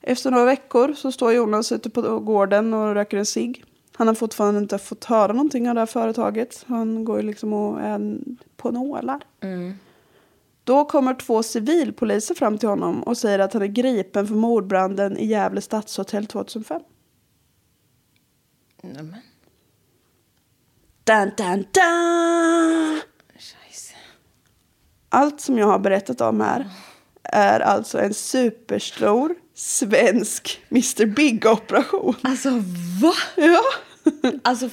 Efter 0.00 0.30
några 0.30 0.44
veckor 0.44 0.92
så 0.92 1.12
står 1.12 1.32
Jonas 1.32 1.72
ute 1.72 1.90
på 1.90 2.18
gården 2.18 2.74
och 2.74 2.94
röker 2.94 3.16
en 3.16 3.26
cigg. 3.26 3.64
Han 3.94 4.06
har 4.06 4.14
fortfarande 4.14 4.60
inte 4.60 4.78
fått 4.78 5.04
höra 5.04 5.32
någonting 5.32 5.68
av 5.68 5.74
det 5.74 5.80
här 5.80 5.86
företaget. 5.86 6.64
Han 6.66 7.04
går 7.04 7.20
ju 7.20 7.26
liksom 7.26 7.52
och 7.52 7.80
är 7.80 8.18
på 8.56 8.70
nålar. 8.70 9.20
Då 10.64 10.84
kommer 10.84 11.14
två 11.14 11.42
civilpoliser 11.42 12.34
fram 12.34 12.58
till 12.58 12.68
honom 12.68 13.02
och 13.02 13.18
säger 13.18 13.38
att 13.38 13.52
han 13.52 13.62
är 13.62 13.66
gripen 13.66 14.26
för 14.26 14.34
mordbranden 14.34 15.18
i 15.18 15.26
Gävle 15.26 15.60
stadshotell 15.60 16.26
2005. 16.26 16.82
Nej 18.82 19.02
men. 19.02 19.14
Dun, 21.04 21.32
dun, 21.36 21.66
dun! 21.72 23.02
Allt 25.08 25.40
som 25.40 25.58
jag 25.58 25.66
har 25.66 25.78
berättat 25.78 26.20
om 26.20 26.40
här 26.40 26.68
är 27.22 27.60
alltså 27.60 28.00
en 28.00 28.14
superstor 28.14 29.34
svensk 29.54 30.62
Mr 30.70 31.06
Big-operation. 31.06 32.14
Alltså 32.22 32.50
va? 33.02 33.12
Ja. 33.36 33.62
Alltså, 34.42 34.70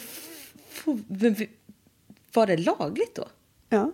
var 2.33 2.47
det 2.47 2.57
lagligt 2.57 3.15
då? 3.15 3.27
ja. 3.69 3.91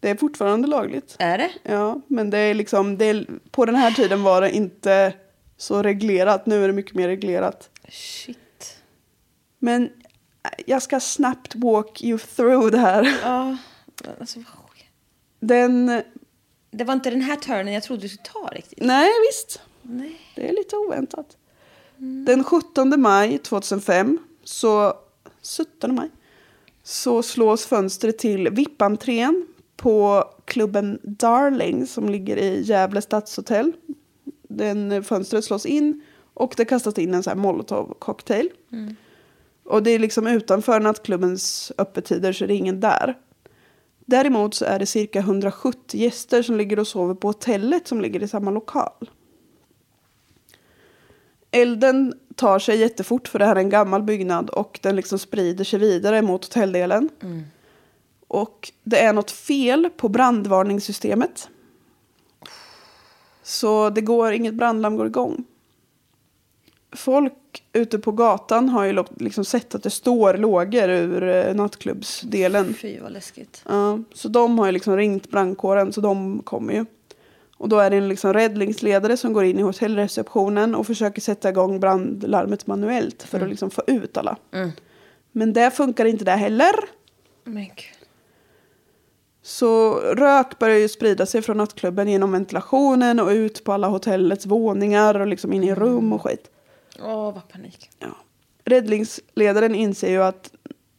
Det 0.00 0.10
är 0.10 0.16
fortfarande 0.16 0.68
lagligt. 0.68 1.16
Är 1.18 1.38
det? 1.38 1.50
Ja, 1.62 2.00
men 2.06 2.30
det 2.30 2.38
är 2.38 2.54
liksom, 2.54 2.98
det 2.98 3.04
är, 3.04 3.26
på 3.50 3.64
den 3.64 3.74
här 3.74 3.90
tiden 3.90 4.22
var 4.22 4.40
det 4.40 4.50
inte 4.50 5.12
så 5.56 5.82
reglerat. 5.82 6.46
Nu 6.46 6.64
är 6.64 6.68
det 6.68 6.74
mycket 6.74 6.94
mer 6.94 7.08
reglerat. 7.08 7.70
Shit. 7.88 8.76
Men 9.58 9.90
jag 10.66 10.82
ska 10.82 11.00
snabbt 11.00 11.54
walk 11.54 12.02
you 12.02 12.18
through 12.18 12.70
det 12.70 12.78
här. 12.78 13.18
Ja, 13.22 13.56
alltså 14.20 14.38
vad 14.38 14.46
sjukt. 14.46 14.84
Den, 15.40 16.02
Det 16.70 16.84
var 16.84 16.94
inte 16.94 17.10
den 17.10 17.20
här 17.20 17.36
turnen 17.36 17.74
jag 17.74 17.82
trodde 17.82 18.02
du 18.02 18.08
skulle 18.08 18.24
ta 18.24 18.48
riktigt. 18.52 18.78
nej 18.82 19.10
visst. 19.30 19.60
Nej. 19.82 20.20
Det 20.34 20.48
är 20.48 20.52
lite 20.52 20.76
oväntat. 20.76 21.36
Den 22.26 22.44
17 22.44 23.00
maj 23.00 23.38
2005, 23.38 24.18
så 24.44 24.94
17 25.58 25.94
maj, 25.94 26.10
så 26.82 27.22
slås 27.22 27.66
fönstret 27.66 28.18
till 28.18 28.48
VIP-entrén 28.48 29.46
på 29.76 30.24
klubben 30.44 30.98
Darling 31.02 31.86
som 31.86 32.08
ligger 32.08 32.36
i 32.36 32.62
Gävle 32.62 33.02
stadshotell. 33.02 33.72
Den 34.48 35.04
fönstret 35.04 35.44
slås 35.44 35.66
in 35.66 36.02
och 36.34 36.54
det 36.56 36.64
kastas 36.64 36.98
in 36.98 37.14
en 37.14 37.22
så 37.22 37.30
här 37.30 37.36
molotov-cocktail. 37.36 38.48
Och 39.64 39.82
det 39.82 39.90
är 39.90 39.98
liksom 39.98 40.26
utanför 40.26 40.80
nattklubbens 40.80 41.72
öppettider 41.78 42.32
så 42.32 42.44
är 42.44 42.48
det 42.48 42.54
ingen 42.54 42.80
där. 42.80 43.18
Däremot 44.06 44.54
så 44.54 44.64
är 44.64 44.78
det 44.78 44.86
cirka 44.86 45.18
170 45.18 46.00
gäster 46.00 46.42
som 46.42 46.56
ligger 46.56 46.78
och 46.78 46.86
sover 46.86 47.14
på 47.14 47.28
hotellet 47.28 47.88
som 47.88 48.00
ligger 48.00 48.22
i 48.22 48.28
samma 48.28 48.50
lokal. 48.50 49.10
Elden 51.50 52.14
tar 52.34 52.58
sig 52.58 52.78
jättefort 52.78 53.28
för 53.28 53.38
det 53.38 53.44
här 53.44 53.56
är 53.56 53.60
en 53.60 53.68
gammal 53.68 54.02
byggnad 54.02 54.50
och 54.50 54.78
den 54.82 54.96
liksom 54.96 55.18
sprider 55.18 55.64
sig 55.64 55.78
vidare 55.78 56.22
mot 56.22 56.44
hotelldelen. 56.44 57.08
Och 58.28 58.72
det 58.82 58.98
är 58.98 59.12
något 59.12 59.30
fel 59.30 59.90
på 59.96 60.08
brandvarningssystemet. 60.08 61.48
Så 63.42 63.90
det 63.90 64.00
går, 64.00 64.32
inget 64.32 64.54
brandlarm 64.54 64.96
går 64.96 65.06
igång. 65.06 65.44
Folk 66.92 67.32
ute 67.72 67.98
på 67.98 68.12
gatan 68.12 68.68
har 68.68 68.84
jag 68.84 69.06
liksom 69.16 69.44
sett 69.44 69.74
att 69.74 69.82
det 69.82 69.90
står 69.90 70.34
lågor 70.34 70.88
ur 70.88 71.22
eh, 71.22 71.54
nattklubbsdelen. 71.54 72.74
Fy 72.74 72.98
vad 73.00 73.12
läskigt. 73.12 73.62
Ja, 73.68 73.98
så 74.14 74.28
de 74.28 74.58
har 74.58 74.66
ju 74.66 74.72
liksom 74.72 74.96
ringt 74.96 75.30
brandkåren 75.30 75.92
så 75.92 76.00
de 76.00 76.42
kommer 76.42 76.72
ju. 76.72 76.84
Och 77.56 77.68
då 77.68 77.78
är 77.78 77.90
det 77.90 77.96
en 77.96 78.08
liksom 78.08 78.32
räddningsledare 78.32 79.16
som 79.16 79.32
går 79.32 79.44
in 79.44 79.58
i 79.58 79.62
hotellreceptionen 79.62 80.74
och 80.74 80.86
försöker 80.86 81.20
sätta 81.20 81.48
igång 81.48 81.80
brandlarmet 81.80 82.66
manuellt 82.66 83.22
för 83.22 83.40
att 83.40 83.48
liksom 83.48 83.70
få 83.70 83.82
ut 83.86 84.16
alla. 84.16 84.36
Men 85.32 85.52
det 85.52 85.70
funkar 85.70 86.04
inte 86.04 86.24
där 86.24 86.36
heller. 86.36 86.72
Men. 87.44 87.66
Så 89.42 89.94
rök 90.00 90.58
börjar 90.58 90.78
ju 90.78 90.88
sprida 90.88 91.26
sig 91.26 91.42
från 91.42 91.56
nattklubben 91.56 92.08
genom 92.08 92.32
ventilationen 92.32 93.20
och 93.20 93.28
ut 93.28 93.64
på 93.64 93.72
alla 93.72 93.88
hotellets 93.88 94.46
våningar 94.46 95.20
och 95.20 95.26
liksom 95.26 95.52
in 95.52 95.64
i 95.64 95.74
rum 95.74 96.12
och 96.12 96.22
skit. 96.22 96.50
Åh, 97.02 97.34
vad 97.34 97.48
panik. 97.48 97.90
Ja. 97.98 98.06
Räddningsledaren 98.64 99.74
inser 99.74 100.10
ju 100.10 100.22
att 100.22 100.50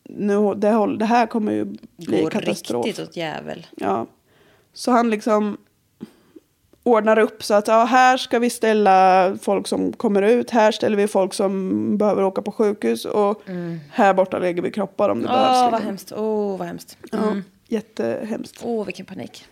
nu, 0.03 0.53
det, 0.55 0.69
håll- 0.71 0.97
det 0.97 1.05
här 1.05 1.27
kommer 1.27 1.51
ju 1.51 1.65
bli 1.97 2.21
Går 2.21 2.29
katastrof. 2.29 2.85
riktigt 2.85 3.07
åt 3.09 3.17
jävel. 3.17 3.67
Ja. 3.77 4.05
Så 4.73 4.91
han 4.91 5.09
liksom 5.09 5.57
ordnar 6.83 7.19
upp 7.19 7.43
så 7.43 7.53
att 7.53 7.67
ja, 7.67 7.83
här 7.85 8.17
ska 8.17 8.39
vi 8.39 8.49
ställa 8.49 9.37
folk 9.41 9.67
som 9.67 9.93
kommer 9.93 10.21
ut. 10.21 10.49
Här 10.49 10.71
ställer 10.71 10.97
vi 10.97 11.07
folk 11.07 11.33
som 11.33 11.97
behöver 11.97 12.23
åka 12.23 12.41
på 12.41 12.51
sjukhus. 12.51 13.05
Och 13.05 13.41
här 13.91 14.13
borta 14.13 14.39
lägger 14.39 14.61
vi 14.61 14.71
kroppar 14.71 15.09
om 15.09 15.21
det 15.21 15.27
Mm. 15.29 15.39
Åh, 15.41 15.43
behövs. 15.47 15.61
vad 15.61 15.71
liksom. 15.73 15.87
hemskt. 15.87 16.11
Åh, 16.17 16.57
vad 16.57 16.67
hemskt. 16.67 16.97
Ja, 17.11 17.35
jättehemskt. 17.67 18.61
Åh, 18.65 18.85
vilken 18.85 19.05
panik. 19.05 19.45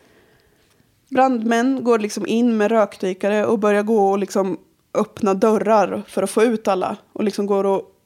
Brandmän 1.09 1.83
går 1.83 1.99
liksom 1.99 2.27
in 2.27 2.57
med 2.57 2.71
rökdykare 2.71 3.45
och 3.45 3.59
börjar 3.59 3.83
gå 3.83 4.11
och 4.11 4.17
liksom 4.19 4.57
öppna 4.93 5.33
dörrar 5.33 6.03
för 6.07 6.23
att 6.23 6.29
få 6.29 6.43
ut 6.43 6.67
alla. 6.67 6.97
Och 7.13 7.23
liksom 7.23 7.45
går 7.45 7.63
och 7.63 7.99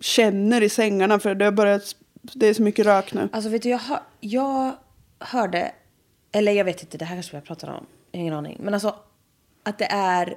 känner 0.00 0.62
i 0.62 0.68
sängarna 0.68 1.18
för 1.18 1.34
det 1.34 1.44
har 1.44 1.52
börjat, 1.52 1.96
det 2.22 2.46
är 2.46 2.54
så 2.54 2.62
mycket 2.62 2.86
rök 2.86 3.12
nu. 3.14 3.28
Alltså 3.32 3.50
vet 3.50 3.62
du, 3.62 3.68
jag, 3.68 3.78
hör, 3.78 4.00
jag 4.20 4.72
hörde, 5.18 5.72
eller 6.32 6.52
jag 6.52 6.64
vet 6.64 6.82
inte, 6.82 6.98
det 6.98 7.04
här 7.04 7.16
kanske 7.16 7.36
jag 7.36 7.44
pratar 7.44 7.68
om, 7.68 7.86
ingen 8.12 8.34
aning. 8.34 8.58
Men 8.60 8.74
alltså 8.74 8.94
att 9.62 9.78
det 9.78 9.92
är 9.92 10.34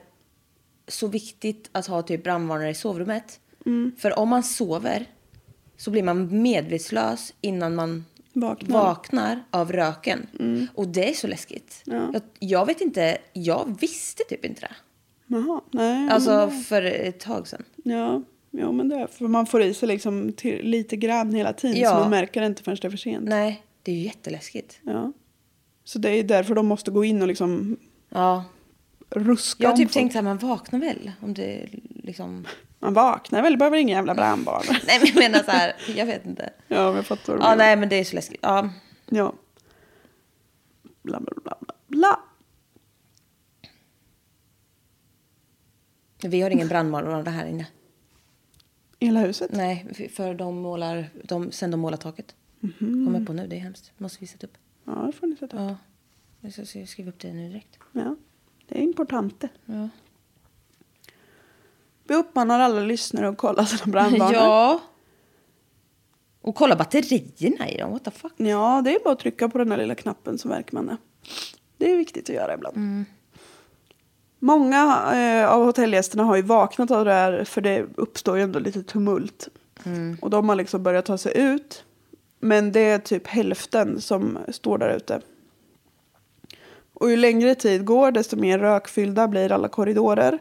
så 0.87 1.07
viktigt 1.07 1.69
att 1.71 1.87
ha 1.87 2.01
typ 2.01 2.23
brandvarnare 2.23 2.69
i 2.69 2.75
sovrummet. 2.75 3.39
Mm. 3.65 3.91
För 3.97 4.19
om 4.19 4.29
man 4.29 4.43
sover 4.43 5.05
så 5.77 5.91
blir 5.91 6.03
man 6.03 6.41
medvetslös 6.41 7.33
innan 7.41 7.75
man 7.75 8.05
Vaknar. 8.33 8.79
vaknar 8.79 9.43
av 9.51 9.71
röken. 9.71 10.27
Och 10.75 10.87
det 10.87 11.09
är 11.09 11.13
så 11.13 11.27
läskigt. 11.27 11.83
Mm. 11.87 12.01
Ja. 12.01 12.09
Jag, 12.13 12.21
jag 12.39 12.65
vet 12.65 12.81
inte, 12.81 13.17
jag 13.33 13.77
visste 13.79 14.23
typ 14.29 14.45
inte 14.45 14.61
det. 14.61 14.75
Jaha, 15.31 15.61
nej. 15.71 16.09
Alltså 16.09 16.49
för 16.49 16.81
ett 16.81 17.19
tag 17.19 17.47
sedan. 17.47 17.63
Ja, 17.83 18.21
ja 18.51 18.71
men 18.71 18.89
det 18.89 18.95
är 18.95 19.07
för 19.07 19.27
man 19.27 19.45
får 19.45 19.61
i 19.61 19.73
sig 19.73 19.87
liksom 19.87 20.33
till, 20.33 20.65
lite 20.65 20.95
grann 20.95 21.33
hela 21.33 21.53
tiden 21.53 21.77
Ja. 21.81 21.89
så 21.89 21.95
man 21.95 22.09
märker 22.09 22.41
det 22.41 22.47
inte 22.47 22.63
förrän 22.63 22.77
det 22.81 22.87
är 22.87 22.89
för 22.89 22.97
sent. 22.97 23.29
Nej, 23.29 23.63
det 23.83 23.91
är 23.91 23.95
ju 23.95 24.01
jätteläskigt. 24.01 24.79
Ja. 24.83 25.11
Så 25.83 25.99
det 25.99 26.09
är 26.09 26.23
därför 26.23 26.55
de 26.55 26.67
måste 26.67 26.91
gå 26.91 27.03
in 27.03 27.21
och 27.21 27.27
liksom 27.27 27.77
Ja. 28.09 28.43
ruska 29.09 29.63
Jag 29.63 29.69
har 29.69 29.77
typ 29.77 29.85
folk. 29.87 29.93
tänkt 29.93 30.13
här, 30.15 30.21
man 30.21 30.37
vaknar 30.37 30.79
väl 30.79 31.11
om 31.21 31.33
det 31.33 31.69
liksom... 32.03 32.45
Man 32.79 32.93
vaknar 32.93 33.41
väl, 33.41 33.57
behöver 33.57 33.77
ingen 33.77 33.95
jävla 33.95 34.15
brandbarn. 34.15 34.63
Nej 34.87 34.99
men 34.99 35.07
jag 35.07 35.15
menar 35.31 35.39
så 35.45 35.51
här, 35.51 35.73
jag 35.95 36.05
vet 36.05 36.25
inte. 36.25 36.49
ja, 36.67 36.85
men 36.87 36.95
jag 36.95 37.05
fattar 37.05 37.33
vad 37.33 37.41
du 37.41 37.45
Ja, 37.45 37.55
nej 37.55 37.75
men 37.75 37.89
det 37.89 37.95
är 37.95 38.03
så 38.03 38.15
läskigt. 38.15 38.39
Ja. 38.41 38.69
Ja. 39.09 39.33
Bla, 41.03 41.19
bla, 41.19 41.33
bla. 41.43 41.48
Vi 46.23 46.41
har 46.41 46.49
ingen 46.49 46.67
brandvarnare 46.67 47.29
här 47.29 47.45
inne. 47.45 47.67
I 48.99 49.05
hela 49.05 49.19
huset? 49.19 49.51
Nej, 49.53 50.09
för 50.13 50.33
de 50.33 50.61
målar, 50.61 51.09
de, 51.23 51.51
sen 51.51 51.71
de 51.71 51.79
målar 51.79 51.97
taket. 51.97 52.35
Mhm. 52.59 53.05
Kommer 53.05 53.25
på 53.25 53.33
nu, 53.33 53.47
det 53.47 53.55
är 53.55 53.59
hemskt. 53.59 53.91
Måste 53.97 54.17
vi 54.19 54.27
sätta 54.27 54.47
upp. 54.47 54.57
Ja, 54.85 54.93
det 54.93 55.11
får 55.11 55.27
ni 55.27 55.35
sätta 55.35 55.55
upp. 55.57 55.61
Ja. 55.71 55.77
Jag 56.41 56.67
ska 56.67 56.85
skriva 56.85 57.09
upp 57.09 57.19
det 57.19 57.33
nu 57.33 57.49
direkt. 57.49 57.79
Ja. 57.91 58.15
Det 58.67 58.77
är 58.77 58.81
importante. 58.81 59.49
Ja. 59.65 59.89
Vi 62.03 62.15
uppmanar 62.15 62.59
alla 62.59 62.79
lyssnare 62.81 63.27
att 63.29 63.37
kolla 63.37 63.65
sina 63.65 63.91
brandvarnare. 63.91 64.35
ja. 64.35 64.81
Och 66.41 66.55
kolla 66.55 66.75
batterierna 66.75 67.69
i 67.69 67.77
dem, 67.77 67.91
what 67.91 68.03
the 68.03 68.11
fuck. 68.11 68.33
Ja, 68.37 68.81
det 68.85 68.95
är 68.95 69.03
bara 69.03 69.13
att 69.13 69.19
trycka 69.19 69.49
på 69.49 69.57
den 69.57 69.71
här 69.71 69.77
lilla 69.77 69.95
knappen 69.95 70.37
så 70.37 70.47
märker 70.47 70.73
man 70.73 70.85
det. 70.87 70.97
Det 71.77 71.91
är 71.91 71.97
viktigt 71.97 72.29
att 72.29 72.35
göra 72.35 72.53
ibland. 72.53 73.05
Många 74.39 75.11
eh, 75.13 75.51
av 75.51 75.65
hotellgästerna 75.65 76.23
har 76.23 76.35
ju 76.35 76.41
vaknat 76.41 76.91
av 76.91 77.05
det 77.05 77.13
här 77.13 77.43
för 77.43 77.61
det 77.61 77.85
uppstår 77.95 78.37
ju 78.37 78.43
ändå 78.43 78.59
lite 78.59 78.83
tumult. 78.83 79.47
Och 80.21 80.29
de 80.29 80.49
har 80.49 80.55
liksom 80.55 80.83
börjat 80.83 81.05
ta 81.05 81.17
sig 81.17 81.37
ut. 81.37 81.83
Men 82.39 82.71
det 82.71 82.79
är 82.79 82.99
typ 82.99 83.27
hälften 83.27 84.01
som 84.01 84.37
står 84.51 84.77
där 84.77 84.95
ute. 84.95 85.21
Och 86.93 87.09
ju 87.09 87.17
längre 87.17 87.55
tid 87.55 87.85
går 87.85 88.11
desto 88.11 88.37
mer 88.37 88.59
rökfyllda 88.59 89.27
blir 89.27 89.51
alla 89.51 89.67
korridorer. 89.67 90.39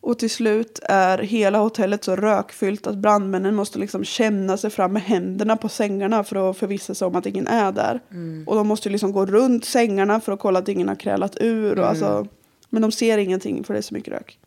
Och 0.00 0.18
till 0.18 0.30
slut 0.30 0.80
är 0.82 1.18
hela 1.18 1.58
hotellet 1.58 2.04
så 2.04 2.16
rökfyllt 2.16 2.86
att 2.86 2.96
brandmännen 2.96 3.54
måste 3.54 3.78
liksom 3.78 4.04
känna 4.04 4.56
sig 4.56 4.70
fram 4.70 4.92
med 4.92 5.02
händerna 5.02 5.56
på 5.56 5.68
sängarna 5.68 6.24
för 6.24 6.50
att 6.50 6.56
förvissa 6.56 6.94
sig 6.94 7.06
om 7.06 7.16
att 7.16 7.26
ingen 7.26 7.46
är 7.46 7.72
där. 7.72 8.00
Och 8.46 8.56
de 8.56 8.66
måste 8.68 8.88
liksom 8.88 9.12
gå 9.12 9.26
runt 9.26 9.64
sängarna 9.64 10.20
för 10.20 10.32
att 10.32 10.40
kolla 10.40 10.58
att 10.58 10.68
ingen 10.68 10.88
har 10.88 10.94
krälat 10.94 11.36
ur. 11.40 11.78
Och 11.78 11.86
alltså, 11.88 12.26
men 12.72 12.82
de 12.82 12.92
ser 12.92 13.18
ingenting 13.18 13.64
för 13.64 13.74
det 13.74 13.80
är 13.80 13.82
så 13.82 13.94
mycket 13.94 14.12
rök. 14.12 14.38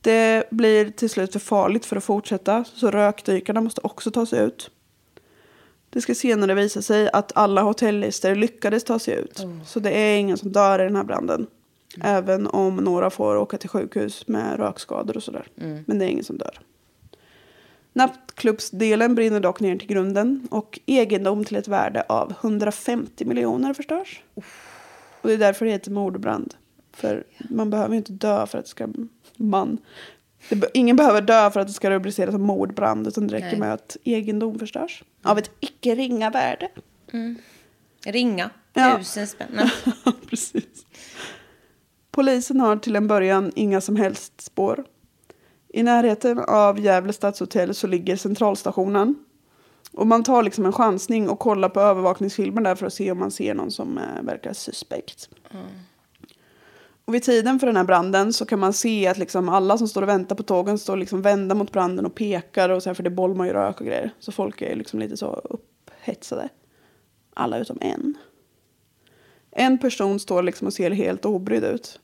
Det 0.00 0.50
blir 0.50 0.90
till 0.90 1.10
slut 1.10 1.32
för 1.32 1.38
farligt 1.38 1.84
för 1.84 1.96
att 1.96 2.04
fortsätta 2.04 2.64
så 2.64 2.90
rökdykarna 2.90 3.60
måste 3.60 3.80
också 3.84 4.10
ta 4.10 4.26
sig 4.26 4.44
ut. 4.44 4.70
Det 5.90 6.00
ska 6.00 6.14
senare 6.14 6.54
visa 6.54 6.82
sig 6.82 7.10
att 7.12 7.32
alla 7.34 7.62
hotellgäster 7.62 8.34
lyckades 8.34 8.84
ta 8.84 8.98
sig 8.98 9.14
ut. 9.14 9.46
Så 9.66 9.80
det 9.80 9.90
är 9.90 10.18
ingen 10.18 10.38
som 10.38 10.52
dör 10.52 10.78
i 10.80 10.84
den 10.84 10.96
här 10.96 11.04
branden. 11.04 11.46
Även 12.00 12.46
om 12.46 12.76
några 12.76 13.10
får 13.10 13.36
åka 13.36 13.58
till 13.58 13.68
sjukhus 13.68 14.28
med 14.28 14.58
rökskador 14.58 15.16
och 15.16 15.22
sådär. 15.22 15.46
Men 15.86 15.98
det 15.98 16.04
är 16.04 16.08
ingen 16.08 16.24
som 16.24 16.38
dör. 16.38 16.60
Nattklubbsdelen 17.92 19.14
brinner 19.14 19.40
dock 19.40 19.60
ner 19.60 19.76
till 19.76 19.88
grunden 19.88 20.48
och 20.50 20.80
egendom 20.86 21.44
till 21.44 21.56
ett 21.56 21.68
värde 21.68 22.04
av 22.08 22.34
150 22.40 23.24
miljoner 23.24 23.74
förstörs. 23.74 24.22
Och 25.22 25.28
det 25.28 25.34
är 25.34 25.38
därför 25.38 25.64
det 25.66 25.72
heter 25.72 25.90
mordbrand. 25.90 26.54
För 26.92 27.24
man 27.38 27.70
behöver 27.70 27.90
ju 27.94 27.98
inte 27.98 28.12
dö 28.12 28.46
för 28.46 28.58
att 28.58 28.64
det 28.64 28.70
ska... 28.70 28.88
Man. 29.36 29.78
Det, 30.48 30.70
ingen 30.74 30.96
behöver 30.96 31.20
dö 31.22 31.50
för 31.50 31.60
att 31.60 31.66
det 31.66 31.72
ska 31.72 31.90
rubriceras 31.90 32.32
som 32.32 32.42
mordbrand. 32.42 33.06
Utan 33.06 33.26
det 33.26 33.34
räcker 33.34 33.46
Nej. 33.46 33.58
med 33.58 33.72
att 33.72 33.96
egendom 34.04 34.58
förstörs. 34.58 35.04
Av 35.22 35.38
ett 35.38 35.50
icke 35.60 35.94
ringa 35.94 36.30
värde. 36.30 36.68
Ringa, 38.06 38.50
Ja. 38.72 38.98
tusen 38.98 39.26
spänn. 39.26 39.70
Precis. 40.30 40.86
Polisen 42.10 42.60
har 42.60 42.76
till 42.76 42.96
en 42.96 43.08
början 43.08 43.52
inga 43.54 43.80
som 43.80 43.96
helst 43.96 44.40
spår. 44.40 44.84
I 45.68 45.82
närheten 45.82 46.38
av 46.38 46.80
Gävle 46.80 47.12
stadshotell 47.12 47.74
så 47.74 47.86
ligger 47.86 48.16
centralstationen. 48.16 49.14
Och 49.92 50.06
man 50.06 50.22
tar 50.22 50.42
liksom 50.42 50.66
en 50.66 50.72
chansning 50.72 51.28
och 51.28 51.38
kollar 51.38 51.68
på 51.68 51.80
övervakningsfilmen 51.80 52.64
där 52.64 52.74
för 52.74 52.86
att 52.86 52.94
se 52.94 53.12
om 53.12 53.18
man 53.18 53.30
ser 53.30 53.54
någon 53.54 53.70
som 53.70 53.98
eh, 53.98 54.22
verkar 54.22 54.52
suspekt. 54.52 55.28
Och 57.04 57.14
vid 57.14 57.22
tiden 57.22 57.60
för 57.60 57.66
den 57.66 57.76
här 57.76 57.84
branden 57.84 58.32
så 58.32 58.46
kan 58.46 58.58
man 58.58 58.72
se 58.72 59.06
att 59.06 59.18
liksom 59.18 59.48
alla 59.48 59.78
som 59.78 59.88
står 59.88 60.02
och 60.02 60.08
väntar 60.08 60.36
på 60.36 60.42
tågen 60.42 60.78
står 60.78 60.96
liksom 60.96 61.22
vända 61.22 61.54
mot 61.54 61.72
branden 61.72 62.06
och 62.06 62.14
pekar 62.14 62.68
och 62.68 62.82
så 62.82 62.88
här, 62.88 62.94
för 62.94 63.02
det 63.02 63.10
bolmar 63.10 63.46
ju 63.46 63.52
rök 63.52 63.80
och 63.80 63.86
grejer. 63.86 64.10
Så 64.18 64.32
folk 64.32 64.62
är 64.62 64.76
liksom 64.76 65.00
lite 65.00 65.16
så 65.16 65.26
upphetsade. 65.26 66.48
Alla 67.34 67.58
utom 67.58 67.78
en. 67.80 68.14
En 69.50 69.78
person 69.78 70.20
står 70.20 70.42
liksom 70.42 70.66
och 70.66 70.72
ser 70.72 70.90
helt 70.90 71.24
obrydd 71.24 71.64
ut. 71.64 72.00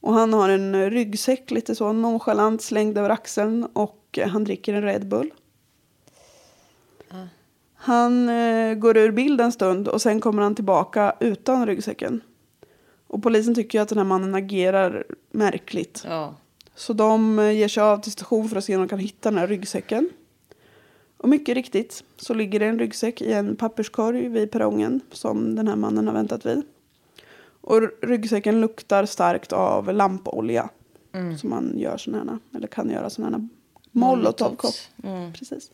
Och 0.00 0.14
han 0.14 0.32
har 0.32 0.48
en 0.48 0.90
ryggsäck 0.90 1.50
lite 1.50 1.74
så 1.74 1.92
nonchalant 1.92 2.62
slängd 2.62 2.98
över 2.98 3.10
axeln 3.10 3.64
och 3.64 4.18
han 4.26 4.44
dricker 4.44 4.74
en 4.74 4.82
Red 4.82 5.08
Bull. 5.08 5.30
Han 7.82 8.28
eh, 8.28 8.74
går 8.74 8.96
ur 8.96 9.10
bild 9.10 9.40
en 9.40 9.52
stund 9.52 9.88
och 9.88 10.02
sen 10.02 10.20
kommer 10.20 10.42
han 10.42 10.54
tillbaka 10.54 11.14
utan 11.20 11.66
ryggsäcken. 11.66 12.20
Och 13.06 13.22
polisen 13.22 13.54
tycker 13.54 13.78
ju 13.78 13.82
att 13.82 13.88
den 13.88 13.98
här 13.98 14.04
mannen 14.04 14.34
agerar 14.34 15.04
märkligt. 15.30 16.04
Ja. 16.06 16.34
Så 16.74 16.92
de 16.92 17.38
eh, 17.38 17.50
ger 17.50 17.68
sig 17.68 17.82
av 17.82 17.98
till 17.98 18.12
station 18.12 18.48
för 18.48 18.56
att 18.56 18.64
se 18.64 18.76
om 18.76 18.82
de 18.82 18.88
kan 18.88 18.98
hitta 18.98 19.30
den 19.30 19.38
här 19.38 19.46
ryggsäcken. 19.46 20.10
Och 21.16 21.28
mycket 21.28 21.54
riktigt 21.54 22.04
så 22.16 22.34
ligger 22.34 22.60
det 22.60 22.66
en 22.66 22.78
ryggsäck 22.78 23.22
i 23.22 23.32
en 23.32 23.56
papperskorg 23.56 24.28
vid 24.28 24.50
perrongen 24.50 25.00
som 25.12 25.54
den 25.54 25.68
här 25.68 25.76
mannen 25.76 26.06
har 26.06 26.14
väntat 26.14 26.46
vid. 26.46 26.62
Och 27.60 27.82
ryggsäcken 28.02 28.60
luktar 28.60 29.06
starkt 29.06 29.52
av 29.52 29.94
lampolja. 29.94 30.68
Som 31.40 31.50
man 31.50 31.72
gör 31.76 31.96
sådana 31.96 32.32
här, 32.32 32.56
eller 32.56 32.66
kan 32.68 32.90
göra 32.90 33.10
sådana 33.10 33.38
här 33.38 33.48
molotovkopp. 33.92 34.74
Mm. 35.02 35.32
Precis. 35.32 35.70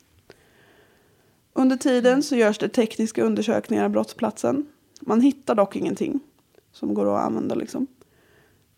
Under 1.58 1.76
tiden 1.76 2.22
så 2.22 2.36
görs 2.36 2.58
det 2.58 2.68
tekniska 2.68 3.22
undersökningar 3.22 3.84
av 3.84 3.90
brottsplatsen. 3.90 4.66
Man 5.00 5.20
hittar 5.20 5.54
dock 5.54 5.76
ingenting 5.76 6.20
som 6.72 6.94
går 6.94 7.14
att 7.16 7.26
använda 7.26 7.54
liksom. 7.54 7.86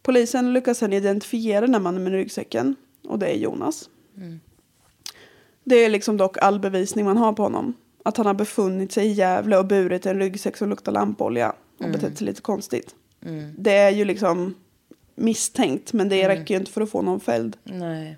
Polisen 0.02 0.52
lyckas 0.52 0.78
sedan 0.78 0.92
identifiera 0.92 1.60
den 1.60 1.74
här 1.74 1.80
mannen 1.80 2.02
med 2.02 2.12
ryggsäcken. 2.12 2.76
Och 3.08 3.18
det 3.18 3.26
är 3.26 3.36
Jonas. 3.36 3.90
Det 5.64 5.76
är 5.76 5.88
liksom 5.88 6.16
dock 6.16 6.38
all 6.38 6.60
bevisning 6.60 7.04
man 7.04 7.16
har 7.16 7.32
på 7.32 7.42
honom. 7.42 7.74
Att 8.02 8.16
han 8.16 8.26
har 8.26 8.34
befunnit 8.34 8.92
sig 8.92 9.06
i 9.06 9.12
Gävle 9.12 9.58
och 9.58 9.66
burit 9.66 10.06
en 10.06 10.18
ryggsäck 10.18 10.56
som 10.56 10.70
luktar 10.70 10.92
lampolja. 10.92 11.52
Och 11.78 11.90
betett 11.90 12.18
sig 12.18 12.26
lite 12.26 12.40
konstigt. 12.40 12.94
Det 13.58 13.72
är 13.72 13.90
ju 13.90 14.04
liksom 14.04 14.54
misstänkt. 15.14 15.92
Men 15.92 16.08
det 16.08 16.28
räcker 16.28 16.54
ju 16.54 16.60
inte 16.60 16.72
för 16.72 16.80
att 16.80 16.90
få 16.90 17.02
någon 17.02 17.20
fälld. 17.20 17.56
Nej. 17.64 18.16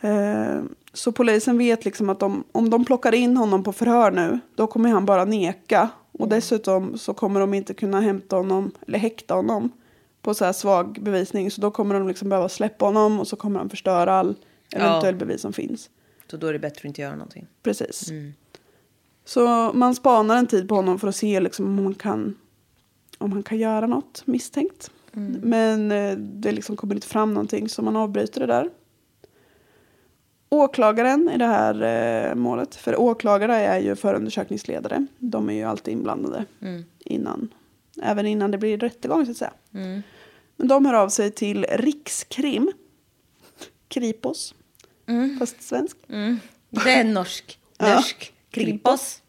Eh, 0.00 0.62
Så 0.92 1.12
polisen 1.12 1.58
vet 1.58 1.84
liksom 1.84 2.10
att 2.10 2.20
de, 2.20 2.44
om 2.52 2.70
de 2.70 2.84
plockar 2.84 3.14
in 3.14 3.36
honom 3.36 3.64
på 3.64 3.72
förhör 3.72 4.10
nu, 4.10 4.38
då 4.54 4.66
kommer 4.66 4.90
han 4.90 5.06
bara 5.06 5.24
neka. 5.24 5.88
Och 6.12 6.28
dessutom 6.28 6.98
så 6.98 7.14
kommer 7.14 7.40
de 7.40 7.54
inte 7.54 7.74
kunna 7.74 8.00
hämta 8.00 8.36
honom, 8.36 8.70
eller 8.86 8.98
häkta 8.98 9.34
honom 9.34 9.70
på 10.22 10.34
så 10.34 10.44
här 10.44 10.52
svag 10.52 10.98
bevisning. 11.02 11.50
Så 11.50 11.60
då 11.60 11.70
kommer 11.70 11.94
de 11.94 12.08
liksom 12.08 12.28
behöva 12.28 12.48
släppa 12.48 12.84
honom 12.84 13.20
och 13.20 13.28
så 13.28 13.36
kommer 13.36 13.58
han 13.58 13.70
förstöra 13.70 14.12
all 14.14 14.34
eventuell 14.72 15.14
bevis 15.16 15.40
som 15.40 15.52
finns. 15.52 15.90
Så 16.30 16.36
då 16.36 16.46
är 16.46 16.52
det 16.52 16.58
bättre 16.58 16.78
att 16.78 16.84
inte 16.84 17.00
göra 17.02 17.14
någonting. 17.14 17.46
Precis. 17.62 18.08
Så 19.24 19.70
man 19.74 19.94
spanar 19.94 20.36
en 20.36 20.46
tid 20.46 20.68
på 20.68 20.74
honom 20.74 20.98
för 20.98 21.08
att 21.08 21.16
se 21.16 21.40
liksom 21.40 21.66
om, 21.78 21.84
man 21.84 21.94
kan, 21.94 22.36
om 23.18 23.32
han 23.32 23.42
kan 23.42 23.58
göra 23.58 23.86
något 23.86 24.22
misstänkt. 24.26 24.90
Men 25.42 25.92
eh, 25.92 26.16
det 26.16 26.52
liksom 26.52 26.76
kommer 26.76 26.94
inte 26.94 27.06
fram 27.06 27.34
någonting 27.34 27.68
så 27.68 27.82
man 27.82 27.96
avbryter 27.96 28.40
det 28.40 28.46
där. 28.46 28.70
Åklagaren 30.52 31.30
i 31.30 31.38
det 31.38 31.46
här 31.46 31.82
eh, 32.30 32.34
målet, 32.34 32.74
för 32.76 33.00
åklagare 33.00 33.56
är 33.56 33.78
ju 33.78 33.96
förundersökningsledare. 33.96 35.06
De 35.18 35.48
är 35.50 35.54
ju 35.54 35.64
alltid 35.64 35.92
inblandade 35.94 36.44
innan, 36.98 37.54
även 38.02 38.26
innan 38.26 38.50
det 38.50 38.58
blir 38.58 38.78
rättegång 38.78 39.24
så 39.24 39.30
att 39.30 39.36
säga. 39.36 39.52
Men 40.56 40.68
de 40.68 40.86
hör 40.86 40.94
av 40.94 41.08
sig 41.08 41.30
till 41.30 41.66
Rikskrim, 41.70 42.72
Kripos, 43.88 44.54
fast 45.38 45.62
svensk. 45.62 45.96
Det 46.70 46.90
är 46.90 47.04
norsk. 47.04 47.58
Norsk. 47.80 48.32
Kripos. 48.50 49.22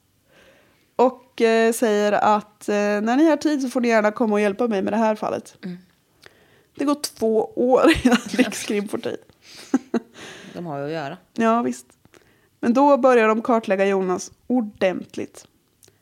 Och 0.95 1.41
eh, 1.41 1.73
säger 1.73 2.11
att 2.11 2.69
eh, 2.69 2.75
när 2.75 3.17
ni 3.17 3.29
har 3.29 3.37
tid 3.37 3.61
så 3.61 3.69
får 3.69 3.81
ni 3.81 3.87
gärna 3.87 4.11
komma 4.11 4.33
och 4.33 4.41
hjälpa 4.41 4.67
mig 4.67 4.81
med 4.81 4.93
det 4.93 4.97
här 4.97 5.15
fallet. 5.15 5.57
Det 6.75 6.85
går 6.85 6.95
två 6.95 7.51
år 7.55 7.83
innan 8.03 8.17
Rikskrim 8.29 8.87
får 8.87 8.97
tid. 8.97 9.17
De 10.53 10.65
har 10.65 10.77
ju 10.77 10.85
att 10.85 10.91
göra. 10.91 11.17
Ja, 11.33 11.61
visst. 11.61 11.85
Men 12.59 12.73
då 12.73 12.97
börjar 12.97 13.27
de 13.27 13.41
kartlägga 13.41 13.85
Jonas 13.85 14.31
ordentligt. 14.47 15.47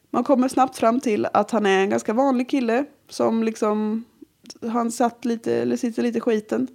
Man 0.09 0.23
kommer 0.23 0.47
snabbt 0.47 0.77
fram 0.77 0.99
till 0.99 1.27
att 1.33 1.51
han 1.51 1.65
är 1.65 1.79
en 1.79 1.89
ganska 1.89 2.13
vanlig 2.13 2.49
kille 2.49 2.85
som 3.09 3.43
liksom 3.43 4.03
han 4.61 4.91
satt 4.91 5.25
lite, 5.25 5.55
eller 5.55 5.77
sitter 5.77 6.03
lite 6.03 6.17
i 6.17 6.21
skiten. 6.21 6.67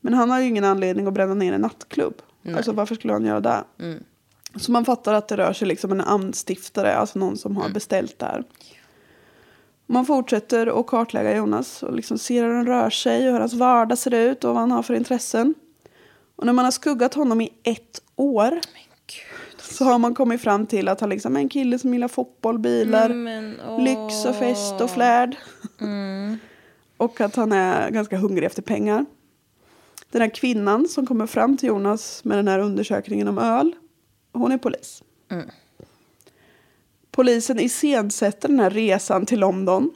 Men 0.00 0.14
han 0.14 0.30
har 0.30 0.40
ju 0.40 0.46
ingen 0.46 0.64
anledning 0.64 1.06
att 1.06 1.12
bränna 1.12 1.34
ner 1.34 1.52
en 1.52 1.60
nattklubb. 1.60 2.22
Alltså 2.56 2.72
varför 2.72 2.94
skulle 2.94 3.12
han 3.12 3.24
göra 3.24 3.40
det? 3.40 3.64
Så 4.56 4.72
man 4.72 4.84
fattar 4.84 5.14
att 5.14 5.28
det 5.28 5.36
rör 5.36 5.52
sig 5.52 5.68
liksom 5.68 5.92
om 5.92 6.00
en 6.00 6.06
anstiftare, 6.06 6.94
alltså 6.94 7.18
någon 7.18 7.36
som 7.36 7.56
har 7.56 7.68
beställt 7.68 8.18
det 8.18 8.26
här. 8.26 8.44
Man 9.86 10.06
fortsätter 10.06 10.80
att 10.80 10.86
kartlägga 10.86 11.36
Jonas 11.36 11.82
och 11.82 11.92
liksom 11.92 12.18
ser 12.18 12.44
hur 12.44 12.54
han 12.54 12.66
rör 12.66 12.90
sig 12.90 13.26
och 13.26 13.32
hur 13.32 13.40
hans 13.40 13.54
vardag 13.54 13.98
ser 13.98 14.14
ut 14.14 14.44
och 14.44 14.54
vad 14.54 14.60
han 14.60 14.70
har 14.70 14.82
för 14.82 14.94
intressen. 14.94 15.54
Och 16.36 16.46
när 16.46 16.52
man 16.52 16.64
har 16.64 16.72
skuggat 16.72 17.14
honom 17.14 17.40
i 17.40 17.52
ett 17.62 18.02
år 18.16 18.60
så 19.58 19.84
har 19.84 19.98
man 19.98 20.14
kommit 20.14 20.40
fram 20.40 20.66
till 20.66 20.88
att 20.88 21.00
han 21.00 21.10
liksom 21.10 21.36
är 21.36 21.40
en 21.40 21.48
kille 21.48 21.78
som 21.78 21.92
gillar 21.94 22.08
fotboll, 22.08 22.58
bilar, 22.58 23.08
Men, 23.08 23.60
åh. 23.68 23.82
lyx 23.82 24.24
och 24.24 24.36
fest 24.36 24.80
och 24.80 24.90
flärd. 24.90 25.36
och 26.96 27.20
att 27.20 27.36
han 27.36 27.52
är 27.52 27.90
ganska 27.90 28.16
hungrig 28.16 28.46
efter 28.46 28.62
pengar. 28.62 29.06
Den 30.10 30.22
här 30.22 30.28
kvinnan 30.28 30.88
som 30.88 31.06
kommer 31.06 31.26
fram 31.26 31.56
till 31.56 31.68
Jonas 31.68 32.24
med 32.24 32.38
den 32.38 32.48
här 32.48 32.58
undersökningen 32.58 33.28
om 33.28 33.38
öl, 33.38 33.72
hon 34.32 34.52
är 34.52 34.58
polis. 34.58 35.02
Polisen 37.10 37.60
iscensätter 37.60 38.48
den 38.48 38.60
här 38.60 38.70
resan 38.70 39.26
till 39.26 39.40
London. 39.40 39.90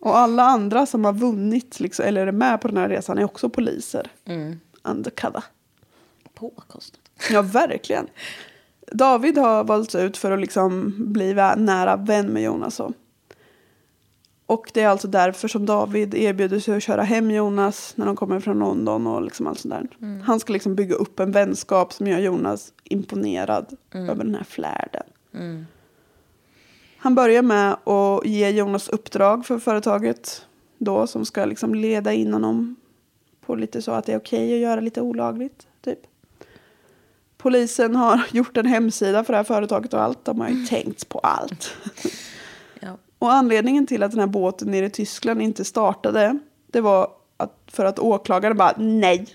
Och 0.00 0.18
alla 0.18 0.42
andra 0.42 0.86
som 0.86 1.04
har 1.04 1.12
vunnit, 1.12 1.80
liksom, 1.80 2.04
eller 2.04 2.26
är 2.26 2.32
med 2.32 2.60
på 2.60 2.68
den 2.68 2.76
här 2.76 2.88
resan, 2.88 3.18
är 3.18 3.24
också 3.24 3.48
poliser. 3.48 4.10
Undercover. 4.82 5.44
Påkostat. 6.40 7.00
Ja, 7.30 7.42
verkligen. 7.42 8.06
David 8.92 9.38
har 9.38 9.64
valts 9.64 9.94
ut 9.94 10.16
för 10.16 10.30
att 10.30 10.40
liksom 10.40 10.94
bli 10.98 11.34
nära 11.56 11.96
vän 11.96 12.26
med 12.26 12.42
Jonas. 12.42 12.80
Och, 12.80 12.92
och 14.46 14.70
det 14.74 14.80
är 14.80 14.88
alltså 14.88 15.08
därför 15.08 15.48
som 15.48 15.66
David 15.66 16.14
erbjuder 16.14 16.60
sig 16.60 16.76
att 16.76 16.82
köra 16.82 17.02
hem 17.02 17.30
Jonas 17.30 17.92
när 17.96 18.06
de 18.06 18.16
kommer 18.16 18.40
från 18.40 18.58
London 18.58 19.06
och 19.06 19.22
liksom 19.22 19.46
allt 19.46 19.58
sånt 19.58 19.74
där. 19.74 20.22
Han 20.24 20.40
ska 20.40 20.52
liksom 20.52 20.74
bygga 20.74 20.94
upp 20.94 21.20
en 21.20 21.32
vänskap 21.32 21.92
som 21.92 22.06
gör 22.06 22.18
Jonas 22.18 22.72
imponerad 22.84 23.76
över 23.94 24.24
den 24.24 24.34
här 24.34 24.44
flärden. 24.44 25.04
Han 26.96 27.14
börjar 27.14 27.42
med 27.42 27.72
att 27.72 28.26
ge 28.26 28.50
Jonas 28.50 28.88
uppdrag 28.88 29.46
för 29.46 29.58
företaget 29.58 30.46
då 30.78 31.06
som 31.06 31.24
ska 31.26 31.44
liksom 31.44 31.74
leda 31.74 32.12
in 32.12 32.32
honom 32.32 32.76
på 33.46 33.54
lite 33.54 33.82
så 33.82 33.92
att 33.92 34.06
det 34.06 34.12
är 34.12 34.18
okej 34.18 34.54
att 34.54 34.60
göra 34.60 34.80
lite 34.80 35.00
olagligt. 35.00 35.66
Typ. 35.80 35.98
Polisen 37.40 37.96
har 37.96 38.20
gjort 38.32 38.56
en 38.56 38.66
hemsida 38.66 39.24
för 39.24 39.32
det 39.32 39.36
här 39.36 39.44
företaget 39.44 39.94
och 39.94 40.02
allt. 40.02 40.24
De 40.24 40.40
har 40.40 40.48
ju 40.48 40.66
tänkt 40.66 41.08
på 41.08 41.18
allt. 41.18 41.76
Ja. 42.82 42.96
Och 43.18 43.32
anledningen 43.32 43.86
till 43.86 44.02
att 44.02 44.10
den 44.10 44.20
här 44.20 44.26
båten 44.26 44.70
nere 44.70 44.86
i 44.86 44.90
Tyskland 44.90 45.42
inte 45.42 45.64
startade 45.64 46.38
det 46.66 46.80
var 46.80 47.08
att, 47.36 47.52
för 47.66 47.84
att 47.84 47.98
åklagaren 47.98 48.56
bara 48.56 48.74
nej, 48.78 49.26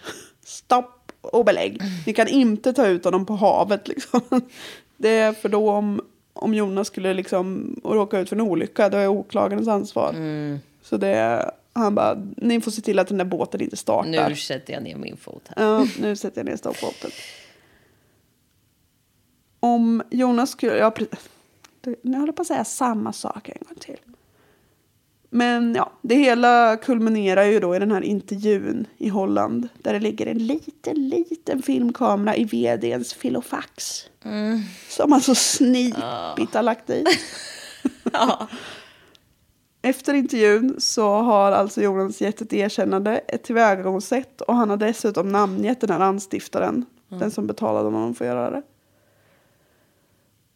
stopp 0.46 1.12
och 1.22 1.46
belägg. 1.46 1.82
Ni 2.06 2.14
kan 2.14 2.28
inte 2.28 2.74
ta 2.74 2.88
ut 2.88 3.06
honom 3.06 3.26
på 3.26 3.34
havet 3.34 3.88
liksom. 3.88 4.22
Det 4.98 5.10
är 5.10 5.34
för 5.34 5.50
då 5.50 5.70
om, 5.70 6.02
om 6.34 6.54
Jonas 6.54 6.88
skulle 6.88 7.14
liksom 7.14 7.76
råka 7.84 8.20
ut 8.20 8.30
för 8.30 8.36
en 8.36 8.42
olycka 8.42 8.90
då 8.90 8.98
är 8.98 9.08
åklagarens 9.08 9.68
ansvar. 9.68 10.16
Så 10.82 10.98
det 10.98 11.08
är, 11.08 11.52
han 11.74 11.96
bara, 11.96 12.24
ni 12.38 12.62
får 12.62 12.72
se 12.72 12.82
till 12.82 13.00
att 13.00 13.08
den 13.08 13.18
där 13.18 13.26
båten 13.26 13.62
inte 13.62 13.78
startar. 13.78 14.30
Nu 14.30 14.36
sätter 14.36 14.74
jag 14.74 14.84
ner 14.84 14.96
min 14.96 15.18
fot 15.18 15.44
här. 15.56 15.66
Ja, 15.66 15.88
nu 16.00 16.16
sätter 16.16 16.40
jag 16.40 16.46
ner 16.46 16.58
stoppbåten. 16.58 17.12
Om 19.66 20.04
Jonas 20.10 20.52
skulle... 20.52 20.78
Ja, 20.78 20.94
nu 22.02 22.18
håller 22.18 22.28
jag 22.28 22.36
på 22.36 22.42
att 22.42 22.48
säga 22.48 22.66
samma 22.66 23.14
sak 23.14 23.50
en 23.50 23.68
gång 23.68 23.78
till. 23.80 24.00
Men 25.30 25.76
ja, 25.76 25.92
det 26.02 26.16
hela 26.16 26.78
kulminerar 26.78 27.44
ju 27.44 27.60
då 27.60 27.76
i 27.76 27.80
den 27.80 27.92
här 27.92 28.02
intervjun 28.02 28.88
i 28.98 29.10
Holland. 29.10 29.68
Där 29.82 29.94
det 29.94 30.00
ligger 30.00 30.26
en 30.26 30.38
liten, 30.38 31.10
liten 31.10 31.62
filmkamera 31.62 32.36
i 32.36 32.44
vdns 32.44 33.14
filofax. 33.14 34.06
Som 34.90 35.12
han 35.12 35.22
så 35.22 35.36
snipigt 35.36 36.54
har 36.54 36.64
lagt 36.64 36.88
dit. 36.88 37.08
Efter 39.82 40.14
intervjun 40.14 40.76
så 40.78 41.10
har 41.10 41.52
alltså 41.52 41.82
Jonas 41.82 42.22
gett 42.22 42.42
ett 42.42 42.54
erkännande, 42.54 43.18
ett 43.18 43.44
tillvägagångssätt 43.44 44.42
och 44.42 44.56
han 44.56 44.70
har 44.70 44.78
dessutom 44.78 45.30
namngett 45.30 45.82
den 45.82 45.90
här 45.90 46.00
anstiftaren, 46.00 46.86
den 47.10 47.32
som 47.32 47.48
betalade 47.48 47.86
honom 47.86 48.16
för 48.16 48.26
att 48.26 48.36
göra 48.36 48.52
det. 48.52 48.62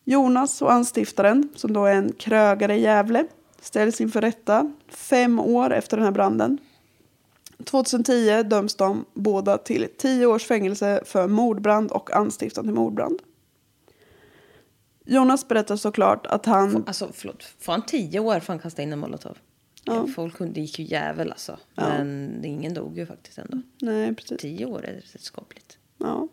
Jonas 0.09 0.61
och 0.61 0.71
anstiftaren, 0.71 1.49
som 1.55 1.73
då 1.73 1.85
är 1.85 1.95
en 1.95 2.13
krögare 2.13 2.75
i 2.75 2.81
Gävle, 2.81 3.27
ställs 3.61 4.01
inför 4.01 4.21
rätta 4.21 4.73
fem 4.87 5.39
år 5.39 5.73
efter 5.73 5.97
den 5.97 6.05
här 6.05 6.11
branden. 6.11 6.57
2010 7.63 8.43
döms 8.43 8.75
de 8.75 9.05
båda 9.13 9.57
till 9.57 9.87
tio 9.97 10.25
års 10.25 10.45
fängelse 10.45 11.01
för 11.05 11.27
mordbrand 11.27 11.91
och 11.91 12.15
anstiftan 12.15 12.63
till 12.65 12.73
mordbrand. 12.73 13.19
Jonas 15.05 15.47
berättar 15.47 15.75
såklart 15.75 16.25
att 16.25 16.45
han... 16.45 16.83
Alltså 16.87 17.09
förlåt, 17.13 17.43
får 17.59 17.71
han 17.71 17.85
tio 17.85 18.19
år 18.19 18.39
för 18.39 18.53
han 18.53 18.59
kastade 18.59 18.83
in 18.83 18.93
en 18.93 18.99
molotov? 18.99 19.37
Ja. 19.83 20.07
Folk 20.15 20.35
kunde- 20.37 20.59
gick 20.61 20.79
ju 20.79 20.85
jävel 20.85 21.31
alltså. 21.31 21.57
Men 21.75 22.45
ingen 22.45 22.73
dog 22.73 22.97
ju 22.97 23.05
faktiskt 23.05 23.37
ändå. 23.37 23.61
Nej, 23.81 24.15
precis. 24.15 24.41
Tio 24.41 24.65
år 24.65 24.85
är 24.85 24.93
rätt 24.93 25.21
skapligt. 25.21 25.77
Ja. 25.97 26.27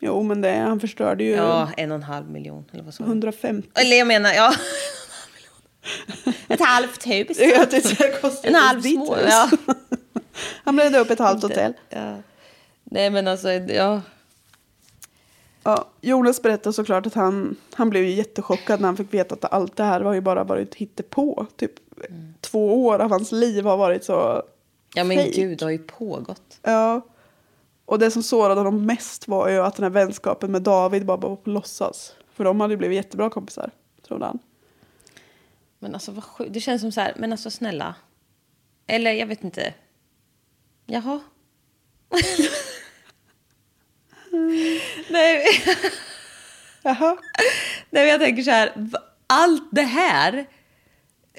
Jo, 0.00 0.22
men 0.22 0.40
det, 0.40 0.52
han 0.52 0.80
förstörde 0.80 1.24
ju 1.24 1.30
Ja, 1.30 1.68
en 1.76 1.90
och 1.90 1.94
en 1.96 2.02
halv 2.02 2.30
miljon. 2.30 2.64
Eller 2.72 2.82
vad 2.82 2.94
sa 2.94 3.04
du? 3.04 3.08
150. 3.10 3.68
Eller 3.74 3.96
jag 3.96 4.06
menar, 4.06 4.32
ja. 4.32 4.52
Ett 6.48 6.60
halvt 6.60 7.06
hus. 7.06 7.36
Tänkte 7.36 7.80
det 7.98 8.20
kostar 8.20 8.48
En 8.48 8.54
halv 8.54 8.82
ditt 8.82 8.94
små. 8.94 9.14
hus. 9.14 9.24
Ja. 9.30 9.50
Han 10.64 10.76
brände 10.76 10.98
upp 10.98 11.10
ett 11.10 11.18
halvt 11.18 11.42
hotell. 11.42 11.72
ja. 11.88 12.16
Nej 12.90 13.10
men 13.10 13.28
alltså, 13.28 13.52
ja. 13.52 14.00
Ja, 15.62 15.84
Jonas 16.00 16.42
berättar 16.42 16.72
såklart 16.72 17.06
att 17.06 17.14
han, 17.14 17.56
han 17.74 17.90
blev 17.90 18.04
ju 18.04 18.10
jättechockad 18.10 18.80
när 18.80 18.88
han 18.88 18.96
fick 18.96 19.14
veta 19.14 19.34
att 19.34 19.52
allt 19.52 19.76
det 19.76 19.84
här 19.84 20.00
var 20.00 20.14
ju 20.14 20.20
bara 20.20 20.44
varit 20.44 20.74
hittepå. 20.74 21.46
Typ 21.56 21.72
två 22.40 22.86
år 22.86 22.98
av 22.98 23.10
hans 23.10 23.32
liv 23.32 23.64
har 23.64 23.76
varit 23.76 24.04
så 24.04 24.42
Ja 24.94 25.04
men 25.04 25.16
fake. 25.18 25.30
gud, 25.30 25.58
det 25.58 25.64
har 25.64 25.70
ju 25.72 25.78
pågått. 25.78 26.58
Ja. 26.62 27.00
Och 27.88 27.98
det 27.98 28.10
som 28.10 28.22
sårade 28.22 28.60
honom 28.60 28.86
mest 28.86 29.28
var 29.28 29.48
ju 29.48 29.58
att 29.58 29.76
den 29.76 29.82
här 29.82 29.90
vänskapen 29.90 30.52
med 30.52 30.62
David 30.62 31.06
bara 31.06 31.16
var 31.16 31.36
på 31.36 31.50
låtsas. 31.50 32.14
För 32.32 32.44
de 32.44 32.60
hade 32.60 32.72
ju 32.72 32.78
blivit 32.78 32.96
jättebra 32.96 33.30
kompisar, 33.30 33.70
trodde 34.06 34.24
han. 34.24 34.38
Men 35.78 35.94
alltså 35.94 36.12
vad 36.12 36.24
sjukt. 36.24 36.52
Det 36.52 36.60
känns 36.60 36.80
som 36.80 36.92
så 36.92 37.00
här, 37.00 37.12
men 37.16 37.32
alltså 37.32 37.50
snälla. 37.50 37.94
Eller 38.86 39.12
jag 39.12 39.26
vet 39.26 39.44
inte. 39.44 39.74
Jaha. 40.86 41.20
Nej, 45.10 45.44
Jaha. 46.82 47.16
nej, 47.90 48.04
men 48.04 48.08
jag 48.08 48.20
tänker 48.20 48.42
så 48.42 48.50
här. 48.50 48.90
Allt 49.26 49.68
det 49.72 49.82
här, 49.82 50.46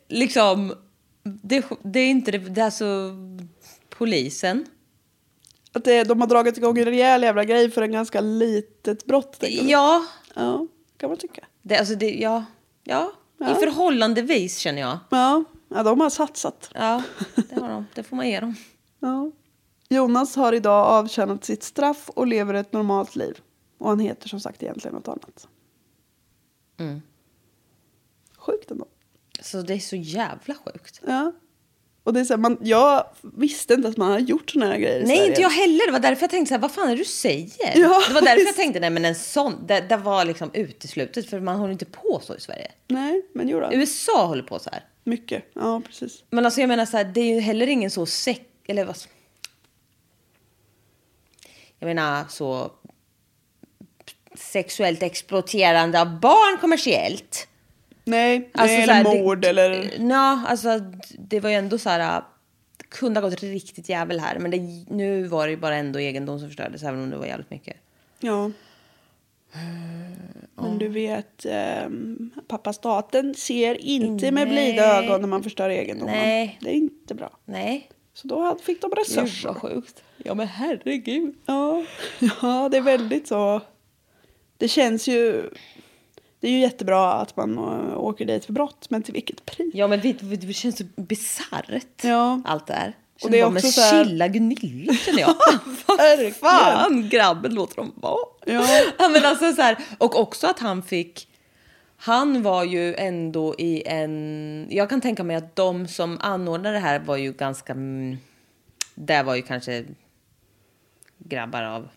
liksom, 0.07 0.73
det, 1.23 1.65
det 1.83 1.99
är 1.99 2.09
inte 2.09 2.31
det, 2.31 2.37
det 2.37 2.61
är 2.61 2.65
alltså 2.65 3.15
polisen. 3.89 4.65
Att 5.73 5.83
det, 5.83 6.03
de 6.03 6.21
har 6.21 6.27
dragit 6.27 6.57
igång 6.57 6.77
en 6.77 6.85
rejäl 6.85 7.23
jävla 7.23 7.43
grej 7.43 7.71
för 7.71 7.81
en 7.81 7.91
ganska 7.91 8.21
litet 8.21 9.05
brott. 9.05 9.37
Ja, 9.41 10.05
Ja, 10.35 10.67
kan 10.97 11.09
man 11.09 11.17
tycka. 11.17 11.45
det, 11.61 11.77
alltså 11.77 11.95
det, 11.95 12.09
ja, 12.15 12.45
ja, 12.83 13.11
Ja. 13.37 13.51
i 13.51 13.55
förhållandevis 13.55 14.57
känner 14.57 14.81
jag. 14.81 14.97
Ja, 15.09 15.43
ja 15.69 15.83
de 15.83 16.01
har 16.01 16.09
satsat. 16.09 16.69
Ja, 16.73 17.03
det 17.35 17.55
har 17.61 17.69
de. 17.69 17.85
Det 17.95 18.03
får 18.03 18.15
man 18.15 18.29
ge 18.29 18.39
dem. 18.39 18.55
Ja. 18.99 19.31
Jonas 19.89 20.35
har 20.35 20.53
idag 20.53 20.85
avtjänat 20.85 21.45
sitt 21.45 21.63
straff 21.63 22.09
och 22.09 22.27
lever 22.27 22.53
ett 22.53 22.73
normalt 22.73 23.15
liv. 23.15 23.39
Och 23.77 23.89
han 23.89 23.99
heter 23.99 24.29
som 24.29 24.39
sagt 24.39 24.63
egentligen 24.63 24.95
något 24.95 25.07
annat. 25.07 25.47
Mm. 26.77 27.01
Sjukt 28.37 28.71
ändå. 28.71 28.85
Så 29.41 29.61
det 29.61 29.73
är 29.73 29.79
så 29.79 29.95
jävla 29.95 30.53
sjukt. 30.65 31.01
Ja. 31.07 31.31
Och 32.09 32.13
det 32.13 32.19
är 32.19 32.23
så 32.23 32.33
här, 32.33 32.37
man, 32.37 32.57
jag 32.61 33.05
visste 33.21 33.73
inte 33.73 33.87
att 33.87 33.97
man 33.97 34.11
har 34.11 34.19
gjort 34.19 34.51
såna 34.51 34.65
här 34.65 34.77
grejer 34.77 35.05
Nej, 35.05 35.27
inte 35.27 35.41
jag 35.41 35.49
heller. 35.49 35.85
Det 35.85 35.91
var 35.91 35.99
därför 35.99 36.23
jag 36.23 36.29
tänkte 36.29 36.47
så 36.47 36.53
här, 36.53 36.61
vad 36.61 36.71
fan 36.71 36.87
är 36.87 36.91
det 36.91 36.95
du 36.95 37.05
säger? 37.05 37.49
Ja, 37.57 38.03
det 38.07 38.13
var 38.13 38.21
därför 38.21 38.27
jag 38.27 38.35
visst. 38.35 38.55
tänkte, 38.55 38.79
nej 38.79 38.89
men 38.89 39.05
en 39.05 39.15
sån, 39.15 39.67
det, 39.67 39.79
det 39.79 39.97
var 39.97 40.25
liksom 40.25 40.51
uteslutet 40.53 41.29
för 41.29 41.39
man 41.39 41.55
håller 41.55 41.71
inte 41.71 41.85
på 41.85 42.21
så 42.23 42.35
i 42.35 42.39
Sverige. 42.39 42.71
Nej, 42.87 43.21
men 43.33 43.49
jo 43.49 43.59
då. 43.59 43.69
USA 43.73 44.25
håller 44.25 44.43
på 44.43 44.59
så 44.59 44.69
här. 44.69 44.83
Mycket. 45.03 45.43
Ja, 45.53 45.81
precis. 45.85 46.23
Men 46.29 46.45
alltså 46.45 46.61
jag 46.61 46.67
menar 46.67 46.85
så 46.85 46.97
här, 46.97 47.03
det 47.03 47.21
är 47.21 47.33
ju 47.35 47.39
heller 47.39 47.67
ingen 47.67 47.91
så 47.91 48.05
sex... 48.05 48.41
Eller 48.67 48.85
vad... 48.85 48.97
Jag 51.79 51.87
menar 51.87 52.25
så... 52.29 52.71
Sexuellt 54.35 55.03
exploaterande 55.03 56.01
av 56.01 56.19
barn 56.19 56.57
kommersiellt. 56.61 57.47
Nej, 58.09 58.49
Alltså, 58.53 58.75
nej 58.77 58.83
eller 58.83 59.03
det- 59.03 59.23
mord 59.23 59.45
eller... 59.45 59.91
Ja, 60.09 60.43
alltså 60.47 60.79
det 61.17 61.39
var 61.39 61.49
ju 61.49 61.55
ändå 61.55 61.77
så 61.77 61.89
här... 61.89 62.23
Det 62.77 62.83
kunde 62.89 63.19
ha 63.19 63.29
gått 63.29 63.43
riktigt 63.43 63.89
jävel 63.89 64.19
här. 64.19 64.39
Men 64.39 64.51
det, 64.51 64.57
nu 64.95 65.23
var 65.23 65.45
det 65.45 65.51
ju 65.51 65.57
bara 65.57 65.75
ändå 65.75 65.99
egendom 65.99 66.39
som 66.39 66.47
förstördes. 66.49 66.83
Även 66.83 67.03
om 67.03 67.09
det 67.09 67.17
var 67.17 67.25
jävligt 67.25 67.49
mycket. 67.51 67.77
Ja. 68.19 68.51
Men 70.55 70.77
du 70.77 70.87
vet, 70.87 71.45
ehm, 71.45 72.29
pappa 72.47 72.73
staten 72.73 73.35
ser 73.35 73.85
inte 73.85 74.31
med 74.31 74.49
blida 74.49 74.87
Nej. 74.87 75.05
ögon 75.05 75.21
när 75.21 75.27
man 75.27 75.43
förstör 75.43 75.69
egendomen. 75.69 76.15
Nej. 76.15 76.57
Det 76.61 76.69
är 76.69 76.73
inte 76.73 77.15
bra. 77.15 77.37
Nej. 77.45 77.89
Så 78.13 78.27
då 78.27 78.57
fick 78.63 78.81
de 78.81 78.91
resurser. 78.91 79.53
sjukt. 79.53 80.03
Ja 80.17 80.33
men 80.33 80.47
herregud. 80.47 81.35
Ja. 81.45 81.83
ja, 82.41 82.69
det 82.71 82.77
är 82.77 82.81
väldigt 82.81 83.27
så. 83.27 83.61
Det 84.57 84.67
känns 84.67 85.07
ju... 85.07 85.49
Det 86.39 86.47
är 86.47 86.51
ju 86.51 86.59
jättebra 86.59 87.13
att 87.13 87.37
man 87.37 87.57
äh, 87.57 87.97
åker 87.97 88.25
dit 88.25 88.45
för 88.45 88.53
brott, 88.53 88.85
men 88.89 89.03
till 89.03 89.13
vilket 89.13 89.45
pris? 89.45 89.71
Ja 89.73 89.87
men 89.87 89.99
vet, 89.99 90.41
det 90.41 90.53
känns 90.53 90.77
så 90.77 90.83
bisarrt. 90.95 92.03
Ja. 92.03 92.41
Allt 92.45 92.67
det 92.67 92.73
här. 92.73 92.93
Och 93.23 93.31
det 93.31 93.37
det 93.37 93.41
är 93.41 93.45
också 93.55 93.67
så 93.67 93.81
här- 93.81 94.05
chilla 94.05 94.27
Gunilla 94.27 94.93
känner 94.93 95.19
jag. 95.19 95.35
Verkligen. 95.97 96.33
Fan 96.33 97.09
grabben 97.09 97.53
låter 97.53 97.75
dem 97.75 97.91
vara. 97.95 98.19
Ja. 98.45 98.67
ja 98.99 99.07
men 99.09 99.25
alltså 99.25 99.53
så 99.53 99.61
här, 99.61 99.77
och 99.97 100.19
också 100.19 100.47
att 100.47 100.59
han 100.59 100.83
fick 100.83 101.25
han 102.01 102.41
var 102.43 102.63
ju 102.63 102.95
ändå 102.95 103.55
i 103.57 103.83
en... 103.85 104.67
Jag 104.69 104.89
kan 104.89 105.01
tänka 105.01 105.23
mig 105.23 105.35
att 105.35 105.55
de 105.55 105.87
som 105.87 106.17
anordnade 106.21 106.75
det 106.75 106.79
här 106.79 106.99
var 106.99 107.17
ju 107.17 107.33
ganska... 107.33 107.73
mm, 107.73 108.17
Det 108.95 109.23
var 109.23 109.35
ju 109.35 109.41
kanske 109.41 109.85
grabbar 111.17 111.63
av... 111.63 111.89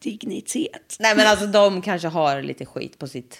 Dignitet. 0.00 0.96
Nej 1.00 1.16
men 1.16 1.26
alltså 1.26 1.46
de 1.46 1.82
kanske 1.82 2.08
har 2.08 2.42
lite 2.42 2.66
skit 2.66 2.98
på 2.98 3.08
sitt... 3.08 3.38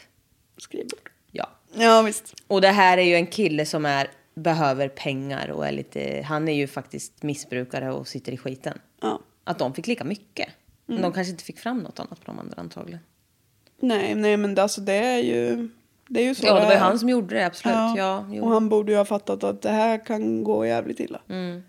Skrivbord. 0.56 1.10
Ja. 1.30 1.48
Ja, 1.74 2.02
visst. 2.02 2.34
Och 2.46 2.60
det 2.60 2.68
här 2.68 2.98
är 2.98 3.02
ju 3.02 3.14
en 3.14 3.26
kille 3.26 3.66
som 3.66 3.86
är, 3.86 4.10
behöver 4.34 4.88
pengar 4.88 5.48
och 5.48 5.66
är 5.66 5.72
lite... 5.72 6.24
Han 6.28 6.48
är 6.48 6.54
ju 6.54 6.66
faktiskt 6.66 7.22
missbrukare 7.22 7.92
och 7.92 8.08
sitter 8.08 8.32
i 8.32 8.36
skiten. 8.36 8.78
Ja. 9.00 9.20
Att 9.44 9.58
de 9.58 9.74
fick 9.74 9.86
lika 9.86 10.04
mycket. 10.04 10.48
Men 10.86 11.02
de 11.02 11.12
kanske 11.12 11.30
inte 11.30 11.44
fick 11.44 11.58
fram 11.58 11.78
något 11.78 12.00
annat 12.00 12.20
på 12.20 12.26
de 12.26 12.38
andra 12.38 12.54
antagligen. 12.56 13.00
Nej, 13.80 14.14
nej, 14.14 14.36
men 14.36 14.54
det, 14.54 14.62
alltså, 14.62 14.80
det 14.80 14.94
är 14.94 15.18
ju... 15.18 15.68
Det 16.08 16.20
är 16.20 16.24
ju 16.24 16.34
så 16.34 16.46
Ja, 16.46 16.54
det 16.54 16.64
var 16.64 16.72
ju 16.72 16.78
han 16.78 16.98
som 16.98 17.08
gjorde 17.08 17.34
det, 17.34 17.46
absolut. 17.46 17.96
Ja, 17.96 18.26
jo. 18.30 18.44
och 18.44 18.50
han 18.50 18.68
borde 18.68 18.92
ju 18.92 18.98
ha 18.98 19.04
fattat 19.04 19.44
att 19.44 19.62
det 19.62 19.70
här 19.70 20.06
kan 20.06 20.44
gå 20.44 20.66
jävligt 20.66 21.00
illa. 21.00 21.20
Mm. 21.28 21.62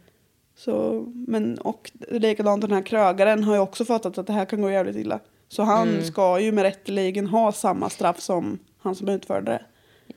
Så, 0.60 1.06
men, 1.28 1.58
och 1.58 1.92
likadant 2.08 2.62
den 2.62 2.72
här 2.72 2.82
krögaren 2.82 3.44
har 3.44 3.54
ju 3.54 3.60
också 3.60 3.86
fattat 3.86 4.18
att 4.18 4.28
det 4.28 4.34
här 4.34 4.46
kan 4.46 4.62
gå 4.62 4.72
jävligt 4.72 4.96
illa. 4.96 5.20
Så 5.48 5.64
han 5.64 5.90
Mm. 5.90 6.04
ska 6.04 6.40
ju 6.40 6.52
med 6.52 6.62
rätteligen 6.64 7.28
ha 7.28 7.52
samma 7.52 7.90
straff 7.90 8.20
som 8.20 8.60
han 8.80 8.96
som 8.96 9.10
utförde 9.10 9.52
det. 9.52 9.66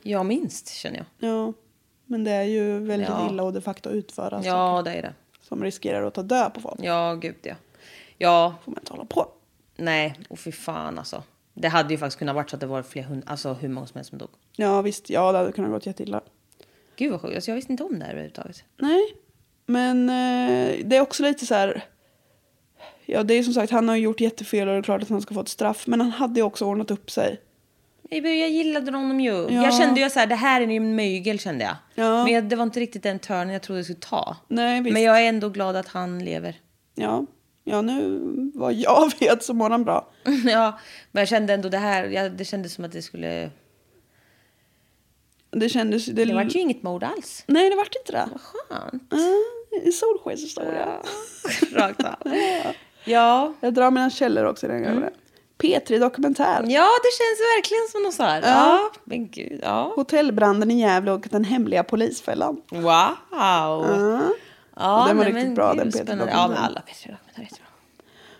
Ja, 0.01 0.23
minst 0.23 0.69
känner 0.73 0.97
jag. 0.97 1.29
Ja, 1.29 1.53
men 2.05 2.23
det 2.23 2.31
är 2.31 2.43
ju 2.43 2.79
väldigt 2.79 3.09
Ja. 3.09 3.29
illa 3.29 3.47
att 3.47 3.53
de 3.53 3.61
facto 3.61 3.89
utföra 3.89 4.41
Ja, 4.43 4.81
det 4.85 4.93
är 4.93 5.01
det. 5.01 5.13
som 5.41 5.63
riskerar 5.63 6.03
att 6.03 6.13
ta 6.13 6.21
död 6.23 6.53
på 6.53 6.61
folk. 6.61 6.79
Ja, 6.83 7.13
gud 7.13 7.35
ja. 7.43 7.55
Ja, 8.17 8.55
får 8.63 8.71
man 8.71 8.79
inte 8.79 8.93
hålla 8.93 9.05
på. 9.05 9.27
nej, 9.75 10.19
och 10.29 10.39
fy 10.39 10.51
fan 10.51 10.97
alltså. 10.99 11.23
Det 11.53 11.67
hade 11.67 11.93
ju 11.93 11.97
faktiskt 11.97 12.19
kunnat 12.19 12.35
varit 12.35 12.49
så 12.49 12.55
att 12.55 12.59
det 12.59 12.67
var 12.67 12.81
fler 12.83 13.03
hund, 13.03 13.23
alltså 13.25 13.53
hur 13.53 13.69
många 13.69 13.87
som 13.87 13.97
helst 13.97 14.09
som 14.09 14.17
dog. 14.19 14.29
Ja, 14.55 14.81
visst. 14.81 15.09
Ja, 15.09 15.31
det 15.31 15.37
hade 15.37 15.51
kunnat 15.51 15.71
gått 15.71 15.85
jätteilla. 15.85 16.21
Gud 16.95 17.11
vad 17.11 17.21
sjukt, 17.21 17.35
alltså, 17.35 17.51
jag 17.51 17.55
visste 17.55 17.71
inte 17.71 17.83
om 17.83 17.99
det 17.99 18.05
här 18.05 18.11
överhuvudtaget. 18.11 18.63
Nej, 18.77 19.01
men 19.65 20.09
eh, 20.09 20.85
det 20.85 20.97
är 20.97 21.01
också 21.01 21.23
lite 21.23 21.45
så 21.45 21.55
här. 21.55 21.83
Ja, 23.05 23.23
det 23.23 23.33
är 23.33 23.43
som 23.43 23.53
sagt, 23.53 23.71
han 23.71 23.89
har 23.89 23.95
gjort 23.95 24.21
jättefel 24.21 24.67
och 24.67 24.73
det 24.73 24.79
är 24.79 24.83
klart 24.83 25.01
att 25.01 25.09
han 25.09 25.21
ska 25.21 25.33
få 25.33 25.41
ett 25.41 25.49
straff. 25.49 25.87
Men 25.87 26.01
han 26.01 26.11
hade 26.11 26.39
ju 26.39 26.45
också 26.45 26.65
ordnat 26.65 26.91
upp 26.91 27.11
sig. 27.11 27.39
Jag 28.09 28.49
gillade 28.49 28.91
honom 28.91 29.19
ju. 29.19 29.31
Ja. 29.31 29.49
Jag 29.49 29.73
kände 29.73 29.99
ju 29.99 30.09
så 30.09 30.19
här, 30.19 30.27
det 30.27 30.35
här 30.35 30.61
är 30.61 30.67
ju 30.67 30.75
en 30.75 30.95
mygel 30.95 31.39
kände 31.39 31.63
jag. 31.63 31.75
Ja. 31.95 32.23
Men 32.23 32.33
jag, 32.33 32.43
det 32.43 32.55
var 32.55 32.63
inte 32.63 32.79
riktigt 32.79 33.03
den 33.03 33.19
törnen 33.19 33.53
jag 33.53 33.61
trodde 33.61 33.79
det 33.79 33.83
skulle 33.83 33.99
ta. 33.99 34.37
Nej, 34.47 34.81
visst. 34.81 34.93
Men 34.93 35.01
jag 35.01 35.23
är 35.23 35.29
ändå 35.29 35.49
glad 35.49 35.75
att 35.75 35.87
han 35.87 36.25
lever. 36.25 36.55
Ja, 36.95 37.25
ja 37.63 37.81
nu 37.81 38.19
vad 38.53 38.73
jag 38.73 39.11
vet 39.19 39.43
så 39.43 39.53
mår 39.53 39.69
han 39.69 39.83
bra. 39.83 40.09
ja, 40.45 40.79
men 41.11 41.21
jag 41.21 41.27
kände 41.27 41.53
ändå 41.53 41.69
det 41.69 41.77
här, 41.77 42.03
jag, 42.05 42.31
det 42.31 42.45
kändes 42.45 42.73
som 42.73 42.85
att 42.85 42.91
det 42.91 43.01
skulle... 43.01 43.49
Det 45.53 45.69
kändes... 45.69 46.05
Det, 46.05 46.25
Det 46.25 46.33
var 46.33 46.43
ju 46.43 46.59
inget 46.59 46.83
mord 46.83 47.03
alls. 47.03 47.43
Nej, 47.47 47.69
det 47.69 47.75
vart 47.75 47.95
inte 47.95 48.11
det. 48.11 48.29
Vad 48.31 48.41
skönt. 48.41 49.13
En 49.85 49.91
solskenshistoria. 49.91 50.87
Rakt 51.73 52.03
av. 52.03 52.15
Ja. 53.05 53.53
Jag 53.59 53.73
drar 53.73 53.91
mina 53.91 54.09
källor 54.09 54.45
också 54.45 54.65
i 54.65 54.69
den 54.69 54.85
mm. 54.85 55.09
P3 55.57 55.99
Dokumentär. 55.99 56.65
Ja, 56.67 56.89
det 57.03 57.11
känns 57.17 57.39
verkligen 57.57 57.87
som 57.91 58.03
något 58.03 58.13
så 58.13 58.23
här. 58.23 58.41
Ja. 58.41 58.47
Ja. 58.47 58.91
Men 59.03 59.29
gud, 59.29 59.59
ja. 59.63 59.93
Hotellbranden 59.95 60.71
i 60.71 60.79
Gävle 60.79 61.11
och 61.11 61.27
den 61.31 61.43
hemliga 61.43 61.83
polisfällan. 61.83 62.61
Wow. 62.69 62.83
Ja. 62.83 64.21
Ja, 64.75 65.05
Den 65.07 65.17
var 65.17 65.23
nej, 65.23 65.33
riktigt 65.33 65.55
bra, 65.55 65.73
den 65.73 65.91
Peter 65.91 66.03
spännande. 66.03 66.25
Dokumentären. 66.25 66.41
Ja, 66.41 66.47
men 66.47 66.57
alla 66.57 66.81
Peter 66.81 67.11
Dokumentärer 67.11 67.39
är 67.39 67.43
jättebra. 67.43 67.67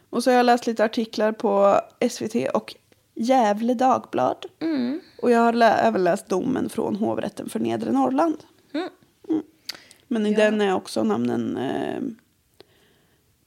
Och 0.09 0.24
så 0.24 0.30
har 0.30 0.38
jag 0.38 0.45
läst 0.45 0.68
lite 0.68 0.86
artiklar 0.86 1.32
på 1.32 1.82
SVT 2.09 2.36
och 2.53 2.76
Gävle 3.16 3.74
Dagblad. 3.74 4.45
Mm. 4.61 5.01
Och 5.22 5.32
jag 5.32 5.39
har 5.39 5.53
lä- 5.53 5.74
även 5.80 6.03
läst 6.03 6.30
domen 6.30 6.70
från 6.70 6.95
hovrätten 6.95 7.49
för 7.49 7.59
Nedre 7.59 7.91
Norrland. 7.91 8.38
Mm. 8.74 8.89
Men 10.07 10.26
i 10.26 10.34
den 10.34 10.61
är 10.61 10.76
också 10.76 11.03
namnen 11.03 11.57
eh, 11.57 12.01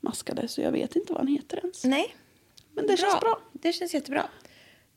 maskade 0.01 0.49
så 0.49 0.61
jag 0.61 0.73
vet 0.73 0.97
inte 0.97 1.13
vad 1.13 1.23
han 1.23 1.29
heter 1.33 1.59
ens. 1.59 1.85
Nej. 1.85 2.15
Men 2.75 2.87
det 2.87 2.97
känns 2.97 3.21
bra. 3.21 3.39
Det 3.53 3.73
känns 3.73 3.95
jättebra. 3.95 4.27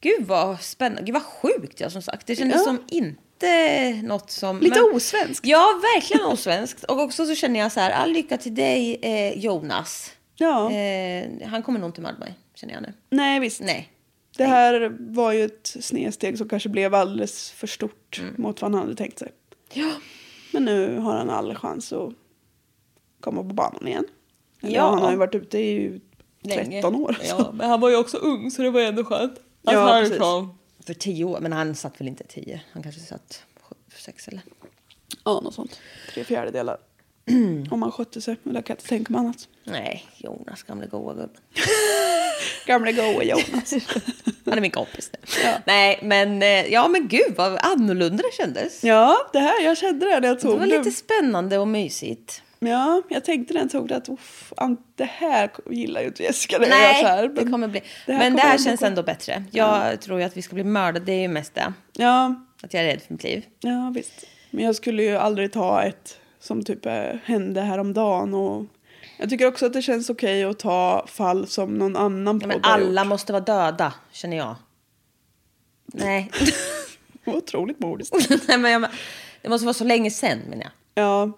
Gud 0.02 0.28
vad 0.28 0.62
spännande. 0.62 1.02
Gud 1.04 1.14
vad 1.14 1.24
sjukt 1.24 1.80
ja, 1.80 1.90
som 1.90 2.02
sagt. 2.02 2.28
Det 2.28 2.36
kändes 2.36 2.58
Ja. 2.58 2.64
som 2.64 2.84
inte 2.88 4.02
något 4.04 4.32
som... 4.32 4.60
Lite 4.60 4.82
osvenskt. 4.82 5.46
Ja, 5.46 5.66
verkligen 5.96 6.26
osvenskt. 6.26 6.84
Och 6.84 7.00
också 7.00 7.26
så 7.26 7.36
känner 7.36 7.60
jag 7.60 7.72
så 7.72 7.80
här, 7.80 7.92
all 7.92 8.12
lycka 8.12 8.38
till 8.38 8.56
dig 8.56 9.00
eh, 9.02 9.38
Jonas. 9.40 10.12
Ja, 10.36 10.72
Eh, 10.72 11.48
han 11.48 11.64
kommer 11.64 11.80
nog 11.80 11.90
inte 11.90 12.02
mörda 12.02 12.18
mig, 12.20 12.34
känner 12.54 12.74
jag 12.74 12.82
nu. 12.84 12.94
nej 13.10 13.40
visst. 13.40 13.62
Nej. 13.62 13.90
Det 14.40 14.46
här 14.46 14.98
var 15.00 15.32
ju 15.32 15.44
ett 15.46 15.76
snedsteg 15.80 16.38
som 16.38 16.50
kanske 16.50 16.70
blev 16.70 16.96
alldeles 16.96 17.52
för 17.52 17.68
stort 17.68 18.22
mot 18.38 18.62
vad 18.62 18.72
han 18.72 18.82
hade 18.82 18.96
tänkt 18.96 19.20
sig. 19.20 19.32
Ja. 19.74 19.92
Men 20.54 20.66
nu 20.66 20.98
har 20.98 21.16
han 21.18 21.30
all 21.30 21.56
chans 21.56 21.94
att 21.94 22.14
komma 23.20 23.42
på 23.44 23.54
banan 23.54 23.88
igen. 23.88 24.06
Eller, 24.62 24.76
Ja. 24.76 24.90
Han 24.90 25.00
har 25.00 25.12
ju 25.12 25.18
varit 25.18 25.36
ute 25.36 25.60
i 25.60 26.02
13 26.44 26.56
Länge. 26.72 26.86
år. 26.86 27.18
så. 27.24 27.36
Ja, 27.40 27.52
men 27.54 27.70
han 27.70 27.80
var 27.82 27.90
ju 27.90 27.96
också 27.98 28.18
ung 28.18 28.52
så 28.52 28.62
det 28.62 28.70
var 28.70 28.80
ju 28.80 28.86
ändå 28.86 29.04
skönt. 29.04 29.40
Ja, 29.62 29.80
han 29.80 29.98
är 29.98 30.02
precis. 30.02 30.18
från- 30.18 30.58
För 30.86 30.94
tio 30.94 31.24
år, 31.26 31.40
men 31.40 31.54
han 31.54 31.76
satt 31.76 32.02
väl 32.02 32.08
inte 32.08 32.24
tio. 32.24 32.62
Han 32.72 32.84
kanske 32.84 33.02
satt 33.02 33.44
sju, 33.62 33.76
sex 33.96 34.28
eller? 34.28 34.42
Ja, 35.26 35.40
något 35.42 35.54
sånt. 35.54 35.80
Tre 36.14 36.24
fjärdedelar. 36.24 36.78
Om 37.72 37.80
man 37.80 37.92
skötte 37.92 38.22
sig. 38.22 38.36
Men 38.44 38.54
det 38.54 38.62
kan 38.62 38.74
jag 38.74 38.78
inte 38.80 38.90
tänka 38.90 39.14
mig 39.14 39.20
annat. 39.20 39.48
Nej, 39.64 40.06
Jonas 40.18 40.64
gamle 40.64 40.88
goa 40.88 41.14
gubben. 41.14 41.30
Gamle 42.66 42.92
goa 42.92 43.24
Jonas. 43.24 43.74
Han 44.46 44.58
är 44.58 44.62
min 44.62 44.72
kompis 44.72 45.10
nu. 45.14 45.20
Ja. 45.44 45.58
Nej, 45.66 46.00
men 46.04 46.42
eh, 46.44 46.66
ja, 46.74 46.88
men 46.88 47.08
gud 47.08 47.34
vad 47.38 47.58
annorlunda 47.62 48.24
det 48.24 48.44
kändes. 48.44 48.84
ja, 48.84 49.18
det 49.34 49.40
här, 49.40 49.64
jag 49.64 49.78
kände 49.78 50.06
det 50.06 50.20
när 50.20 50.28
jag 50.28 50.38
Det 50.38 50.42
tog 50.42 50.60
var 50.60 50.66
det. 50.68 50.78
lite 50.78 50.92
spännande 50.92 51.58
och 51.58 51.68
mysigt. 51.68 52.42
Ja, 52.60 53.02
jag 53.10 53.26
tänkte 53.26 53.54
när 53.54 53.62
jag 53.62 53.70
tog 53.72 53.88
det 53.88 53.96
att 53.96 54.10
uff, 54.10 54.54
det 54.96 55.04
här 55.04 55.50
gillar 55.70 56.02
ju 56.02 56.08
inte 56.08 56.24
Jessica 56.24 56.58
jag 56.62 56.70
Nej, 56.70 57.04
här. 57.04 57.28
det 57.28 57.46
kommer 57.46 57.68
bli. 57.68 57.82
det 58.06 58.14
men 58.14 58.36
det 58.36 58.42
här 58.42 58.58
känns 58.58 58.82
ändå 58.84 59.04
bättre. 59.04 59.44
Jag 59.52 60.02
tror 60.02 60.20
ju 60.20 60.26
att 60.26 60.38
vi 60.38 60.42
ska 60.42 60.54
bli 60.54 60.64
mördade, 60.64 61.06
det 61.06 61.12
är 61.12 61.22
ju 61.22 61.28
mest 61.28 61.56
det. 61.56 61.74
Ja, 61.94 62.36
Att 62.64 62.74
jag 62.74 62.84
är 62.84 62.88
rädd 62.88 63.02
för 63.02 63.14
mitt 63.14 63.24
liv. 63.24 63.46
ja, 63.60 63.92
visst. 63.96 64.26
Men 64.52 64.66
jag 64.66 64.76
skulle 64.76 65.04
ju 65.04 65.16
aldrig 65.18 65.52
ta 65.54 65.84
ett 65.84 66.19
som 66.40 66.64
typ 66.64 66.86
eh, 66.86 67.16
hände 67.24 67.62
häromdagen. 67.62 68.34
Och 68.34 68.66
jag 69.18 69.30
tycker 69.30 69.48
också 69.48 69.66
att 69.66 69.74
det 69.74 69.82
känns 69.82 70.10
okej 70.10 70.44
att 70.44 70.60
ta 70.60 71.06
fall 71.08 71.48
som 71.48 71.74
någon 71.74 71.96
annan 71.96 72.40
Ja, 72.44 72.48
podd 72.48 72.62
men 72.64 72.72
alla 72.72 73.02
gjort. 73.02 73.08
måste 73.10 73.34
vara 73.34 73.44
döda, 73.44 73.94
känner 74.12 74.38
jag. 74.38 74.56
Nej. 75.94 76.32
Otroligt 77.26 77.80
modiskt. 77.80 78.16
Nej 78.48 78.58
men 78.58 78.72
jag, 78.72 78.86
det 79.42 79.50
måste 79.50 79.66
vara 79.66 79.74
så 79.74 79.84
länge 79.84 80.12
sen, 80.12 80.40
menar 80.50 80.64
jag. 80.64 81.04
Ja, 81.06 81.32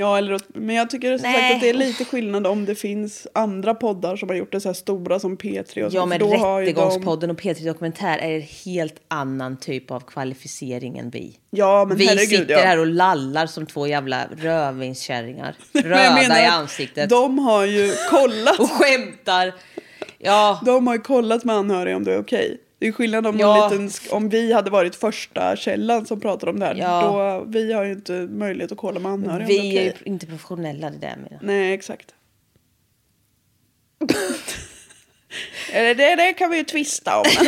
ja 0.00 0.18
eller, 0.18 0.38
men 0.54 0.76
jag 0.76 0.90
tycker 0.90 1.18
som 1.18 1.32
sagt 1.32 1.54
att 1.54 1.60
det 1.60 1.68
är 1.68 1.74
lite 1.74 2.04
skillnad 2.04 2.46
om 2.46 2.64
det 2.64 2.74
finns 2.74 3.26
andra 3.34 3.74
poddar 3.74 4.16
som 4.16 4.28
har 4.28 4.36
gjort 4.36 4.52
det 4.52 4.60
så 4.60 4.68
här 4.68 4.74
stora 4.74 5.20
som 5.20 5.36
P3 5.36 5.84
och 5.84 5.92
så. 5.92 5.98
Ja, 5.98 6.06
men 6.06 6.18
då 6.18 6.34
har 6.34 6.60
ju 6.60 6.66
de- 6.66 6.70
Rättegångspodden 6.72 7.30
och 7.30 7.40
P3 7.40 7.66
Dokumentär 7.66 8.18
är 8.18 8.36
en 8.36 8.42
helt 8.64 8.94
annan 9.08 9.56
typ 9.56 9.90
av 9.90 10.00
kvalificering 10.00 10.98
än 10.98 11.10
vi. 11.10 11.38
Ja, 11.50 11.84
men 11.88 11.96
vi 11.96 12.06
herregud, 12.06 12.28
sitter 12.28 12.52
ja. 12.54 12.58
här 12.58 12.78
och 12.78 12.86
lallar 12.86 13.46
som 13.46 13.66
två 13.66 13.86
jävla 13.86 14.26
jag 15.72 15.84
Röda 15.84 16.42
i 16.42 16.46
ansiktet. 16.46 17.10
De 17.10 17.38
har 17.38 17.64
ju 17.64 17.92
kollat. 18.10 18.58
Och 18.60 18.70
skämtar. 18.70 19.54
Ja, 20.18 20.60
De 20.64 20.86
har 20.86 20.94
ju 20.94 21.00
kollat 21.00 21.44
med 21.44 21.56
anhöriga 21.56 21.96
om 21.96 22.04
det 22.04 22.14
är 22.14 22.20
okej. 22.20 22.60
Det 22.78 22.86
är 22.86 22.92
skillnad 22.92 23.26
om, 23.26 23.38
Ja. 23.38 23.68
liten, 23.68 23.90
om 24.10 24.28
vi 24.28 24.52
hade 24.52 24.70
varit 24.70 24.96
första 24.96 25.56
källan 25.56 26.06
som 26.06 26.20
pratade 26.20 26.52
om 26.52 26.58
det 26.60 26.66
här. 26.66 26.74
Ja. 26.74 27.02
Då, 27.02 27.44
vi 27.50 27.72
har 27.72 27.84
ju 27.84 27.92
inte 27.92 28.12
möjlighet 28.12 28.72
att 28.72 28.78
kolla 28.78 29.00
med 29.00 29.12
anhöriga 29.12 29.46
vi 29.46 29.78
är 29.78 29.82
ju 29.82 29.92
inte 30.04 30.26
professionella 30.26 30.90
det 30.90 30.96
där 30.98 31.16
jag. 31.30 31.38
Nej, 31.42 31.72
exakt. 31.72 32.14
Eller 35.72 35.94
det, 35.94 36.16
det 36.16 36.32
kan 36.32 36.50
vi 36.50 36.56
ju 36.56 36.64
tvista 36.64 37.18
om. 37.18 37.24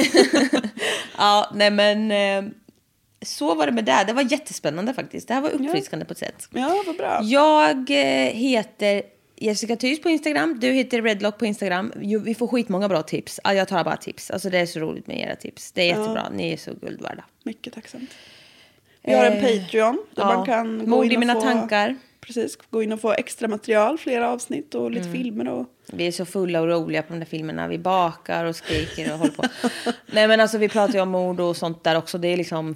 Ja, 1.18 1.50
nej 1.54 1.70
men 1.70 2.10
eh, 2.12 2.52
så 3.22 3.54
var 3.54 3.66
det 3.66 3.72
med 3.72 3.84
det. 3.84 4.04
Det 4.06 4.12
var 4.12 4.32
jättespännande 4.32 4.94
faktiskt. 4.94 5.28
Det 5.28 5.34
här 5.34 5.40
var 5.40 5.50
uppfriskande 5.50 6.04
på 6.04 6.12
ett 6.12 6.18
sätt. 6.18 6.48
ja, 6.52 6.82
vad 6.86 6.96
bra. 6.96 7.20
Jag 7.22 7.90
eh, 7.90 8.32
heter 8.32 9.02
Jessica 9.41 9.76
Thys 9.76 10.03
på 10.03 10.09
Instagram. 10.11 10.59
Du 10.61 10.72
heter 10.72 11.03
Redlock 11.03 11.38
på 11.38 11.47
Instagram. 11.47 11.93
Vi 12.24 12.34
får 12.34 12.47
skitmånga 12.49 12.88
bra 12.88 13.03
tips. 13.03 13.41
Ja, 13.45 13.55
jag 13.55 13.68
tar 13.68 13.84
bara 13.84 13.97
tips. 13.97 14.30
Alltså 14.30 14.51
det 14.51 14.59
är 14.59 14.66
så 14.66 14.80
roligt 14.80 15.07
med 15.07 15.18
era 15.20 15.36
tips. 15.36 15.72
Det 15.72 15.82
är 15.82 15.86
jättebra. 15.86 16.28
Ni 16.32 16.53
är 16.53 16.57
så 16.57 16.74
guld 16.74 17.03
värda. 17.03 17.24
Mycket 17.43 17.72
tacksamt. 17.72 18.11
Vi 19.03 19.12
har 19.14 19.24
en 19.24 19.32
Eh, 19.32 19.41
Patreon 19.62 19.99
där 20.14 20.22
ja. 20.22 20.36
man 20.36 20.47
kan 20.47 20.91
gå 20.91 21.05
in 21.05 21.12
och 21.14 21.20
mina 21.20 21.34
få, 21.34 21.41
tankar. 21.41 21.97
Precis, 22.20 22.59
gå 22.70 22.82
in 22.82 22.93
och 22.93 23.01
få 23.01 23.12
extra 23.12 23.49
material, 23.49 23.99
flera 23.99 24.30
avsnitt 24.30 24.74
och 24.74 24.86
Mm. 24.86 24.93
lite 24.93 25.12
filmer. 25.12 25.49
Och, 25.49 25.66
Vi 25.86 26.07
är 26.07 26.12
så 26.12 26.24
fulla 26.24 26.61
och 26.61 26.68
roliga 26.68 27.03
på 27.03 27.12
de 27.12 27.18
där 27.18 27.26
filmerna. 27.26 27.68
Vi 27.68 27.78
bakar 27.78 28.45
och 28.45 28.57
skriker 28.57 29.12
och 29.12 29.18
håller 29.18 29.32
på. 29.32 29.43
Nej 30.07 30.28
men 30.28 30.41
alltså 30.41 30.59
vi 30.59 30.68
pratar 30.68 30.95
ju 30.95 31.01
om 31.01 31.09
mord 31.11 31.41
och 31.41 31.57
sånt 31.57 31.84
där 31.84 31.97
också. 31.99 32.18
Det 32.18 32.28
är 32.28 32.36
liksom 32.36 32.74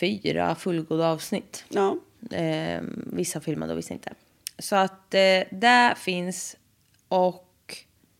fyra 0.00 0.54
fullgoda 0.54 1.08
avsnitt. 1.08 1.64
ja. 1.68 1.96
Eh, 2.30 2.80
vissa 3.12 3.40
filmade 3.40 3.72
och 3.72 3.78
vissa 3.78 3.94
inte. 3.94 4.12
Så 4.58 4.76
att 4.76 5.14
eh, 5.14 5.42
där 5.50 5.94
finns 5.94 6.56
och 7.08 7.76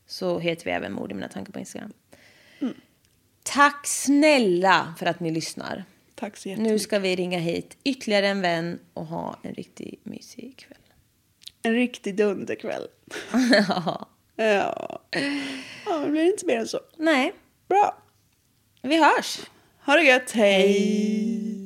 så 0.06 0.38
heter 0.38 0.64
vi 0.64 0.70
även 0.70 0.92
Mord 0.92 1.10
i 1.12 1.14
mina 1.14 1.28
tankar 1.28 1.52
på 1.52 1.58
Instagram. 1.58 1.92
Tack 3.42 3.86
snälla 3.86 4.94
för 4.98 5.06
att 5.06 5.20
ni 5.20 5.30
lyssnar. 5.30 5.84
Tack 6.14 6.36
så 6.36 6.48
Nu 6.48 6.52
jättemycket. 6.52 6.82
ska 6.82 6.98
vi 6.98 7.16
ringa 7.16 7.38
hit 7.38 7.76
ytterligare 7.84 8.28
en 8.28 8.40
vän 8.40 8.78
och 8.94 9.06
ha 9.06 9.36
en 9.42 9.54
riktigt 9.54 10.04
mysig 10.04 10.56
kväll. 10.56 10.78
En 11.62 11.72
riktig 11.72 12.16
dunderkväll. 12.16 12.88
ja. 13.50 14.08
ja, 14.36 15.98
det 16.04 16.10
blir 16.10 16.24
inte 16.24 16.46
mer 16.46 16.56
än 16.58 16.68
så. 16.68 16.80
Nej, 16.96 17.32
Bra. 17.68 17.98
vi 18.82 18.96
hörs. 19.04 19.40
Ha 19.84 19.94
det 19.96 20.02
gött, 20.02 20.30
hej! 20.30 21.65